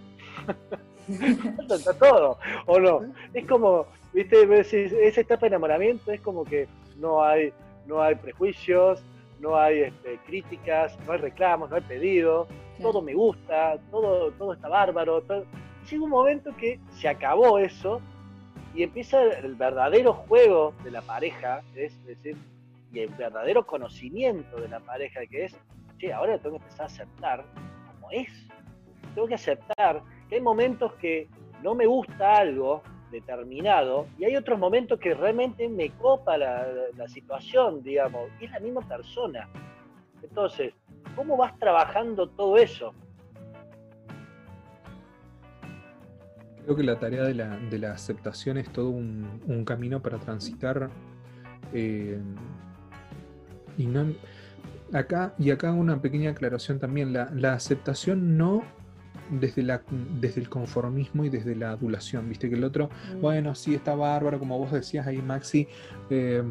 aceptas 1.65 1.97
todo, 1.97 2.37
¿o 2.67 2.79
no? 2.79 3.11
Es 3.33 3.47
como, 3.47 3.87
viste, 4.13 4.43
esa 4.59 5.21
etapa 5.21 5.41
de 5.41 5.47
enamoramiento 5.47 6.11
es 6.11 6.21
como 6.21 6.45
que 6.45 6.67
no 6.97 7.23
hay, 7.23 7.51
no 7.87 8.03
hay 8.03 8.13
prejuicios, 8.13 9.03
no 9.39 9.57
hay 9.57 9.79
este, 9.79 10.19
críticas, 10.27 10.95
no 11.07 11.13
hay 11.13 11.17
reclamos, 11.17 11.71
no 11.71 11.77
hay 11.77 11.81
pedidos, 11.81 12.47
todo 12.81 13.01
me 13.01 13.13
gusta, 13.13 13.77
todo, 13.91 14.31
todo 14.31 14.53
está 14.53 14.67
bárbaro. 14.67 15.23
Llega 15.89 16.03
un 16.03 16.09
momento 16.09 16.55
que 16.57 16.79
se 16.91 17.07
acabó 17.07 17.59
eso 17.59 18.01
y 18.73 18.83
empieza 18.83 19.21
el 19.23 19.55
verdadero 19.55 20.13
juego 20.13 20.73
de 20.83 20.91
la 20.91 21.01
pareja, 21.01 21.61
es 21.75 22.05
decir, 22.05 22.37
y 22.93 22.99
el 22.99 23.09
verdadero 23.09 23.65
conocimiento 23.65 24.59
de 24.59 24.67
la 24.67 24.79
pareja, 24.79 25.21
que 25.29 25.45
es, 25.45 25.57
che, 25.97 26.13
ahora 26.13 26.37
tengo 26.37 26.57
que 26.57 26.63
empezar 26.63 26.83
a 26.83 26.87
aceptar 26.87 27.45
como 27.93 28.11
es. 28.11 28.29
Tengo 29.13 29.27
que 29.27 29.35
aceptar 29.35 30.01
que 30.27 30.35
hay 30.35 30.41
momentos 30.41 30.93
que 30.93 31.27
no 31.63 31.75
me 31.75 31.85
gusta 31.85 32.37
algo 32.37 32.81
determinado 33.11 34.07
y 34.17 34.25
hay 34.25 34.35
otros 34.35 34.59
momentos 34.59 34.99
que 34.99 35.13
realmente 35.13 35.67
me 35.67 35.89
copa 35.91 36.37
la, 36.37 36.67
la 36.95 37.07
situación, 37.07 37.81
digamos, 37.83 38.29
y 38.39 38.45
es 38.45 38.51
la 38.51 38.59
misma 38.59 38.81
persona. 38.87 39.49
Entonces, 40.21 40.73
¿cómo 41.19 41.35
vas 41.35 41.59
trabajando 41.59 42.29
todo 42.29 42.55
eso? 42.55 42.93
Creo 46.63 46.77
que 46.77 46.83
la 46.83 46.97
tarea 46.97 47.23
de 47.23 47.33
la, 47.33 47.91
aceptación 47.91 48.57
es 48.57 48.71
todo 48.71 48.89
un, 48.89 49.65
camino 49.65 50.01
para 50.01 50.17
transitar. 50.17 50.89
Eh, 51.73 52.17
y 53.77 53.85
no, 53.85 54.13
acá, 54.93 55.33
y 55.37 55.51
acá 55.51 55.73
una 55.73 56.01
pequeña 56.01 56.31
aclaración 56.31 56.79
también. 56.79 57.11
La, 57.11 57.53
aceptación 57.53 58.37
no 58.37 58.63
desde, 59.29 59.61
la, 59.63 59.81
desde 60.21 60.39
el 60.39 60.47
conformismo 60.47 61.25
y 61.25 61.29
desde 61.29 61.53
la 61.53 61.71
adulación. 61.71 62.29
Viste 62.29 62.47
que 62.49 62.55
el 62.55 62.63
otro, 62.63 62.89
mm. 63.17 63.19
bueno, 63.19 63.55
sí 63.55 63.75
está 63.75 63.93
bárbaro, 63.93 64.39
como 64.39 64.57
vos 64.57 64.71
decías 64.71 65.05
ahí, 65.05 65.21
Maxi. 65.21 65.67
Eh, 66.09 66.41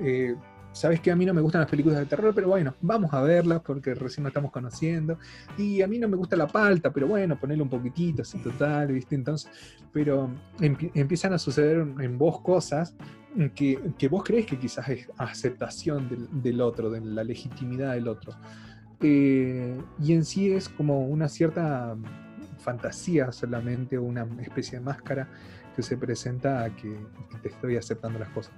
eh, 0.00 0.36
sabes 0.76 1.00
que 1.00 1.10
a 1.10 1.16
mí 1.16 1.24
no 1.24 1.32
me 1.32 1.40
gustan 1.40 1.62
las 1.62 1.70
películas 1.70 1.98
de 1.98 2.06
terror, 2.06 2.34
pero 2.34 2.48
bueno, 2.48 2.74
vamos 2.82 3.12
a 3.14 3.22
verlas 3.22 3.62
porque 3.64 3.94
recién 3.94 4.24
nos 4.24 4.30
estamos 4.30 4.52
conociendo. 4.52 5.18
Y 5.56 5.80
a 5.80 5.88
mí 5.88 5.98
no 5.98 6.06
me 6.06 6.16
gusta 6.16 6.36
la 6.36 6.46
palta, 6.46 6.92
pero 6.92 7.06
bueno, 7.06 7.38
ponerle 7.38 7.62
un 7.62 7.70
poquitito, 7.70 8.22
así 8.22 8.38
total, 8.38 8.88
¿viste? 8.88 9.14
Entonces, 9.14 9.50
pero 9.92 10.30
empiezan 10.60 11.32
a 11.32 11.38
suceder 11.38 11.78
en 11.78 12.18
vos 12.18 12.40
cosas 12.42 12.94
que, 13.54 14.08
vos 14.10 14.22
crees 14.22 14.46
que 14.46 14.58
quizás 14.58 14.88
es 14.90 15.08
aceptación 15.16 16.30
del, 16.42 16.60
otro, 16.60 16.90
de 16.90 17.00
la 17.00 17.24
legitimidad 17.24 17.94
del 17.94 18.08
otro. 18.08 18.34
Eh, 19.00 19.78
y 20.02 20.12
en 20.12 20.24
sí 20.24 20.52
es 20.52 20.68
como 20.68 21.06
una 21.06 21.28
cierta 21.28 21.96
fantasía 22.58 23.32
solamente, 23.32 23.98
una 23.98 24.26
especie 24.42 24.78
de 24.78 24.84
máscara 24.84 25.28
que 25.74 25.82
se 25.82 25.96
presenta 25.96 26.64
a 26.64 26.74
que 26.74 26.96
te 27.42 27.48
estoy 27.48 27.76
aceptando 27.76 28.18
las 28.18 28.30
cosas 28.30 28.52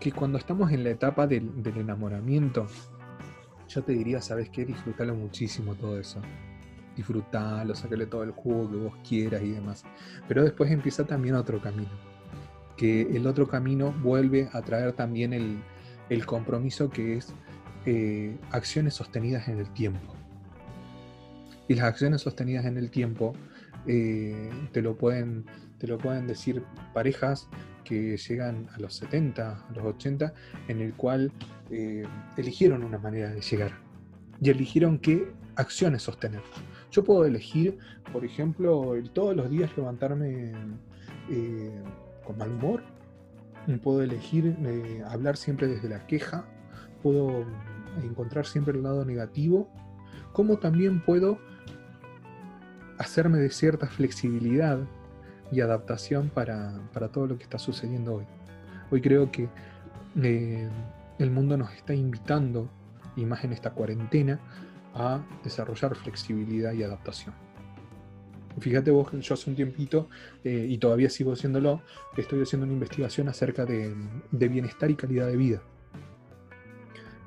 que 0.00 0.10
cuando 0.10 0.38
estamos 0.38 0.72
en 0.72 0.82
la 0.82 0.90
etapa 0.90 1.26
del, 1.26 1.52
enamoramiento, 1.76 2.66
yo 3.68 3.82
te 3.82 3.92
diría, 3.92 4.20
¿sabes 4.22 4.48
qué? 4.48 4.64
Disfrútalo 4.64 5.14
muchísimo 5.14 5.74
todo 5.74 6.00
eso. 6.00 6.20
Disfrútalo, 6.96 7.74
sácale 7.74 8.06
todo 8.06 8.24
el 8.24 8.32
jugo 8.32 8.70
que 8.70 8.76
vos 8.76 8.94
quieras 9.06 9.42
y 9.42 9.50
demás. 9.50 9.84
Pero 10.26 10.42
después 10.42 10.70
empieza 10.70 11.04
también 11.04 11.34
otro 11.34 11.60
camino. 11.60 11.90
Que 12.76 13.02
el 13.02 13.26
otro 13.26 13.46
camino 13.46 13.92
vuelve 14.02 14.48
a 14.52 14.62
traer 14.62 14.94
también 14.94 15.34
el, 15.34 16.26
compromiso 16.26 16.90
que 16.90 17.18
es 17.18 17.32
eh, 17.84 18.36
acciones 18.50 18.94
sostenidas 18.94 19.48
en 19.48 19.58
el 19.58 19.70
tiempo. 19.70 20.14
Y 21.68 21.74
las 21.74 21.84
acciones 21.84 22.22
sostenidas 22.22 22.64
en 22.64 22.78
el 22.78 22.90
tiempo 22.90 23.34
eh, 23.86 24.50
te, 24.72 24.82
lo 24.82 24.96
pueden, 24.96 25.44
te 25.78 25.86
lo 25.86 25.98
pueden 25.98 26.26
decir 26.26 26.64
parejas 26.94 27.48
que 27.84 28.16
llegan 28.16 28.68
a 28.74 28.80
los 28.80 28.94
70, 28.94 29.66
a 29.68 29.72
los 29.74 29.84
80, 29.84 30.32
en 30.68 30.80
el 30.80 30.94
cual 30.94 31.32
eh, 31.70 32.04
eligieron 32.36 32.84
una 32.84 32.98
manera 32.98 33.30
de 33.30 33.40
llegar. 33.40 33.72
Y 34.40 34.50
eligieron 34.50 34.98
qué 34.98 35.32
acciones 35.56 36.02
sostener. 36.02 36.42
Yo 36.90 37.04
puedo 37.04 37.24
elegir, 37.24 37.78
por 38.12 38.24
ejemplo, 38.24 38.94
todos 39.12 39.36
los 39.36 39.50
días 39.50 39.70
levantarme 39.76 40.52
eh, 41.30 41.82
con 42.24 42.38
mal 42.38 42.50
humor, 42.50 42.82
puedo 43.82 44.02
elegir 44.02 44.56
eh, 44.64 45.02
hablar 45.06 45.36
siempre 45.36 45.68
desde 45.68 45.88
la 45.88 46.06
queja, 46.06 46.44
puedo 47.02 47.44
encontrar 48.02 48.46
siempre 48.46 48.76
el 48.76 48.82
lado 48.82 49.04
negativo, 49.04 49.70
como 50.32 50.58
también 50.58 51.00
puedo 51.04 51.38
hacerme 52.98 53.38
de 53.38 53.50
cierta 53.50 53.86
flexibilidad 53.86 54.80
y 55.52 55.60
adaptación 55.60 56.28
para, 56.28 56.80
todo 57.12 57.26
lo 57.26 57.36
que 57.36 57.44
está 57.44 57.58
sucediendo 57.58 58.16
hoy. 58.16 58.24
Hoy 58.90 59.00
creo 59.00 59.30
que 59.30 59.48
eh, 60.22 60.68
el 61.18 61.30
mundo 61.30 61.56
nos 61.56 61.72
está 61.72 61.94
invitando, 61.94 62.68
y 63.16 63.24
más 63.24 63.44
en 63.44 63.52
esta 63.52 63.70
cuarentena, 63.70 64.40
a 64.94 65.20
desarrollar 65.44 65.94
flexibilidad 65.94 66.72
y 66.72 66.82
adaptación. 66.82 67.34
Fíjate 68.58 68.90
vos, 68.90 69.10
yo 69.12 69.34
hace 69.34 69.48
un 69.48 69.56
tiempito, 69.56 70.08
eh, 70.44 70.66
y 70.68 70.78
todavía 70.78 71.08
sigo 71.08 71.32
haciéndolo, 71.32 71.82
estoy 72.16 72.42
haciendo 72.42 72.64
una 72.64 72.74
investigación 72.74 73.28
acerca 73.28 73.64
de 73.64 73.94
bienestar 74.30 74.90
y 74.90 74.96
calidad 74.96 75.26
de 75.26 75.36
vida. 75.36 75.62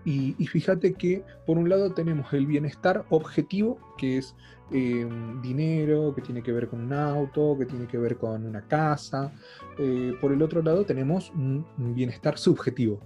Y, 0.06 0.34
fíjate 0.48 0.94
que 0.94 1.24
por 1.46 1.58
un 1.58 1.70
lado 1.70 1.94
tenemos 1.94 2.34
el 2.34 2.46
bienestar 2.46 3.06
objetivo, 3.10 3.80
que 3.98 4.18
es 4.18 4.36
eh, 4.74 5.08
dinero, 5.42 6.14
que 6.16 6.22
tiene 6.22 6.42
que 6.42 6.52
ver 6.52 6.68
con 6.68 6.82
un 6.82 6.94
auto, 6.94 7.56
que 7.60 7.66
tiene 7.66 7.86
que 7.88 7.98
ver 7.98 8.18
con 8.18 8.46
una 8.46 8.68
casa. 8.68 9.32
Eh, 9.78 10.18
por 10.20 10.32
el 10.32 10.42
otro 10.42 10.64
lado 10.64 10.84
tenemos 10.84 11.30
un, 11.32 11.66
bienestar 11.78 12.40
subjetivo, 12.40 13.00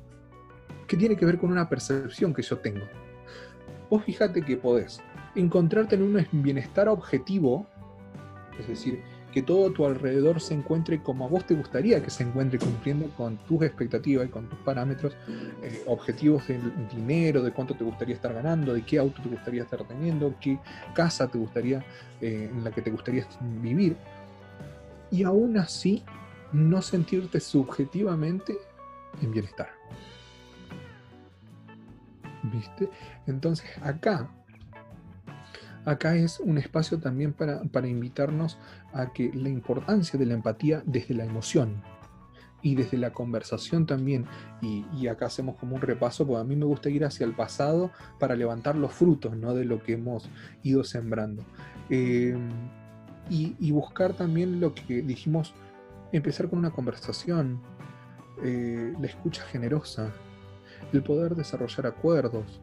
que 0.87 0.95
tiene 0.95 1.17
que 1.17 1.25
ver 1.25 1.37
con 1.37 1.51
una 1.51 1.67
percepción 1.67 2.33
que 2.33 2.41
yo 2.41 2.57
tengo. 2.59 2.85
Vos 3.89 4.03
fíjate 4.03 4.41
que 4.41 4.55
podés 4.55 5.01
encontrarte 5.35 5.95
en 5.95 6.03
un 6.03 6.27
bienestar 6.31 6.87
objetivo, 6.87 7.67
es 8.57 8.67
decir, 8.67 9.03
que 9.37 9.43
todo 9.43 9.69
a 9.69 9.71
tu 9.71 9.85
alrededor 9.85 10.41
se 10.41 10.55
encuentre 10.55 11.03
como 11.03 11.25
a 11.25 11.27
vos 11.27 11.45
te 11.45 11.53
gustaría 11.53 12.01
que 12.01 12.09
se 12.09 12.23
encuentre, 12.23 12.57
cumpliendo 12.57 13.07
con 13.15 13.37
tus 13.37 13.61
expectativas 13.61 14.25
y 14.25 14.29
con 14.29 14.49
tus 14.49 14.57
parámetros, 14.61 15.15
eh, 15.61 15.83
objetivos 15.85 16.47
de 16.47 16.59
dinero, 16.91 17.43
de 17.43 17.51
cuánto 17.51 17.75
te 17.75 17.83
gustaría 17.83 18.15
estar 18.15 18.33
ganando, 18.33 18.73
de 18.73 18.81
qué 18.81 18.97
auto 18.97 19.21
te 19.21 19.29
gustaría 19.29 19.61
estar 19.61 19.83
teniendo, 19.83 20.33
qué 20.41 20.57
casa 20.95 21.27
te 21.27 21.37
gustaría, 21.37 21.85
eh, 22.19 22.49
en 22.51 22.63
la 22.63 22.71
que 22.71 22.81
te 22.81 22.89
gustaría 22.89 23.27
vivir. 23.61 23.95
Y 25.11 25.21
aún 25.21 25.55
así, 25.59 26.03
no 26.51 26.81
sentirte 26.81 27.39
subjetivamente 27.39 28.57
en 29.21 29.31
bienestar. 29.33 29.69
¿Viste? 32.41 32.89
Entonces 33.27 33.69
acá 33.83 34.31
acá 35.87 36.17
es 36.17 36.41
un 36.41 36.57
espacio 36.57 36.99
también 36.99 37.33
para, 37.33 37.87
invitarnos 37.87 38.57
a 38.93 39.13
que 39.13 39.31
la 39.33 39.47
importancia 39.47 40.19
de 40.19 40.25
la 40.25 40.33
empatía 40.33 40.83
desde 40.85 41.13
la 41.13 41.23
emoción 41.23 41.81
y 42.61 42.75
desde 42.75 42.97
la 42.97 43.13
conversación 43.13 43.85
también, 43.85 44.25
y, 44.61 45.07
acá 45.07 45.27
hacemos 45.27 45.55
como 45.55 45.75
un 45.75 45.81
repaso, 45.81 46.27
porque 46.27 46.41
a 46.41 46.43
mí 46.43 46.57
me 46.57 46.65
gusta 46.65 46.89
ir 46.89 47.05
hacia 47.05 47.25
el 47.25 47.33
pasado 47.33 47.91
para 48.19 48.35
levantar 48.35 48.75
los 48.75 48.91
frutos 48.91 49.37
¿no? 49.37 49.53
de 49.53 49.63
lo 49.63 49.81
que 49.81 49.93
hemos 49.93 50.29
ido 50.63 50.83
sembrando. 50.83 51.45
Em, 51.89 52.49
y, 53.29 53.71
buscar 53.71 54.13
también 54.13 54.59
lo 54.59 54.73
que 54.73 55.01
dijimos, 55.01 55.53
empezar 56.11 56.49
con 56.49 56.59
una 56.59 56.71
conversación, 56.71 57.61
eh, 58.43 58.93
la 58.99 59.07
escucha 59.07 59.43
generosa, 59.43 60.11
el 60.91 61.01
poder 61.03 61.35
desarrollar 61.35 61.87
acuerdos, 61.87 62.61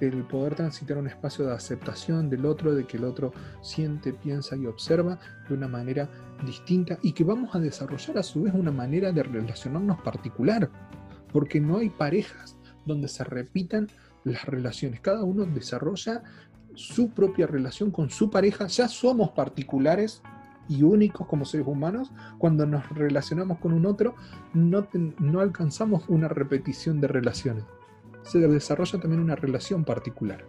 el 0.00 0.24
poder 0.24 0.54
transitar 0.54 0.98
un 0.98 1.06
espacio 1.06 1.46
de 1.46 1.54
aceptación 1.54 2.28
del 2.28 2.46
otro, 2.46 2.74
de 2.74 2.84
que 2.84 2.96
el 2.96 3.04
otro 3.04 3.32
siente, 3.62 4.12
piensa 4.12 4.56
y 4.56 4.66
observa 4.66 5.18
de 5.48 5.54
una 5.54 5.68
manera 5.68 6.08
distinta 6.44 6.98
y 7.02 7.12
que 7.12 7.24
vamos 7.24 7.54
a 7.54 7.60
desarrollar 7.60 8.18
a 8.18 8.22
su 8.22 8.42
vez 8.42 8.54
una 8.54 8.72
manera 8.72 9.12
de 9.12 9.22
relacionarnos 9.22 10.00
particular, 10.02 10.70
porque 11.32 11.60
no 11.60 11.78
hay 11.78 11.90
parejas 11.90 12.56
donde 12.84 13.08
se 13.08 13.24
repitan 13.24 13.88
las 14.24 14.44
relaciones, 14.46 15.00
cada 15.00 15.22
uno 15.22 15.44
desarrolla 15.44 16.22
su 16.74 17.10
propia 17.10 17.46
relación 17.46 17.90
con 17.90 18.10
su 18.10 18.30
pareja, 18.30 18.66
ya 18.66 18.88
somos 18.88 19.30
particulares 19.30 20.22
y 20.68 20.82
únicos 20.82 21.26
como 21.26 21.44
seres 21.44 21.66
humanos, 21.66 22.10
cuando 22.38 22.66
nos 22.66 22.88
relacionamos 22.88 23.58
con 23.58 23.72
un 23.72 23.86
otro, 23.86 24.16
no, 24.54 24.88
no 25.18 25.40
alcanzamos 25.40 26.04
una 26.08 26.26
repetición 26.28 27.00
de 27.00 27.08
relaciones 27.08 27.64
se 28.24 28.38
desarrolla 28.40 29.00
también 29.00 29.22
una 29.22 29.36
relación 29.36 29.84
particular. 29.84 30.44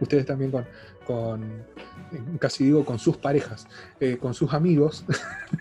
Ustedes 0.00 0.26
también 0.26 0.50
con, 0.50 0.66
con 1.06 1.64
casi 2.38 2.64
digo, 2.64 2.84
con 2.84 2.98
sus 2.98 3.16
parejas, 3.16 3.66
eh, 4.00 4.16
con 4.18 4.34
sus 4.34 4.52
amigos, 4.52 5.04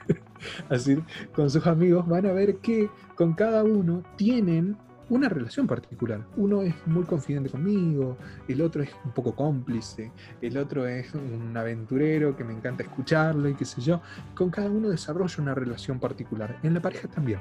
así, 0.70 0.98
con 1.34 1.50
sus 1.50 1.66
amigos, 1.68 2.08
van 2.08 2.26
a 2.26 2.32
ver 2.32 2.58
que 2.58 2.90
con 3.16 3.34
cada 3.34 3.64
uno 3.64 4.04
tienen 4.16 4.78
una 5.10 5.28
relación 5.28 5.68
particular. 5.68 6.26
Uno 6.38 6.62
es 6.62 6.74
muy 6.88 7.04
confidente 7.04 7.50
conmigo, 7.50 8.18
el 8.48 8.62
otro 8.62 8.82
es 8.82 8.90
un 9.04 9.12
poco 9.12 9.36
cómplice, 9.36 10.12
el 10.42 10.58
otro 10.58 10.88
es 10.88 11.14
un 11.14 11.56
aventurero 11.56 12.36
que 12.36 12.46
me 12.46 12.54
encanta 12.54 12.84
escucharlo 12.84 13.50
y 13.50 13.56
qué 13.56 13.66
sé 13.66 13.82
yo. 13.82 14.02
Con 14.34 14.50
cada 14.50 14.70
uno 14.70 14.90
desarrolla 14.90 15.36
una 15.42 15.54
relación 15.54 16.00
particular. 16.00 16.58
En 16.64 16.74
la 16.74 16.82
pareja 16.82 17.10
también. 17.10 17.40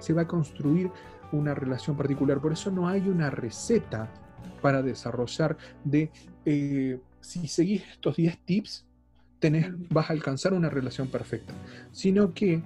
Se 0.00 0.12
va 0.12 0.22
a 0.22 0.26
construir 0.26 0.90
una 1.32 1.54
relación 1.54 1.96
particular. 1.96 2.40
Por 2.40 2.52
eso 2.52 2.70
no 2.70 2.88
hay 2.88 3.08
una 3.08 3.30
receta 3.30 4.10
para 4.60 4.82
desarrollar 4.82 5.56
de 5.84 6.10
eh, 6.44 6.98
si 7.20 7.46
seguís 7.46 7.82
estos 7.90 8.16
10 8.16 8.38
tips, 8.44 8.86
tenés, 9.38 9.68
vas 9.90 10.10
a 10.10 10.12
alcanzar 10.12 10.52
una 10.52 10.68
relación 10.68 11.08
perfecta. 11.08 11.54
Sino 11.92 12.34
que 12.34 12.62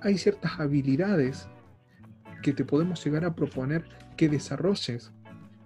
hay 0.00 0.18
ciertas 0.18 0.58
habilidades 0.58 1.48
que 2.42 2.52
te 2.52 2.64
podemos 2.64 3.04
llegar 3.04 3.24
a 3.24 3.34
proponer 3.34 3.84
que 4.16 4.28
desarrolles 4.28 5.12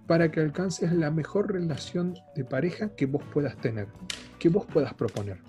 para 0.05 0.31
que 0.31 0.39
alcances 0.39 0.93
la 0.93 1.11
mejor 1.11 1.51
relación 1.51 2.15
de 2.35 2.45
pareja 2.45 2.95
que 2.95 3.05
vos 3.05 3.23
puedas 3.33 3.57
tener, 3.57 3.87
que 4.39 4.49
vos 4.49 4.65
puedas 4.65 4.93
proponer. 4.93 5.39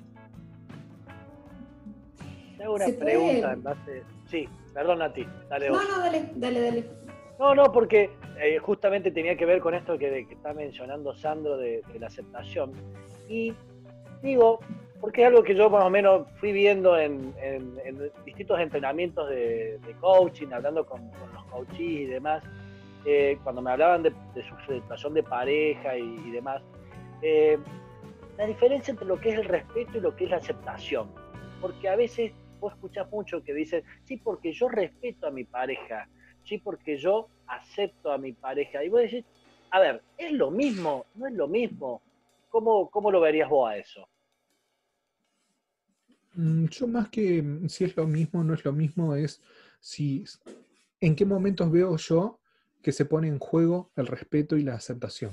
una 2.68 2.86
pregunta 2.98 3.52
en 3.52 3.62
base. 3.62 4.02
Sí. 4.28 4.48
Perdón 4.78 5.02
a 5.02 5.12
ti, 5.12 5.26
dale 5.48 5.70
No, 5.70 5.82
no, 5.82 5.98
dale, 5.98 6.30
dale, 6.36 6.60
dale. 6.60 6.84
No, 7.36 7.52
no, 7.52 7.72
porque 7.72 8.10
eh, 8.40 8.58
justamente 8.58 9.10
tenía 9.10 9.36
que 9.36 9.44
ver 9.44 9.58
con 9.58 9.74
esto 9.74 9.98
que, 9.98 10.20
está 10.20 10.54
mencionando 10.54 11.12
Sandro 11.16 11.56
de, 11.56 11.82
la 11.98 12.06
aceptación. 12.06 12.70
Y 13.28 13.52
digo, 14.22 14.60
porque 15.00 15.22
es 15.22 15.26
algo 15.26 15.42
que 15.42 15.56
yo 15.56 15.68
más 15.68 15.84
o 15.84 15.90
menos 15.90 16.28
fui 16.38 16.52
viendo 16.52 16.96
en, 16.96 17.34
distintos 18.24 18.60
entrenamientos 18.60 19.28
de, 19.28 19.80
coaching, 20.00 20.52
hablando 20.52 20.86
con, 20.86 21.10
los 21.34 21.44
coaches 21.46 21.80
y 21.80 22.06
demás, 22.06 22.44
eh, 23.04 23.36
cuando 23.42 23.60
me 23.60 23.72
hablaban 23.72 24.04
de, 24.04 24.12
su 24.36 24.72
situación 24.72 25.12
de 25.12 25.24
pareja 25.24 25.96
y, 25.96 26.30
demás, 26.30 26.62
eh, 27.22 27.58
la 28.36 28.46
diferencia 28.46 28.92
entre 28.92 29.08
lo 29.08 29.20
que 29.20 29.30
es 29.30 29.40
el 29.40 29.44
respeto 29.44 29.98
y 29.98 30.00
lo 30.00 30.14
que 30.14 30.26
es 30.26 30.30
la 30.30 30.36
aceptación. 30.36 31.08
Porque 31.60 31.88
a 31.88 31.96
veces 31.96 32.30
vos 32.58 32.72
escuchás 32.74 33.10
mucho 33.10 33.42
que 33.42 33.54
dicen, 33.54 33.82
sí, 34.04 34.16
porque 34.16 34.52
yo 34.52 34.68
respeto 34.68 35.26
a 35.26 35.30
mi 35.30 35.44
pareja, 35.44 36.08
sí, 36.44 36.58
porque 36.58 36.98
yo 36.98 37.28
acepto 37.46 38.12
a 38.12 38.18
mi 38.18 38.32
pareja. 38.32 38.84
Y 38.84 38.88
vos 38.88 39.02
decís, 39.02 39.24
a 39.70 39.80
ver, 39.80 40.02
¿es 40.16 40.32
lo 40.32 40.50
mismo? 40.50 41.06
¿No 41.14 41.26
es 41.26 41.34
lo 41.34 41.48
mismo? 41.48 42.02
¿Cómo, 42.48 42.90
cómo 42.90 43.10
lo 43.10 43.20
verías 43.20 43.48
vos 43.48 43.70
a 43.70 43.76
eso? 43.76 44.08
Mm, 46.34 46.66
yo 46.66 46.86
más 46.86 47.08
que 47.08 47.44
si 47.68 47.84
es 47.84 47.96
lo 47.96 48.06
mismo, 48.06 48.44
no 48.44 48.54
es 48.54 48.64
lo 48.64 48.72
mismo, 48.72 49.14
es 49.14 49.42
si 49.80 50.24
en 51.00 51.16
qué 51.16 51.24
momentos 51.24 51.70
veo 51.70 51.96
yo 51.96 52.40
que 52.82 52.92
se 52.92 53.04
pone 53.04 53.28
en 53.28 53.38
juego 53.38 53.90
el 53.96 54.06
respeto 54.06 54.56
y 54.56 54.62
la 54.62 54.74
aceptación. 54.74 55.32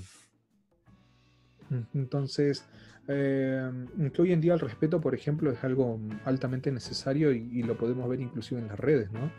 Entonces, 1.93 2.65
eh, 3.07 3.71
que 4.13 4.21
hoy 4.21 4.31
en 4.31 4.41
día 4.41 4.53
el 4.53 4.59
respeto, 4.59 4.99
por 4.99 5.13
ejemplo, 5.13 5.51
es 5.51 5.63
algo 5.63 5.99
altamente 6.25 6.71
necesario 6.71 7.31
y, 7.31 7.61
lo 7.63 7.77
podemos 7.77 8.09
ver 8.09 8.21
inclusive 8.21 8.59
en 8.61 8.67
las 8.67 8.79
redes, 8.79 9.11
¿no? 9.11 9.31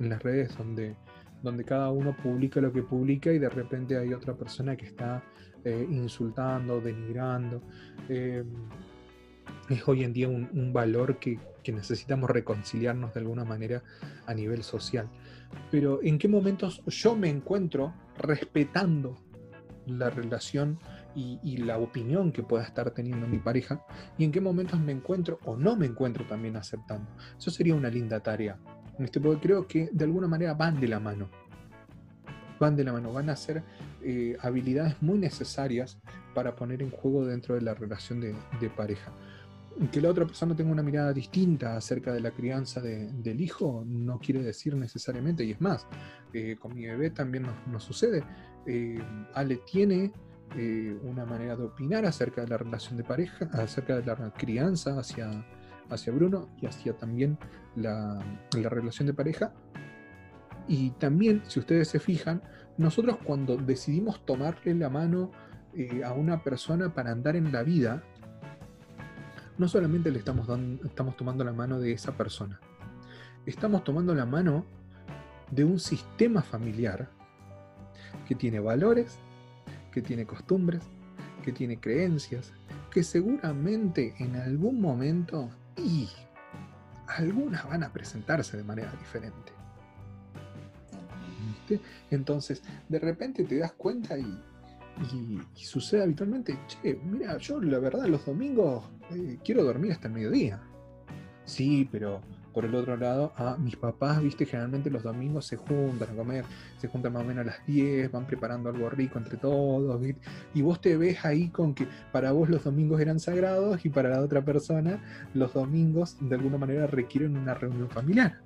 En 0.00 0.08
las 0.08 0.22
redes 0.22 0.56
donde, 0.56 0.96
donde 1.42 1.64
cada 1.64 1.90
uno 1.90 2.16
publica 2.16 2.60
lo 2.60 2.72
que 2.72 2.82
publica 2.82 3.32
y 3.32 3.38
de 3.38 3.48
repente 3.48 3.98
hay 3.98 4.14
otra 4.14 4.34
persona 4.34 4.76
que 4.76 4.86
está 4.86 5.22
eh, 5.64 5.86
insultando, 5.90 6.80
denigrando. 6.80 7.60
Eh, 8.08 8.44
es 9.68 9.86
hoy 9.86 10.04
en 10.04 10.12
día 10.12 10.28
un, 10.28 10.72
valor 10.72 11.18
que, 11.18 11.38
que, 11.62 11.72
necesitamos 11.72 12.30
reconciliarnos 12.30 13.12
de 13.12 13.20
alguna 13.20 13.44
manera 13.44 13.82
a 14.26 14.34
nivel 14.34 14.62
social. 14.62 15.08
Pero 15.70 16.00
¿en 16.02 16.18
qué 16.18 16.28
momentos 16.28 16.82
yo 16.86 17.16
me 17.16 17.28
encuentro 17.28 17.94
respetando 18.18 19.16
la 19.86 20.10
relación 20.10 20.78
y, 21.14 21.56
la 21.58 21.78
opinión 21.78 22.32
que 22.32 22.42
pueda 22.42 22.64
estar 22.64 22.90
teniendo 22.92 23.26
mi 23.26 23.38
pareja 23.38 23.84
y 24.16 24.24
en 24.24 24.32
qué 24.32 24.40
momentos 24.40 24.78
me 24.80 24.92
encuentro 24.92 25.38
o 25.44 25.56
no 25.56 25.76
me 25.76 25.86
encuentro 25.86 26.24
también 26.26 26.56
aceptando. 26.56 27.10
Eso 27.36 27.50
sería 27.50 27.74
una 27.74 27.90
linda 27.90 28.20
tarea. 28.20 28.58
Este, 28.98 29.20
porque 29.20 29.40
creo 29.40 29.66
que 29.66 29.90
de 29.92 30.04
alguna 30.04 30.28
manera 30.28 30.54
van 30.54 30.80
de 30.80 30.88
la 30.88 31.00
mano. 31.00 31.28
Van 32.60 32.74
de 32.74 32.84
la 32.84 32.92
mano, 32.92 33.12
van 33.12 33.30
a 33.30 33.36
ser 33.36 33.62
eh, 34.02 34.36
habilidades 34.40 35.00
muy 35.00 35.18
necesarias 35.18 35.98
para 36.34 36.56
poner 36.56 36.82
en 36.82 36.90
juego 36.90 37.24
dentro 37.24 37.54
de 37.54 37.62
la 37.62 37.74
relación 37.74 38.20
de, 38.20 38.70
pareja. 38.70 39.12
Que 39.92 40.00
la 40.00 40.10
otra 40.10 40.26
persona 40.26 40.56
tenga 40.56 40.72
una 40.72 40.82
mirada 40.82 41.12
distinta 41.12 41.76
acerca 41.76 42.12
de 42.12 42.20
la 42.20 42.32
crianza 42.32 42.80
del 42.80 43.40
hijo 43.40 43.84
no 43.86 44.18
quiere 44.18 44.42
decir 44.42 44.74
necesariamente, 44.74 45.44
y 45.44 45.52
es 45.52 45.60
más, 45.60 45.86
eh, 46.32 46.56
con 46.58 46.74
mi 46.74 46.84
bebé 46.86 47.10
también 47.10 47.46
nos, 47.70 47.84
sucede. 47.84 48.24
Eh, 48.66 49.00
Ale 49.34 49.60
tiene 49.70 50.12
eh, 50.56 50.98
una 51.02 51.24
manera 51.24 51.56
de 51.56 51.64
opinar 51.64 52.06
acerca 52.06 52.40
de 52.40 52.48
la 52.48 52.56
relación 52.56 52.96
de 52.96 53.04
pareja, 53.04 53.48
acerca 53.52 53.96
de 53.96 54.04
la 54.04 54.32
crianza 54.32 54.98
hacia, 54.98 55.44
hacia 55.90 56.12
Bruno 56.12 56.48
y 56.60 56.66
hacia 56.66 56.96
también 56.96 57.38
la, 57.76 58.22
relación 58.52 59.06
de 59.06 59.14
pareja. 59.14 59.52
Y 60.66 60.90
también, 60.92 61.42
si 61.46 61.60
ustedes 61.60 61.88
se 61.88 61.98
fijan, 61.98 62.42
nosotros 62.76 63.18
cuando 63.24 63.56
decidimos 63.56 64.24
tomarle 64.24 64.74
la 64.74 64.88
mano 64.88 65.30
eh, 65.74 66.02
a 66.04 66.12
una 66.12 66.42
persona 66.42 66.94
para 66.94 67.12
andar 67.12 67.36
en 67.36 67.52
la 67.52 67.62
vida, 67.62 68.02
no 69.58 69.68
solamente 69.68 70.10
le 70.10 70.18
estamos, 70.18 70.48
estamos 70.84 71.16
tomando 71.16 71.44
la 71.44 71.52
mano 71.52 71.78
de 71.78 71.92
esa 71.92 72.12
persona, 72.16 72.60
estamos 73.44 73.84
tomando 73.84 74.14
la 74.14 74.24
mano 74.24 74.64
de 75.50 75.64
un 75.64 75.78
sistema 75.78 76.42
familiar 76.42 77.10
que 78.26 78.34
tiene 78.34 78.60
valores, 78.60 79.18
que 79.98 80.06
tiene 80.06 80.26
costumbres, 80.26 80.82
que 81.42 81.50
tiene 81.50 81.80
creencias, 81.80 82.52
que 82.92 83.02
seguramente 83.02 84.14
en 84.20 84.36
algún 84.36 84.80
momento 84.80 85.50
y 85.76 86.08
algunas 87.08 87.68
van 87.68 87.82
a 87.82 87.92
presentarse 87.92 88.56
de 88.56 88.62
manera 88.62 88.92
diferente. 88.92 89.52
Entonces, 92.12 92.62
de 92.88 92.98
repente 93.00 93.42
te 93.42 93.58
das 93.58 93.72
cuenta 93.72 94.16
y, 94.16 94.40
sucede 95.54 96.04
habitualmente, 96.04 96.56
che, 96.68 96.94
mira, 97.04 97.36
yo 97.38 97.60
la 97.60 97.80
verdad 97.80 98.06
los 98.06 98.24
domingos 98.24 98.84
eh, 99.10 99.38
quiero 99.44 99.64
dormir 99.64 99.92
hasta 99.92 100.06
el 100.06 100.14
mediodía. 100.14 100.60
Sí, 101.44 101.88
pero 101.90 102.20
por 102.58 102.64
el 102.64 102.74
otro 102.74 102.96
lado, 102.96 103.32
a 103.36 103.56
mis 103.56 103.76
papás, 103.76 104.20
viste, 104.20 104.44
generalmente 104.44 104.90
los 104.90 105.04
domingos 105.04 105.46
se 105.46 105.56
juntan 105.56 106.10
a 106.10 106.16
comer, 106.16 106.44
se 106.76 106.88
juntan 106.88 107.12
más 107.12 107.22
o 107.22 107.24
menos 107.24 107.42
a 107.42 107.50
las 107.50 107.66
10, 107.66 108.10
van 108.10 108.26
preparando 108.26 108.68
algo 108.68 108.90
rico 108.90 109.16
entre 109.16 109.36
todos, 109.36 110.02
y 110.54 110.62
vos 110.62 110.80
te 110.80 110.96
ves 110.96 111.24
ahí 111.24 111.50
con 111.50 111.72
que 111.72 111.86
para 112.10 112.32
vos 112.32 112.48
los 112.48 112.64
domingos 112.64 113.00
eran 113.00 113.20
sagrados 113.20 113.84
y 113.84 113.90
para 113.90 114.08
la 114.08 114.20
otra 114.20 114.44
persona 114.44 115.00
los 115.34 115.54
domingos 115.54 116.16
de 116.20 116.34
alguna 116.34 116.58
manera 116.58 116.88
requieren 116.88 117.36
una 117.36 117.54
reunión 117.54 117.88
familiar. 117.90 118.40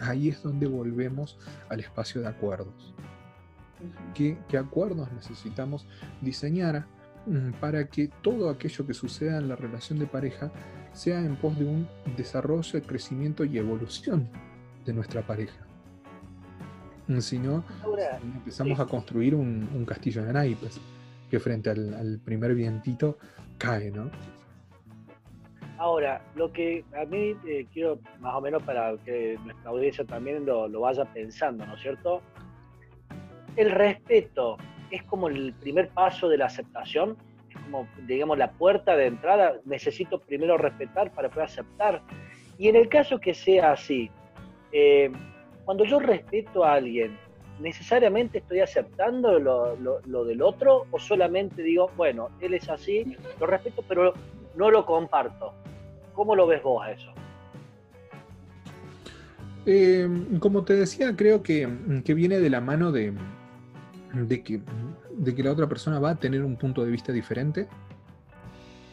Ahí 0.00 0.28
es 0.28 0.40
donde 0.44 0.68
volvemos 0.68 1.36
al 1.68 1.80
espacio 1.80 2.20
de 2.20 2.28
acuerdos. 2.28 2.94
¿Qué, 4.14 4.38
qué 4.48 4.56
acuerdos 4.56 5.10
necesitamos 5.10 5.84
diseñar 6.20 6.86
mm, 7.26 7.54
para 7.58 7.88
que 7.88 8.08
todo 8.22 8.50
aquello 8.50 8.86
que 8.86 8.94
suceda 8.94 9.38
en 9.38 9.48
la 9.48 9.56
relación 9.56 9.98
de 9.98 10.06
pareja 10.06 10.52
sea 10.92 11.18
en 11.18 11.36
pos 11.36 11.58
de 11.58 11.64
un 11.64 11.88
desarrollo, 12.16 12.82
crecimiento 12.82 13.44
y 13.44 13.58
evolución 13.58 14.28
de 14.84 14.92
nuestra 14.92 15.22
pareja. 15.22 15.66
Si 17.18 17.38
no, 17.38 17.64
empezamos 18.22 18.78
a 18.78 18.86
construir 18.86 19.34
un, 19.34 19.84
castillo 19.84 20.24
de 20.24 20.32
naipes 20.32 20.80
que 21.28 21.40
frente 21.40 21.70
al, 21.70 22.20
primer 22.24 22.54
vientito 22.54 23.18
cae, 23.58 23.90
¿no? 23.90 24.10
Ahora, 25.76 26.22
lo 26.36 26.52
que 26.52 26.84
a 26.94 27.04
mí 27.06 27.34
eh, 27.46 27.66
quiero 27.72 27.98
más 28.20 28.34
o 28.34 28.40
menos 28.40 28.62
para 28.62 28.96
que 28.98 29.38
nuestra 29.44 29.70
audiencia 29.70 30.04
también 30.04 30.44
lo, 30.44 30.68
lo 30.68 30.80
vaya 30.80 31.04
pensando, 31.06 31.66
¿no 31.66 31.74
es 31.74 31.80
cierto? 31.80 32.20
El 33.56 33.70
respeto 33.70 34.58
es 34.90 35.02
como 35.04 35.28
el 35.28 35.54
primer 35.54 35.88
paso 35.88 36.28
de 36.28 36.36
la 36.36 36.46
aceptación 36.46 37.16
como, 37.70 37.88
digamos, 38.06 38.36
la 38.36 38.50
puerta 38.50 38.96
de 38.96 39.06
entrada, 39.06 39.54
necesito 39.64 40.18
primero 40.18 40.58
respetar 40.58 41.12
para 41.12 41.28
poder 41.28 41.44
aceptar. 41.44 42.02
Y 42.58 42.68
en 42.68 42.76
el 42.76 42.88
caso 42.88 43.20
que 43.20 43.32
sea 43.32 43.72
así, 43.72 44.10
eh, 44.72 45.10
cuando 45.64 45.84
yo 45.84 46.00
respeto 46.00 46.64
a 46.64 46.74
alguien, 46.74 47.16
¿necesariamente 47.60 48.38
estoy 48.38 48.60
aceptando 48.60 49.38
lo, 49.38 49.76
lo, 49.76 50.24
del 50.24 50.42
otro 50.42 50.86
o 50.90 50.98
solamente 50.98 51.62
digo, 51.62 51.90
bueno, 51.96 52.30
él 52.40 52.54
es 52.54 52.68
así, 52.68 53.16
lo 53.38 53.46
respeto, 53.46 53.84
pero 53.86 54.14
no 54.56 54.70
lo 54.70 54.84
comparto? 54.84 55.52
¿Cómo 56.14 56.34
lo 56.34 56.46
ves 56.46 56.62
vos 56.62 56.86
eso? 56.88 57.12
Eh, 59.66 60.08
como 60.40 60.64
te 60.64 60.74
decía, 60.74 61.14
creo 61.14 61.42
que, 61.42 61.68
que 62.04 62.14
viene 62.14 62.40
de 62.40 62.50
la 62.50 62.60
mano 62.60 62.90
de, 62.90 63.12
de 64.14 64.42
que, 64.42 64.60
de 65.20 65.34
que 65.34 65.42
la 65.42 65.52
otra 65.52 65.68
persona 65.68 65.98
va 65.98 66.10
a 66.10 66.14
tener 66.16 66.42
un 66.42 66.56
punto 66.56 66.82
de 66.82 66.90
vista 66.90 67.12
diferente 67.12 67.68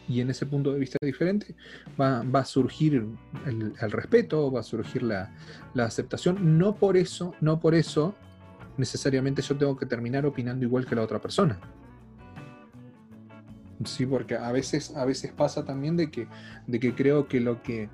y 0.06 0.20
en 0.20 0.30
ese 0.30 0.44
punto 0.46 0.72
de 0.72 0.78
vista 0.78 0.98
diferente 1.00 1.54
va, 1.98 2.20
a 2.20 2.44
surgir 2.44 3.06
el, 3.46 3.90
respeto, 3.90 4.50
va 4.52 4.60
a 4.60 4.62
surgir 4.62 5.02
la, 5.02 5.32
aceptación. 5.76 6.58
No 6.58 6.76
por 6.76 6.96
eso, 6.96 7.34
no 7.40 7.60
por 7.60 7.74
eso 7.74 8.14
necesariamente 8.76 9.42
yo 9.42 9.56
tengo 9.56 9.76
que 9.76 9.86
terminar 9.86 10.26
opinando 10.26 10.64
igual 10.64 10.86
que 10.86 10.94
la 10.94 11.02
otra 11.02 11.18
persona. 11.18 11.58
Sí, 13.84 14.04
porque 14.04 14.36
a 14.36 14.52
veces, 14.52 14.94
a 14.96 15.04
veces 15.04 15.32
pasa 15.32 15.64
también 15.64 15.96
de 15.96 16.10
que, 16.10 16.26
de 16.66 16.80
que 16.80 16.94
creo 16.94 17.26
que 17.26 17.40
lo, 17.40 17.62
que 17.62 17.88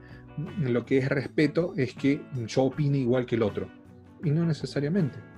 lo 0.58 0.84
que 0.84 0.98
es 0.98 1.08
respeto 1.08 1.74
es 1.76 1.94
que 1.94 2.20
yo 2.46 2.64
opine 2.64 2.98
igual 2.98 3.26
que 3.26 3.36
el 3.36 3.42
otro. 3.42 3.68
Y 4.24 4.30
no 4.30 4.44
necesariamente 4.44 5.33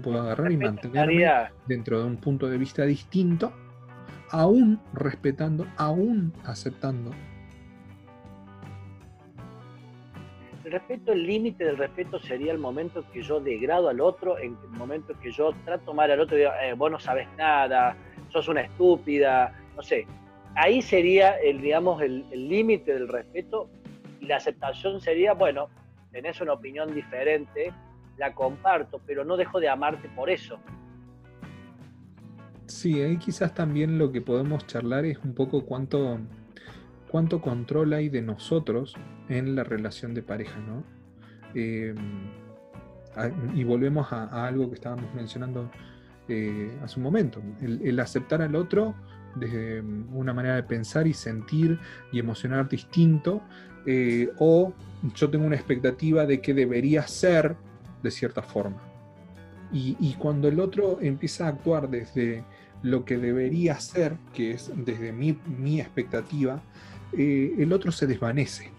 puedo 0.00 0.20
agarrar 0.20 0.52
y 0.52 0.56
mantenerme 0.56 1.26
dentro 1.66 2.00
de 2.00 2.06
un 2.06 2.16
punto 2.16 2.48
de 2.48 2.58
vista 2.58 2.84
distinto, 2.84 3.52
aún 4.30 4.80
respetando, 4.92 5.66
aún 5.76 6.32
aceptando. 6.44 7.12
El 10.64 10.72
respeto, 10.72 11.12
el 11.12 11.26
límite 11.26 11.64
del 11.64 11.76
respeto 11.76 12.18
sería 12.18 12.50
el 12.52 12.58
momento 12.58 13.04
que 13.12 13.22
yo 13.22 13.38
degrado 13.38 13.88
al 13.90 14.00
otro, 14.00 14.38
en 14.38 14.56
el 14.62 14.70
momento 14.70 15.12
que 15.20 15.30
yo 15.30 15.52
trato 15.64 15.92
mal 15.92 16.10
al 16.10 16.20
otro 16.20 16.36
y 16.36 16.40
digo, 16.40 16.52
eh, 16.62 16.72
vos 16.72 16.90
no 16.90 16.98
sabes 16.98 17.28
nada, 17.36 17.96
sos 18.30 18.48
una 18.48 18.62
estúpida, 18.62 19.52
no 19.76 19.82
sé. 19.82 20.06
Ahí 20.56 20.80
sería 20.80 21.36
el, 21.38 21.60
digamos, 21.60 22.00
el 22.00 22.48
límite 22.48 22.94
del 22.94 23.08
respeto 23.08 23.68
y 24.20 24.26
la 24.26 24.36
aceptación 24.36 25.00
sería, 25.00 25.34
bueno, 25.34 25.68
tenés 26.14 26.40
una 26.40 26.52
opinión 26.52 26.94
diferente, 26.94 27.72
la 28.16 28.34
comparto, 28.34 29.00
pero 29.06 29.24
no 29.24 29.36
dejo 29.36 29.60
de 29.60 29.68
amarte 29.68 30.08
por 30.08 30.30
eso. 30.30 30.58
Sí, 32.66 33.00
ahí 33.02 33.18
quizás 33.18 33.54
también 33.54 33.98
lo 33.98 34.10
que 34.10 34.20
podemos 34.20 34.66
charlar 34.66 35.04
es 35.04 35.18
un 35.18 35.34
poco 35.34 35.64
cuánto, 35.64 36.18
cuánto 37.10 37.40
control 37.40 37.92
hay 37.92 38.08
de 38.08 38.22
nosotros 38.22 38.94
en 39.28 39.54
la 39.54 39.64
relación 39.64 40.14
de 40.14 40.22
pareja, 40.22 40.58
¿no? 40.60 40.82
Em, 41.54 41.96
y 43.54 43.64
volvemos 43.64 44.12
a, 44.12 44.46
algo 44.46 44.68
que 44.68 44.74
estábamos 44.74 45.12
mencionando 45.14 45.70
eh, 46.28 46.76
hace 46.82 46.98
un 46.98 47.04
momento, 47.04 47.42
el, 47.60 48.00
aceptar 48.00 48.42
al 48.42 48.56
otro 48.56 48.94
desde 49.36 49.80
una 49.80 50.32
manera 50.32 50.56
de 50.56 50.62
pensar 50.62 51.06
y 51.06 51.12
sentir 51.12 51.78
y 52.12 52.18
emocionar 52.18 52.68
distinto, 52.68 53.42
eh, 53.86 54.30
o 54.38 54.72
yo 55.14 55.28
tengo 55.28 55.44
una 55.44 55.56
expectativa 55.56 56.24
de 56.24 56.40
que 56.40 56.54
debería 56.54 57.06
ser 57.06 57.56
de 58.04 58.12
cierta 58.12 58.42
forma. 58.42 58.80
Y, 59.72 60.14
cuando 60.20 60.46
el 60.46 60.60
otro 60.60 61.00
empieza 61.00 61.46
a 61.46 61.48
actuar 61.48 61.90
desde 61.90 62.44
lo 62.82 63.04
que 63.04 63.18
debería 63.18 63.80
ser, 63.80 64.16
que 64.32 64.52
es 64.52 64.70
desde 64.76 65.10
mi, 65.10 65.36
mi 65.58 65.80
expectativa, 65.80 66.62
eh, 67.12 67.56
el 67.58 67.72
otro 67.72 67.90
se 67.90 68.06
desvanece. 68.06 68.70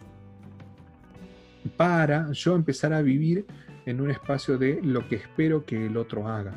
Para 1.76 2.32
yo 2.32 2.56
empezar 2.56 2.94
a 2.94 3.02
vivir 3.02 3.46
en 3.86 4.00
un 4.00 4.10
espacio 4.10 4.58
de 4.58 4.80
lo 4.82 5.06
que 5.10 5.16
espero 5.16 5.66
que 5.66 5.88
el 5.88 5.98
otro 5.98 6.30
haga. 6.30 6.54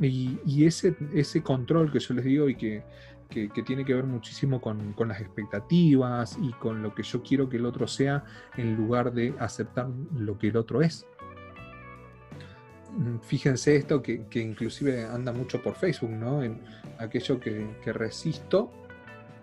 Y, 0.00 0.64
ese, 0.64 0.94
ese 1.12 1.42
control 1.42 1.90
que 1.90 1.98
yo 1.98 2.14
les 2.14 2.24
digo 2.24 2.48
y 2.48 2.54
que, 2.54 2.84
que, 3.28 3.48
tiene 3.64 3.84
que 3.84 3.94
ver 3.94 4.04
muchísimo 4.04 4.60
con, 4.60 4.92
con, 4.92 5.08
las 5.08 5.20
expectativas 5.20 6.38
y 6.40 6.52
con 6.52 6.82
lo 6.84 6.94
que 6.94 7.02
yo 7.02 7.20
quiero 7.24 7.48
que 7.48 7.56
el 7.56 7.66
otro 7.66 7.88
sea 7.88 8.22
en 8.56 8.76
lugar 8.76 9.12
de 9.12 9.34
aceptar 9.40 9.88
lo 10.16 10.38
que 10.38 10.48
el 10.48 10.56
otro 10.56 10.82
es. 10.82 11.04
Mm, 12.96 13.18
fíjense 13.20 13.76
esto 13.76 14.02
que, 14.02 14.26
inclusive 14.34 15.04
anda 15.04 15.32
mucho 15.32 15.62
por 15.62 15.74
Facebook, 15.74 16.10
¿no? 16.10 16.42
En 16.42 16.60
aquello 16.98 17.38
que, 17.40 17.68
resisto, 17.92 18.70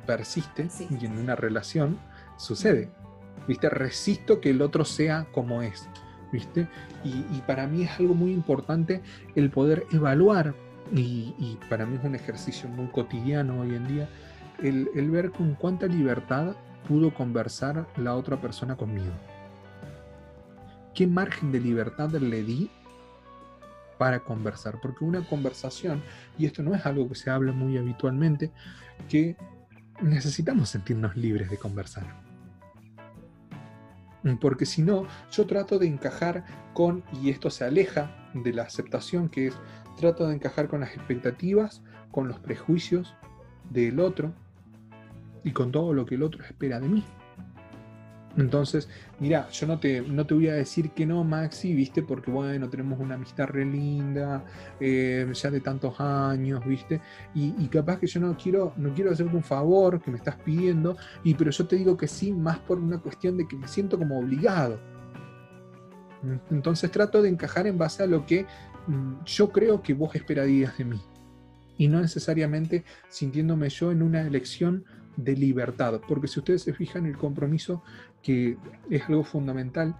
persiste 0.06 0.68
y 0.90 1.06
en 1.06 1.18
una 1.18 1.36
relación 1.36 2.00
sucede. 2.38 2.90
¿Viste? 3.48 3.70
Resisto 3.70 4.42
que 4.42 4.50
el 4.50 4.62
otro 4.62 4.86
sea 4.86 5.28
como 5.32 5.62
es. 5.62 5.88
¿Viste? 6.32 6.68
Y, 7.04 7.42
para 7.46 7.68
mí 7.68 7.84
es 7.84 8.00
algo 8.00 8.16
muy 8.16 8.32
importante 8.32 9.02
el 9.36 9.50
poder 9.52 9.86
evaluar, 9.92 10.56
y, 10.92 11.58
para 11.70 11.86
mí 11.86 11.98
es 11.98 12.04
un 12.04 12.16
ejercicio 12.16 12.68
muy 12.70 12.88
cotidiano 12.88 13.62
hoy 13.62 13.76
en 13.76 13.88
día, 13.88 14.10
el, 14.62 14.90
el 14.96 15.12
ver 15.12 15.32
con 15.32 15.56
cuánta 15.56 15.88
libertad 15.88 16.56
pudo 16.88 17.14
conversar 17.14 17.88
la 17.98 18.16
otra 18.16 18.40
persona 18.42 18.76
conmigo. 18.76 19.12
¿Qué 20.94 21.08
margen 21.08 21.52
de 21.52 21.60
libertad 21.60 22.10
le 22.12 22.44
di 22.44 22.70
para 23.98 24.20
conversar, 24.20 24.80
porque 24.82 25.04
una 25.04 25.26
conversación, 25.28 26.04
y 26.38 26.46
esto 26.46 26.64
no 26.64 26.74
es 26.76 26.86
algo 26.86 27.08
que 27.08 27.16
se 27.16 27.30
habla 27.30 27.52
muy 27.52 27.78
habitualmente, 27.78 28.52
que 29.10 29.36
necesitamos 30.02 30.70
sentirnos 30.70 31.16
libres 31.16 31.50
de 31.50 31.58
conversar. 31.58 32.24
Porque 34.42 34.66
si 34.66 34.82
no, 34.82 35.08
yo 35.32 35.46
trato 35.46 35.78
de 35.78 35.88
encajar 35.88 36.46
con, 36.74 37.04
y 37.22 37.30
esto 37.30 37.50
se 37.50 37.64
aleja 37.64 38.30
de 38.34 38.54
la 38.54 38.64
aceptación, 38.64 39.30
que 39.30 39.48
es, 39.48 39.56
trato 39.98 40.28
de 40.28 40.36
encajar 40.36 40.68
con 40.68 40.82
las 40.82 40.96
expectativas, 40.96 41.82
con 42.12 42.28
los 42.28 42.40
prejuicios 42.40 43.16
del 43.70 44.00
otro 44.00 44.34
y 45.44 45.52
con 45.52 45.72
todo 45.72 45.94
lo 45.94 46.06
que 46.06 46.16
el 46.16 46.24
otro 46.24 46.44
espera 46.44 46.80
de 46.80 46.90
mí. 46.90 47.04
Entonces, 48.38 48.90
mira, 49.20 49.48
yo 49.50 49.66
no 49.66 49.80
te, 49.80 50.02
no 50.02 50.26
te 50.26 50.34
voy 50.34 50.50
a 50.50 50.56
decir 50.56 50.92
que 50.92 51.06
no, 51.06 51.24
Maxi, 51.24 51.74
viste, 51.74 52.04
porque 52.04 52.32
bueno, 52.32 52.70
tenemos 52.70 53.00
una 53.00 53.16
amistad 53.16 53.48
re 53.48 53.64
linda, 53.64 54.44
eh, 54.80 55.26
ya 55.34 55.52
de 55.52 55.62
tantos 55.62 56.00
años, 56.00 56.66
viste, 56.66 57.00
y, 57.34 57.68
capaz 57.68 58.00
que 58.00 58.08
yo 58.08 58.20
no 58.20 58.36
quiero, 58.36 58.74
no 58.76 58.94
quiero 58.94 59.12
hacerte 59.12 59.36
un 59.36 59.44
favor 59.44 60.02
que 60.02 60.12
me 60.12 60.18
estás 60.18 60.36
pidiendo, 60.36 60.98
y 61.24 61.34
pero 61.34 61.52
yo 61.52 61.66
te 61.66 61.78
digo 61.78 61.96
que 61.96 62.08
sí, 62.08 62.34
más 62.34 62.60
por 62.60 62.80
una 62.80 63.00
cuestión 63.00 63.38
de 63.38 63.48
que 63.48 63.56
me 63.56 63.68
siento 63.68 63.98
como 63.98 64.20
obligado. 64.20 64.80
Entonces 66.50 66.92
trato 66.92 67.22
de 67.22 67.30
encajar 67.30 67.68
en 67.68 67.78
base 67.78 68.04
a 68.04 68.08
lo 68.08 68.26
que 68.26 68.46
mm, 68.88 69.24
yo 69.26 69.50
creo 69.52 69.82
que 69.82 69.94
vos 69.94 70.14
esperarías 70.16 70.78
de 70.78 70.86
mí, 70.86 71.02
y 71.78 71.88
no 71.88 72.02
necesariamente 72.02 72.84
sintiéndome 73.10 73.70
yo 73.70 73.92
en 73.92 74.02
una 74.02 74.22
elección 74.22 74.86
de 75.18 75.36
libertad, 75.36 76.02
porque 76.08 76.28
si 76.28 76.40
ustedes 76.40 76.64
se 76.64 76.74
fijan, 76.74 77.06
el 77.06 77.18
compromiso 77.18 77.84
que 78.22 78.58
es 78.90 79.04
algo 79.08 79.24
fundamental, 79.24 79.96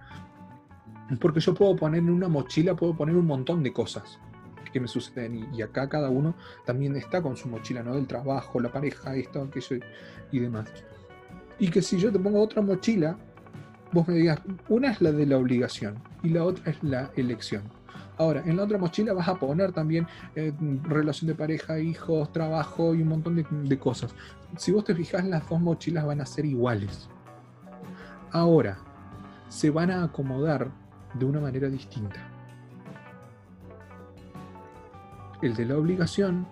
porque 1.20 1.40
yo 1.40 1.54
puedo 1.54 1.76
poner 1.76 2.00
en 2.00 2.10
una 2.10 2.28
mochila, 2.28 2.74
puedo 2.74 2.96
poner 2.96 3.16
un 3.16 3.26
montón 3.26 3.62
de 3.62 3.72
cosas. 3.72 4.18
que 4.72 4.80
me 4.80 4.88
suceden. 4.88 5.48
Y, 5.54 5.62
acá 5.62 5.88
cada 5.88 6.10
uno 6.10 6.34
también 6.66 6.96
está 6.96 7.22
con 7.22 7.36
su 7.36 7.48
mochila, 7.48 7.82
¿no? 7.82 7.94
Del 7.94 8.06
trabajo, 8.06 8.60
la 8.60 8.70
pareja, 8.70 9.14
esto, 9.14 9.40
aquello 9.40 9.78
y 10.32 10.38
demás. 10.38 10.68
Y 11.58 11.70
que 11.70 11.80
si 11.80 11.98
yo 11.98 12.12
te 12.12 12.18
pongo 12.18 12.42
otra 12.42 12.60
mochila, 12.60 13.16
vos 13.92 14.06
me 14.06 14.14
digas, 14.14 14.40
una 14.68 14.90
es 14.90 15.00
la 15.00 15.12
de 15.12 15.24
la 15.24 15.38
obligación 15.38 15.94
y 16.22 16.28
la 16.30 16.44
otra 16.44 16.70
es 16.70 16.82
la 16.82 17.10
elección. 17.16 17.62
Ahora, 18.18 18.42
en 18.46 18.56
la 18.56 18.64
otra 18.64 18.78
mochila 18.78 19.12
vas 19.12 19.28
a 19.28 19.34
poner 19.34 19.72
también 19.72 20.06
eh, 20.34 20.52
relación 20.84 21.28
de 21.28 21.34
pareja, 21.34 21.78
hijos, 21.78 22.32
trabajo 22.32 22.94
y 22.94 23.02
un 23.02 23.08
montón 23.08 23.36
de, 23.36 23.78
cosas. 23.78 24.14
Si 24.56 24.72
vos 24.72 24.84
te 24.84 24.94
fijas, 24.94 25.24
las 25.24 25.48
dos 25.48 25.60
mochilas 25.60 26.06
van 26.06 26.20
a 26.20 26.26
ser 26.26 26.44
iguales. 26.44 27.08
Ahora, 28.32 28.78
se 29.48 29.70
van 29.70 29.90
a 29.90 30.04
acomodar 30.04 30.70
de 31.14 31.24
una 31.24 31.40
manera 31.40 31.68
distinta. 31.68 32.30
El 35.42 35.54
de 35.54 35.66
la 35.66 35.76
obligación 35.76 36.46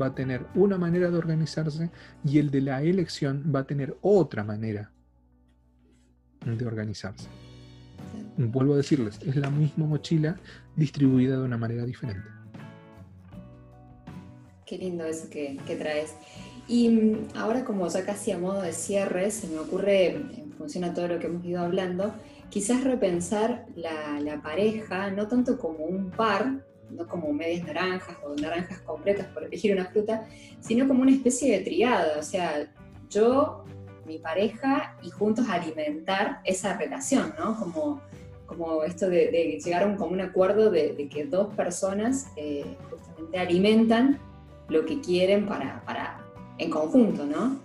va 0.00 0.06
a 0.06 0.14
tener 0.14 0.46
una 0.54 0.78
manera 0.78 1.10
de 1.10 1.18
organizarse 1.18 1.90
y 2.24 2.38
el 2.38 2.50
de 2.50 2.60
la 2.62 2.82
elección 2.82 3.52
va 3.54 3.60
a 3.60 3.66
tener 3.66 3.96
otra 4.00 4.44
manera 4.44 4.90
de 6.44 6.66
organizarse. 6.66 7.28
Vuelvo 8.36 8.74
a 8.74 8.76
decirles, 8.76 9.18
es 9.22 9.36
la 9.36 9.50
misma 9.50 9.86
mochila 9.86 10.36
distribuida 10.76 11.36
de 11.36 11.42
una 11.42 11.56
manera 11.56 11.84
diferente. 11.84 12.28
Qué 14.66 14.78
lindo 14.78 15.04
eso 15.04 15.30
que, 15.30 15.58
traes. 15.78 16.14
Y 16.68 17.18
ahora 17.36 17.64
como 17.64 17.86
ya 17.88 18.04
casi 18.04 18.32
a 18.32 18.38
modo 18.38 18.60
de 18.62 18.72
cierre, 18.72 19.30
se 19.30 19.46
me 19.46 19.58
ocurre, 19.58 20.06
en 20.06 20.52
función 20.58 20.84
a 20.84 20.94
todo 20.94 21.06
lo 21.08 21.18
que 21.18 21.26
hemos 21.26 21.44
ido 21.44 21.60
hablando, 21.60 22.12
quizás 22.50 22.82
repensar 22.82 23.66
la, 23.76 24.40
pareja 24.42 25.10
no 25.10 25.28
tanto 25.28 25.58
como 25.58 25.84
un 25.84 26.10
par, 26.10 26.64
no 26.90 27.06
como 27.06 27.32
medias 27.32 27.66
naranjas 27.66 28.16
o 28.24 28.34
naranjas 28.34 28.80
completas 28.80 29.26
por 29.28 29.44
elegir 29.44 29.72
una 29.72 29.86
fruta, 29.86 30.26
sino 30.60 30.86
como 30.88 31.02
una 31.02 31.12
especie 31.12 31.56
de 31.56 31.64
triada, 31.64 32.18
o 32.18 32.22
sea, 32.22 32.72
yo, 33.10 33.64
mi 34.04 34.18
pareja 34.18 34.96
y 35.02 35.10
juntos 35.10 35.48
alimentar 35.48 36.40
esa 36.44 36.76
relación, 36.76 37.34
¿no? 37.38 37.58
Como, 37.58 38.00
como 38.46 38.84
esto 38.84 39.08
de, 39.08 39.58
llegar 39.64 39.82
a 39.82 39.86
un 39.86 39.96
común 39.96 40.20
acuerdo 40.20 40.70
de, 40.70 41.08
que 41.08 41.24
dos 41.24 41.54
personas 41.54 42.28
eh, 42.36 42.76
justamente 42.90 43.38
alimentan 43.38 44.18
lo 44.68 44.84
que 44.84 45.00
quieren 45.00 45.46
para 45.46 46.25
en 46.58 46.70
conjunto, 46.70 47.26
¿no? 47.26 47.60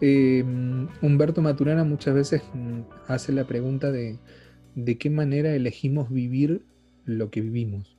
Em, 0.00 0.86
Humberto 1.00 1.40
Maturana 1.40 1.82
muchas 1.82 2.14
veces 2.14 2.42
mm, 2.52 2.80
hace 3.06 3.32
la 3.32 3.46
pregunta 3.46 3.90
de 3.90 4.18
de 4.84 4.96
qué 4.96 5.10
manera 5.10 5.54
elegimos 5.54 6.08
vivir 6.08 6.64
lo 7.04 7.30
que 7.30 7.40
vivimos. 7.40 7.96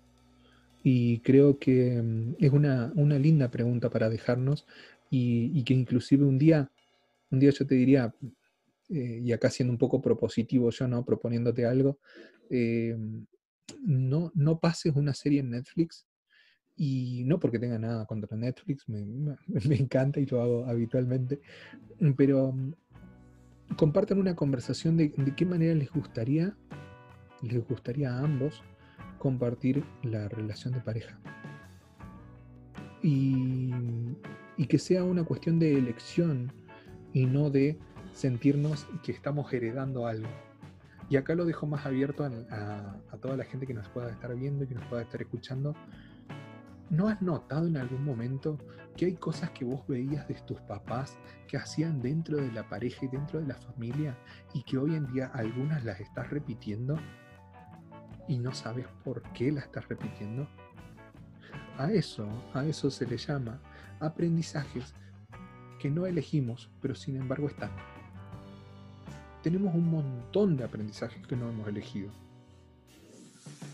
Y 0.82 1.20
creo 1.20 1.60
que 1.60 2.02
mm, 2.02 2.36
es 2.40 2.52
una, 2.52 2.94
linda 3.20 3.52
pregunta 3.52 3.90
para 3.90 4.10
dejarnos 4.10 4.66
y, 5.10 5.64
que 5.64 5.74
inclusive 5.74 6.24
un 6.26 6.38
día, 6.38 6.72
un 7.32 7.40
día 7.40 7.52
yo 7.52 7.68
te 7.68 7.76
diría, 7.76 8.14
eh, 8.90 9.22
y 9.24 9.32
acá 9.34 9.50
siendo 9.50 9.74
un 9.74 9.78
poco 9.78 10.02
propositivo 10.02 10.70
yo, 10.70 10.88
¿no? 10.88 11.04
Proponiéndote 11.04 11.66
algo, 11.66 12.00
eh, 12.50 12.98
no, 13.82 14.32
no 14.36 14.60
pases 14.60 14.96
una 14.96 15.14
serie 15.14 15.42
en 15.42 15.52
Netflix 15.52 16.08
y 16.80 17.26
no 17.26 17.42
porque 17.42 17.60
tenga 17.60 17.78
nada 17.78 18.06
contra 18.06 18.38
Netflix, 18.38 18.88
me, 18.88 19.36
encanta 19.76 20.22
y 20.22 20.26
lo 20.26 20.42
hago 20.42 20.66
habitualmente, 20.66 21.42
pero 22.16 22.54
mm, 22.54 22.74
compartan 23.76 24.18
una 24.18 24.34
conversación 24.34 24.96
de, 24.96 25.12
qué 25.36 25.46
manera 25.46 25.76
les 25.76 25.92
gustaría, 25.92 26.56
les 27.42 27.68
gustaría 27.68 28.14
a 28.14 28.20
ambos 28.20 28.64
compartir 29.18 29.84
la 30.04 30.30
relación 30.30 30.74
de 30.74 30.80
pareja. 30.80 31.20
Y, 33.04 33.74
que 34.70 34.78
sea 34.78 35.04
una 35.04 35.24
cuestión 35.24 35.58
de 35.60 35.78
elección 35.78 36.54
y 37.12 37.26
no 37.26 37.50
de 37.50 37.78
sentirnos 38.14 38.88
que 39.04 39.12
estamos 39.12 39.52
heredando 39.52 40.06
algo. 40.06 40.30
Y 41.10 41.18
acá 41.18 41.34
lo 41.34 41.44
dejo 41.44 41.66
más 41.66 41.86
abierto 41.86 42.24
a, 42.24 43.02
a, 43.12 43.18
toda 43.18 43.36
la 43.36 43.46
gente 43.46 43.66
que 43.66 43.74
nos 43.74 43.90
pueda 43.90 44.12
estar 44.12 44.34
viendo 44.36 44.64
y 44.64 44.68
que 44.68 44.76
nos 44.76 44.86
pueda 44.86 45.02
estar 45.02 45.20
escuchando. 45.22 45.76
¿No 46.90 47.08
has 47.08 47.22
notado 47.22 47.68
en 47.68 47.78
algún 47.78 48.04
momento 48.04 48.58
que 48.98 49.06
hay 49.06 49.16
cosas 49.16 49.52
que 49.52 49.66
vos 49.66 49.86
veías 49.88 50.28
de 50.28 50.34
tus 50.36 50.60
papás 50.62 51.18
que 51.48 51.58
hacían 51.58 52.02
dentro 52.02 52.38
de 52.38 52.52
la 52.52 52.68
pareja 52.68 53.06
y 53.06 53.10
dentro 53.10 53.40
de 53.40 53.48
la 53.48 53.56
familia 53.56 54.18
y 54.54 54.64
que 54.64 54.78
hoy 54.78 54.96
en 54.96 55.06
día 55.14 55.28
algunas 55.34 55.84
las 55.86 56.00
estás 56.00 56.30
repitiendo? 56.30 56.98
y 58.30 58.38
no 58.38 58.54
sabes 58.54 58.86
por 59.04 59.24
qué 59.34 59.52
la 59.52 59.62
estás 59.62 59.90
repitiendo? 59.90 60.48
A 61.78 61.92
eso, 61.92 62.30
a 62.54 62.64
eso 62.64 62.92
se 62.92 63.08
le 63.08 63.18
llama 63.18 63.60
aprendizajes 64.00 64.94
que 65.80 65.90
no 65.90 66.06
elegimos, 66.06 66.70
pero 66.80 66.94
sin 66.94 67.16
embargo 67.16 67.48
están. 67.48 67.72
Tenemos 69.42 69.74
un 69.74 69.90
montón 69.90 70.56
de 70.58 70.64
aprendizajes 70.64 71.26
que 71.26 71.36
no 71.36 71.50
hemos 71.50 71.68
elegido. 71.68 72.12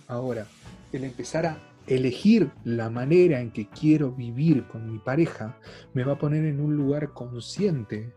Ahora, 0.08 0.48
el 0.94 1.04
empezar 1.04 1.46
a 1.48 1.58
elegir 1.88 2.52
la 2.64 2.90
manera 2.90 3.40
en 3.40 3.52
que 3.52 3.70
quiero 3.70 4.12
vivir 4.12 4.68
con 4.68 4.92
mi 4.92 5.00
pareja 5.00 5.58
me 5.94 6.04
va 6.04 6.14
a 6.14 6.18
poner 6.18 6.46
en 6.46 6.60
un 6.60 6.76
lugar 6.76 7.14
consciente 7.14 8.12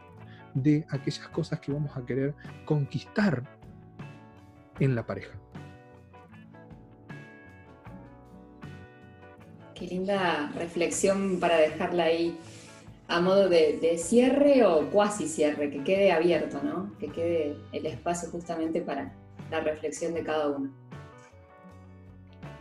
de 0.54 0.86
aquellas 0.90 1.28
cosas 1.28 1.60
que 1.60 1.72
vamos 1.72 1.96
a 1.96 2.04
querer 2.04 2.34
conquistar 2.64 3.42
en 4.80 4.94
la 4.94 5.06
pareja. 5.06 5.38
Qué 9.74 9.86
linda 9.86 10.50
reflexión 10.56 11.38
para 11.38 11.56
dejarla 11.56 12.04
ahí 12.04 12.36
a 13.06 13.20
modo 13.20 13.48
de, 13.48 13.96
cierre 13.96 14.66
o 14.66 14.90
cuasi 14.90 15.28
cierre, 15.28 15.70
que 15.70 15.82
quede 15.82 16.12
abierto, 16.12 16.60
¿no? 16.62 16.92
Que 16.98 17.08
quede 17.08 17.56
el 17.72 17.86
espacio 17.86 18.28
justamente 18.30 18.82
para 18.82 19.14
la 19.50 19.60
reflexión 19.60 20.14
de 20.14 20.22
cada 20.22 20.48
uno. 20.48 20.88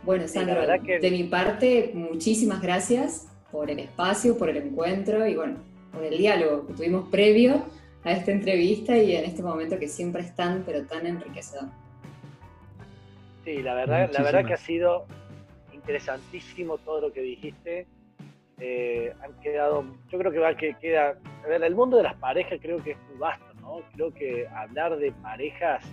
Bueno, 0.08 0.26
Sandro, 0.26 0.62
de 0.66 1.10
mi 1.10 1.24
parte, 1.24 1.90
muchísimas 1.92 2.62
gracias 2.62 3.28
por 3.52 3.70
el 3.70 3.78
espacio, 3.78 4.38
por 4.38 4.48
el 4.48 4.56
encuentro 4.56 5.26
y 5.26 5.36
bueno, 5.36 5.58
por 5.92 6.02
el 6.02 6.16
diálogo 6.16 6.66
que 6.66 6.72
tuvimos 6.72 7.10
previo 7.10 7.66
a 8.04 8.12
esta 8.12 8.32
entrevista 8.32 8.96
y 8.96 9.14
en 9.14 9.26
este 9.26 9.42
momento 9.42 9.78
que 9.78 9.86
siempre 9.86 10.22
es 10.22 10.34
tan, 10.34 10.62
pero 10.62 10.86
tan 10.86 11.06
enriquecedor. 11.06 11.66
Sí, 13.44 13.58
la 13.62 13.74
verdad, 13.74 14.10
la 14.10 14.22
verdad 14.22 14.46
que 14.46 14.54
ha 14.54 14.56
sido 14.56 15.04
interesantísimo 15.74 16.78
todo 16.78 17.02
lo 17.02 17.12
que 17.12 17.20
dijiste. 17.20 17.86
Eh, 18.60 19.12
han 19.22 19.38
quedado, 19.42 19.84
yo 20.10 20.18
creo 20.18 20.32
que 20.32 20.38
va 20.38 20.56
que 20.56 20.72
queda, 20.80 21.18
a 21.44 21.48
ver, 21.48 21.62
el 21.62 21.74
mundo 21.74 21.98
de 21.98 22.04
las 22.04 22.14
parejas 22.14 22.58
creo 22.62 22.82
que 22.82 22.92
es 22.92 22.98
muy 23.10 23.18
vasto, 23.18 23.44
¿no? 23.60 23.82
Creo 23.92 24.14
que 24.14 24.48
hablar 24.48 24.96
de 24.96 25.12
parejas 25.12 25.84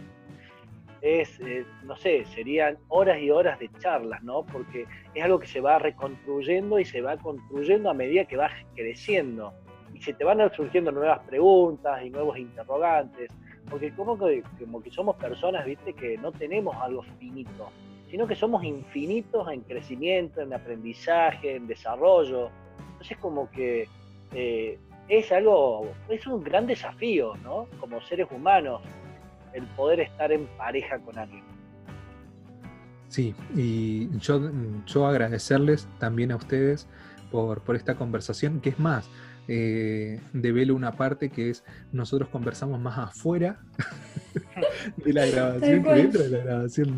es, 1.06 1.40
eh, 1.40 1.66
no 1.84 1.96
sé, 1.96 2.26
serían 2.26 2.78
horas 2.88 3.20
y 3.20 3.30
horas 3.30 3.60
de 3.60 3.70
charlas, 3.80 4.24
¿no? 4.24 4.44
Porque 4.44 4.88
es 5.14 5.24
algo 5.24 5.40
que 5.40 5.48
se 5.48 5.62
va 5.62 5.78
reconstruyendo 5.78 6.80
y 6.80 6.86
se 6.86 7.02
va 7.02 7.16
construyendo 7.18 7.92
a 7.92 7.94
medida 7.94 8.26
que 8.26 8.38
vas 8.38 8.52
creciendo. 8.76 9.54
Y 9.94 10.02
se 10.02 10.14
te 10.14 10.24
van 10.24 10.40
surgiendo 10.54 10.92
nuevas 10.92 11.20
preguntas 11.28 12.04
y 12.04 12.10
nuevos 12.10 12.38
interrogantes, 12.40 13.30
porque 13.70 13.94
como 13.94 14.18
que, 14.18 14.44
como 14.60 14.82
que 14.82 14.90
somos 14.90 15.16
personas, 15.18 15.64
viste, 15.66 15.94
que 15.94 16.18
no 16.18 16.32
tenemos 16.32 16.76
algo 16.78 17.04
finito 17.20 17.70
sino 18.10 18.28
que 18.28 18.36
somos 18.36 18.64
infinitos 18.64 19.52
en 19.52 19.62
crecimiento, 19.62 20.40
en 20.40 20.54
aprendizaje, 20.54 21.56
en 21.56 21.68
desarrollo. 21.68 22.50
Entonces 22.92 23.18
como 23.18 23.50
que 23.52 23.90
eh, 24.34 24.80
es 25.10 25.32
algo, 25.32 25.88
es 26.08 26.26
un 26.26 26.44
gran 26.44 26.66
desafío, 26.66 27.36
¿no? 27.44 27.68
Como 27.80 28.00
seres 28.02 28.28
humanos, 28.32 28.82
el 29.56 29.66
poder 29.76 30.02
estar 30.02 30.32
en 30.32 30.46
pareja 30.58 31.00
con 31.00 31.18
alguien. 31.18 31.44
Sí, 33.08 33.34
y 33.56 34.10
yo, 34.20 34.52
yo 34.86 35.08
agradecerles 35.08 35.88
también 36.00 36.32
a 36.32 36.36
ustedes 36.36 36.88
por, 37.32 37.62
por 37.62 37.76
esta 37.76 37.96
conversación, 37.96 38.60
que 38.60 38.70
es 38.70 38.80
más, 38.80 39.10
eh, 39.48 40.20
develo 40.34 40.76
una 40.76 40.94
parte 40.94 41.30
que 41.30 41.52
es 41.52 41.64
nosotros 41.92 42.30
conversamos 42.30 42.80
más 42.80 42.98
afuera 42.98 43.60
de 45.06 45.14
la 45.14 45.26
grabación 45.26 45.84
que 45.84 45.90
dentro 45.90 46.24
de 46.24 46.30
la 46.30 46.44
grabación. 46.44 46.98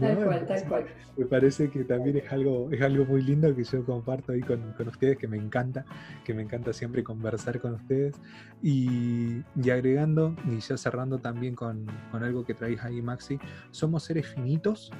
Me 1.18 1.26
parece 1.26 1.70
que 1.70 1.84
también 1.84 2.18
es 2.18 2.32
algo, 2.32 2.70
es 2.72 2.82
algo 2.82 3.06
muy 3.06 3.22
lindo 3.24 3.54
que 3.56 3.64
yo 3.64 3.84
comparto 3.84 4.34
ahí 4.34 4.42
con, 4.42 4.62
ustedes, 4.88 5.18
que 5.18 5.28
me 5.28 5.38
encanta, 5.38 5.86
que 6.24 6.34
me 6.34 6.44
encanta 6.44 6.74
siempre 6.74 7.04
conversar 7.04 7.60
con 7.60 7.74
ustedes. 7.74 8.16
Y, 8.62 9.42
agregando, 9.70 10.36
y 10.48 10.60
ya 10.60 10.78
cerrando 10.78 11.20
también 11.20 11.56
con, 11.56 11.88
con 12.12 12.24
algo 12.24 12.46
que 12.46 12.54
traéis 12.54 12.84
ahí, 12.84 13.02
Maxi, 13.02 13.40
somos 13.72 14.04
seres 14.04 14.28
finitos, 14.28 14.92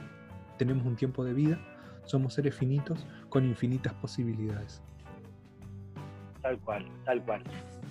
tenemos 0.58 0.86
un 0.86 0.96
tiempo 0.96 1.24
de 1.24 1.34
vida, 1.34 1.60
somos 2.06 2.34
seres 2.34 2.56
finitos 2.56 3.06
con 3.30 3.46
infinitas 3.46 3.94
posibilidades. 3.94 4.82
Tal 6.48 6.60
cual, 6.60 6.86
tal 7.04 7.22
cual. 7.24 7.44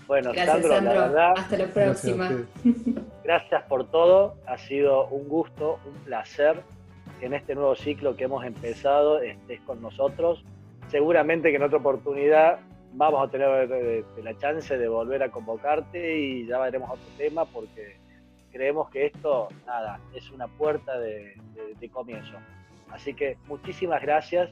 Bueno, 0.07 0.33
Sandro, 0.33 0.81
la 0.81 0.93
verdad. 0.93 1.35
Hasta 1.37 1.59
la 1.59 1.67
próxima. 1.67 2.31
Gracias, 3.25 3.63
por 3.65 3.91
todo. 3.91 4.37
Ha 4.47 4.57
sido 4.57 5.09
un 5.09 5.29
gusto, 5.29 5.79
un 5.85 5.93
placer. 6.05 6.63
que 7.21 7.27
en 7.27 7.35
este 7.35 7.55
nuevo 7.55 7.77
ciclo 7.77 8.17
que 8.17 8.25
hemos 8.25 8.47
empezado 8.47 9.21
estés 9.21 9.61
con 9.61 9.83
nosotros. 9.83 10.43
Seguramente 10.89 11.51
que 11.51 11.57
en 11.57 11.65
otra 11.65 11.77
oportunidad 11.77 12.61
vamos 12.95 13.29
a 13.29 13.31
tener 13.31 13.71
eh, 13.71 14.05
la 14.23 14.35
chance 14.39 14.79
de 14.79 14.89
volver 14.89 15.23
a 15.23 15.29
convocarte 15.29 16.19
y 16.19 16.47
ya 16.47 16.59
veremos 16.61 16.89
otro 16.89 17.09
tema 17.19 17.45
porque 17.45 17.99
creemos 18.51 18.89
que 18.89 19.05
esto, 19.05 19.49
nada, 19.67 20.01
es 20.15 20.31
una 20.31 20.49
puerta 20.49 20.99
de, 20.99 21.35
comienzo. 21.93 22.39
Así 22.91 23.13
que 23.13 23.37
muchísimas 23.49 24.01
gracias. 24.01 24.49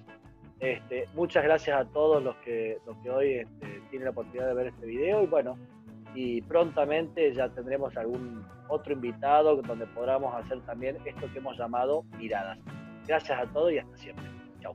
Este, 0.61 1.09
muchas 1.15 1.45
gracias 1.45 1.79
a 1.79 1.85
todos 1.85 2.23
los 2.23 2.37
que, 2.37 2.79
los 2.87 2.97
que 2.99 3.11
hoy 3.11 3.35
este, 3.35 3.83
tienen 3.91 4.05
la 4.05 4.11
oportunidad 4.11 4.49
de 4.49 4.55
ver 4.55 4.67
este 4.69 4.87
video 4.87 5.23
y 5.23 5.27
bueno, 5.27 5.59
y 6.15 6.41
prontamente 6.43 7.33
ya 7.35 7.49
tendremos 7.49 7.97
algún 7.97 8.47
otro 8.69 8.93
invitado 8.93 9.57
donde 9.57 9.87
podamos 9.87 10.35
hacer 10.35 10.61
también 10.63 10.97
esto 11.05 11.31
que 11.33 11.39
hemos 11.39 11.59
llamado 11.59 12.05
miradas. 12.17 12.59
Gracias 13.07 13.39
a 13.39 13.47
todos 13.53 13.73
y 13.73 13.79
hasta 13.79 13.97
siempre. 13.97 14.25
Chao. 14.61 14.75